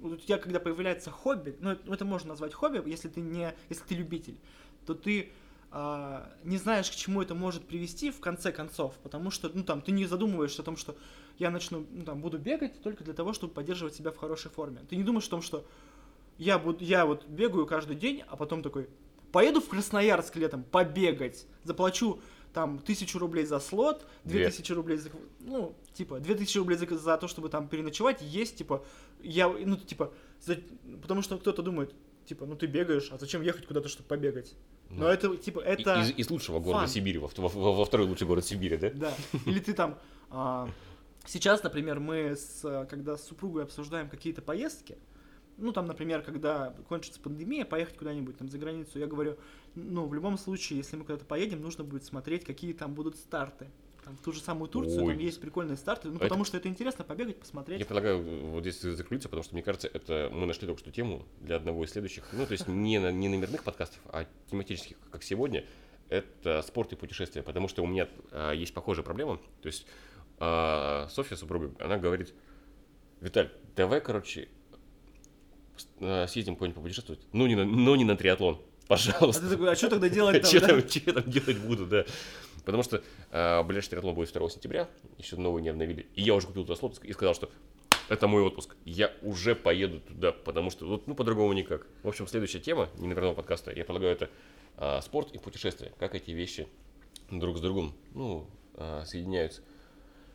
вот 0.00 0.12
У 0.12 0.16
тебя, 0.16 0.38
когда 0.38 0.58
появляется 0.58 1.10
хобби, 1.10 1.54
ну, 1.60 1.70
это 1.72 1.92
это 1.92 2.04
можно 2.06 2.30
назвать 2.30 2.54
хобби, 2.54 2.82
если 2.86 3.08
ты 3.08 3.20
не... 3.20 3.54
Если 3.68 3.84
ты 3.84 3.94
любитель, 3.94 4.38
то 4.86 4.94
ты 4.94 5.32
а, 5.70 6.32
не 6.44 6.56
знаешь, 6.56 6.90
к 6.90 6.94
чему 6.94 7.20
это 7.20 7.34
может 7.34 7.66
привести 7.66 8.10
в 8.10 8.20
конце 8.20 8.52
концов, 8.52 8.94
потому 9.02 9.30
что, 9.30 9.50
ну, 9.52 9.64
там, 9.64 9.82
ты 9.82 9.92
не 9.92 10.06
задумываешься 10.06 10.62
о 10.62 10.64
том, 10.64 10.78
что 10.78 10.96
я 11.36 11.50
начну, 11.50 11.86
ну, 11.90 12.04
там, 12.04 12.22
буду 12.22 12.38
бегать 12.38 12.82
только 12.82 13.04
для 13.04 13.12
того, 13.12 13.34
чтобы 13.34 13.52
поддерживать 13.52 13.94
себя 13.94 14.10
в 14.10 14.16
хорошей 14.16 14.50
форме. 14.50 14.80
Ты 14.88 14.96
не 14.96 15.04
думаешь 15.04 15.26
о 15.26 15.30
том, 15.30 15.42
что 15.42 15.66
я, 16.38 16.58
буду, 16.58 16.82
я 16.82 17.04
вот 17.04 17.26
бегаю 17.26 17.66
каждый 17.66 17.96
день, 17.96 18.22
а 18.28 18.36
потом 18.36 18.62
такой, 18.62 18.88
поеду 19.30 19.60
в 19.60 19.68
Красноярск 19.68 20.36
летом 20.36 20.64
побегать, 20.64 21.46
заплачу 21.64 22.22
там 22.54 22.78
тысячу 22.78 23.18
рублей 23.18 23.44
за 23.44 23.60
слот, 23.60 24.06
Две. 24.24 24.48
тысячи 24.48 24.72
рублей 24.72 24.96
за, 24.96 25.10
ну, 25.40 25.76
типа, 25.96 26.20
две 26.20 26.34
тысячи 26.34 26.58
рублей 26.58 26.76
за, 26.78 26.86
за 26.98 27.16
то, 27.16 27.26
чтобы 27.28 27.48
там 27.48 27.68
переночевать, 27.68 28.22
есть, 28.22 28.56
типа, 28.58 28.84
я, 29.22 29.48
ну, 29.48 29.76
типа, 29.76 30.12
за- 30.40 30.58
потому 31.02 31.22
что 31.22 31.38
кто-то 31.38 31.62
думает, 31.62 31.94
типа, 32.26 32.46
ну 32.46 32.54
ты 32.56 32.66
бегаешь, 32.66 33.08
а 33.12 33.18
зачем 33.18 33.42
ехать 33.42 33.66
куда-то, 33.66 33.88
чтобы 33.88 34.08
побегать? 34.08 34.54
Но 34.90 35.04
Ну. 35.04 35.06
это, 35.06 35.36
типа, 35.36 35.60
это... 35.60 36.00
Из, 36.00 36.10
из 36.16 36.30
лучшего 36.30 36.60
города 36.60 36.80
фан. 36.86 36.88
Сибири, 36.88 37.18
во, 37.18 37.28
во- 37.36 37.72
во 37.72 37.84
второй 37.84 38.06
лучший 38.06 38.26
город 38.26 38.44
Сибири, 38.44 38.76
да? 38.76 38.90
Да. 38.90 39.14
Или 39.46 39.58
ты 39.58 39.72
там... 39.74 39.98
а, 40.30 40.68
сейчас, 41.26 41.62
например, 41.62 41.98
мы, 41.98 42.36
с, 42.36 42.86
когда 42.88 43.16
с 43.16 43.26
супругой 43.26 43.64
обсуждаем 43.64 44.08
какие-то 44.08 44.42
поездки, 44.42 44.96
ну, 45.58 45.72
там, 45.72 45.86
например, 45.86 46.22
когда 46.22 46.74
кончится 46.88 47.18
пандемия, 47.18 47.64
поехать 47.64 47.96
куда-нибудь 47.96 48.36
там 48.36 48.48
за 48.48 48.58
границу, 48.58 48.98
я 48.98 49.06
говорю, 49.06 49.38
ну, 49.74 50.06
в 50.06 50.12
любом 50.14 50.36
случае, 50.38 50.76
если 50.78 50.96
мы 50.96 51.04
куда-то 51.04 51.24
поедем, 51.24 51.62
нужно 51.62 51.82
будет 51.82 52.04
смотреть, 52.04 52.44
какие 52.44 52.72
там 52.74 52.94
будут 52.94 53.16
старты. 53.16 53.70
Там 54.06 54.16
в 54.16 54.20
ту 54.20 54.30
же 54.30 54.38
самую 54.38 54.68
Турцию, 54.68 55.02
Ой. 55.02 55.14
там 55.14 55.18
есть 55.18 55.40
прикольные 55.40 55.76
старты, 55.76 56.06
ну, 56.06 56.14
Это- 56.14 56.26
потому 56.26 56.44
что 56.44 56.56
это 56.56 56.68
интересно 56.68 57.02
побегать, 57.02 57.40
посмотреть. 57.40 57.80
Я 57.80 57.86
предлагаю 57.86 58.22
вот 58.22 58.60
здесь 58.60 58.80
закрыться, 58.80 59.28
потому 59.28 59.42
что, 59.42 59.54
мне 59.54 59.64
кажется, 59.64 59.90
это 59.92 60.30
мы 60.32 60.46
нашли 60.46 60.64
только 60.68 60.78
что 60.78 60.92
тему 60.92 61.26
для 61.40 61.56
одного 61.56 61.84
из 61.84 61.90
следующих. 61.90 62.22
Ну, 62.32 62.46
то 62.46 62.52
есть 62.52 62.68
не, 62.68 63.00
на, 63.00 63.10
не 63.10 63.28
номерных 63.28 63.64
подкастов, 63.64 63.98
а 64.12 64.24
тематических, 64.48 64.96
как 65.10 65.24
сегодня. 65.24 65.64
Это 66.08 66.62
спорт 66.62 66.92
и 66.92 66.94
путешествия, 66.94 67.42
потому 67.42 67.66
что 67.66 67.82
у 67.82 67.86
меня 67.88 68.06
а, 68.30 68.52
есть 68.52 68.72
похожая 68.72 69.04
проблема. 69.04 69.40
То 69.60 69.66
есть 69.66 69.88
а, 70.38 71.08
Софья, 71.10 71.34
супруга, 71.34 71.74
она 71.80 71.98
говорит, 71.98 72.32
Виталь, 73.20 73.50
давай, 73.74 74.00
короче, 74.00 74.48
а, 76.00 76.28
съездим 76.28 76.54
куда-нибудь 76.54 76.76
попутешествовать, 76.76 77.20
но 77.32 77.48
не 77.48 77.56
на, 77.56 77.64
но 77.64 77.96
не 77.96 78.04
на 78.04 78.16
триатлон, 78.16 78.60
А 78.84 78.86
пожалуйста. 78.86 79.42
ты 79.42 79.50
такой, 79.50 79.72
а 79.72 79.74
что 79.74 79.88
тогда 79.90 80.08
делать 80.08 80.42
там? 80.42 80.48
Что 80.48 80.60
да?» 80.60 80.66
там, 80.68 80.88
чё 80.88 81.00
я 81.06 81.12
там 81.12 81.24
делать 81.28 81.58
буду, 81.58 81.86
да. 81.86 82.06
Потому 82.66 82.82
что 82.82 83.02
а, 83.30 83.62
ближайший 83.62 83.90
триатлон 83.90 84.14
будет 84.14 84.30
2 84.32 84.50
сентября, 84.50 84.88
еще 85.16 85.36
новый 85.36 85.62
не 85.62 85.68
обновили. 85.68 86.06
И 86.14 86.22
я 86.22 86.34
уже 86.34 86.48
купил 86.48 86.64
туда 86.64 86.76
слот 86.76 86.98
и 87.02 87.12
сказал, 87.12 87.32
что 87.32 87.48
это 88.08 88.26
мой 88.26 88.42
отпуск. 88.42 88.76
Я 88.84 89.12
уже 89.22 89.54
поеду 89.54 90.00
туда, 90.00 90.32
потому 90.32 90.70
что 90.70 90.84
вот, 90.84 91.06
ну, 91.06 91.14
по-другому 91.14 91.52
никак. 91.52 91.86
В 92.02 92.08
общем, 92.08 92.26
следующая 92.26 92.58
тема 92.58 92.88
ненаверного 92.98 93.34
подкаста, 93.34 93.70
я 93.70 93.84
предлагаю, 93.84 94.12
это 94.12 94.30
а, 94.76 95.00
спорт 95.00 95.32
и 95.32 95.38
путешествия. 95.38 95.92
Как 96.00 96.16
эти 96.16 96.32
вещи 96.32 96.66
друг 97.30 97.56
с 97.56 97.60
другом, 97.60 97.94
ну, 98.14 98.48
а, 98.74 99.04
соединяются. 99.04 99.62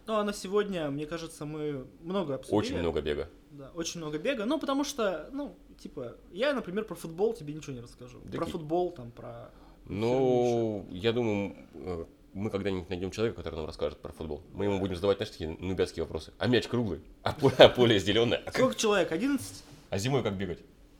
Ну, 0.07 0.15
а 0.15 0.23
на 0.23 0.31
сегодня, 0.31 0.89
мне 0.89 1.05
кажется, 1.05 1.45
мы 1.45 1.85
много 1.99 2.35
обсудили. 2.35 2.57
Очень 2.57 2.79
много 2.79 3.01
бега. 3.01 3.29
Да, 3.51 3.71
очень 3.75 3.99
много 3.99 4.17
бега. 4.19 4.45
Ну, 4.45 4.57
потому 4.57 4.85
что, 4.85 5.29
ну, 5.33 5.57
типа, 5.77 6.15
я, 6.31 6.53
например, 6.53 6.85
про 6.85 6.95
футбол 6.95 7.33
тебе 7.33 7.53
ничего 7.53 7.73
не 7.73 7.81
расскажу. 7.81 8.21
Да 8.23 8.37
про 8.37 8.45
ки- 8.45 8.51
футбол, 8.51 8.91
там, 8.93 9.11
про... 9.11 9.51
Ну, 9.85 10.85
я 10.89 11.11
думаю, 11.11 11.55
э, 11.73 12.05
мы 12.33 12.49
когда-нибудь 12.49 12.89
найдем 12.89 13.11
человека, 13.11 13.37
который 13.37 13.55
нам 13.55 13.65
расскажет 13.65 13.99
про 14.01 14.11
футбол. 14.13 14.41
Мы 14.53 14.65
ему 14.65 14.79
будем 14.79 14.95
задавать, 14.95 15.17
знаешь, 15.17 15.31
такие 15.31 15.49
нубятские 15.59 16.03
вопросы. 16.03 16.31
А 16.37 16.47
мяч 16.47 16.67
круглый? 16.67 17.01
А 17.23 17.33
поле, 17.33 17.55
а 17.57 17.69
поле 17.69 17.99
зеленое? 17.99 18.39
А, 18.39 18.45
как- 18.45 18.55
Сколько 18.55 18.75
человек? 18.75 19.11
11? 19.11 19.63
а 19.89 19.97
зимой 19.97 20.23
как 20.23 20.33
бегать? 20.35 20.59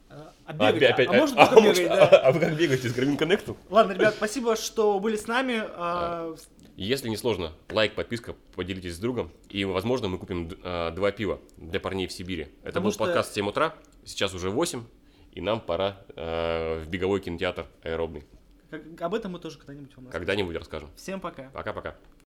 А, 0.10 0.34
а 0.46 0.52
А, 0.52 0.72
бегать? 0.74 0.92
опять- 0.92 1.08
а, 1.08 1.12
а 1.12 1.16
можно 1.18 1.42
а, 1.44 1.52
может, 1.60 1.78
бегать, 1.78 1.92
а- 1.92 2.10
да. 2.10 2.18
а 2.20 2.32
вы 2.34 2.40
как 2.42 2.58
бегаете 2.58 2.90
с 2.90 2.98
Garmin 2.98 3.18
Connect? 3.18 3.56
Ладно, 3.70 3.94
ребят, 3.94 4.14
спасибо, 4.18 4.56
что 4.58 5.00
были 5.00 5.16
с 5.16 5.28
нами. 5.28 5.64
А, 5.66 6.36
Если 6.76 7.08
не 7.10 7.16
сложно, 7.18 7.54
лайк, 7.72 7.96
подписка, 7.96 8.36
поделитесь 8.56 8.96
с 8.96 9.00
другом. 9.00 9.32
И, 9.50 9.64
возможно, 9.64 10.10
мы 10.10 10.18
купим 10.18 10.50
а, 10.64 10.92
два 10.92 11.12
пива 11.12 11.40
для 11.58 11.80
парней 11.80 12.08
в 12.08 12.12
Сибири. 12.12 12.44
Это 12.44 12.52
Потому 12.66 12.86
был 12.88 12.92
что- 12.92 13.06
подкаст 13.06 13.32
в 13.32 13.36
7 13.36 13.48
утра, 13.48 13.74
сейчас 14.04 14.34
уже 14.34 14.50
8, 14.50 14.84
и 15.32 15.40
нам 15.40 15.62
пора 15.62 15.98
э, 16.18 16.84
в 16.84 16.88
беговой 16.90 17.22
кинотеатр 17.22 17.66
аэробный. 17.84 18.26
Как- 18.72 19.02
об 19.02 19.14
этом 19.14 19.34
мы 19.34 19.40
тоже 19.40 19.58
когда-нибудь 19.60 19.96
вам 19.96 20.06
расскажем. 20.06 20.26
Когда-нибудь 20.26 20.56
расскажем. 20.56 20.90
Всем 20.96 21.20
пока. 21.20 21.50
Пока-пока. 21.50 21.96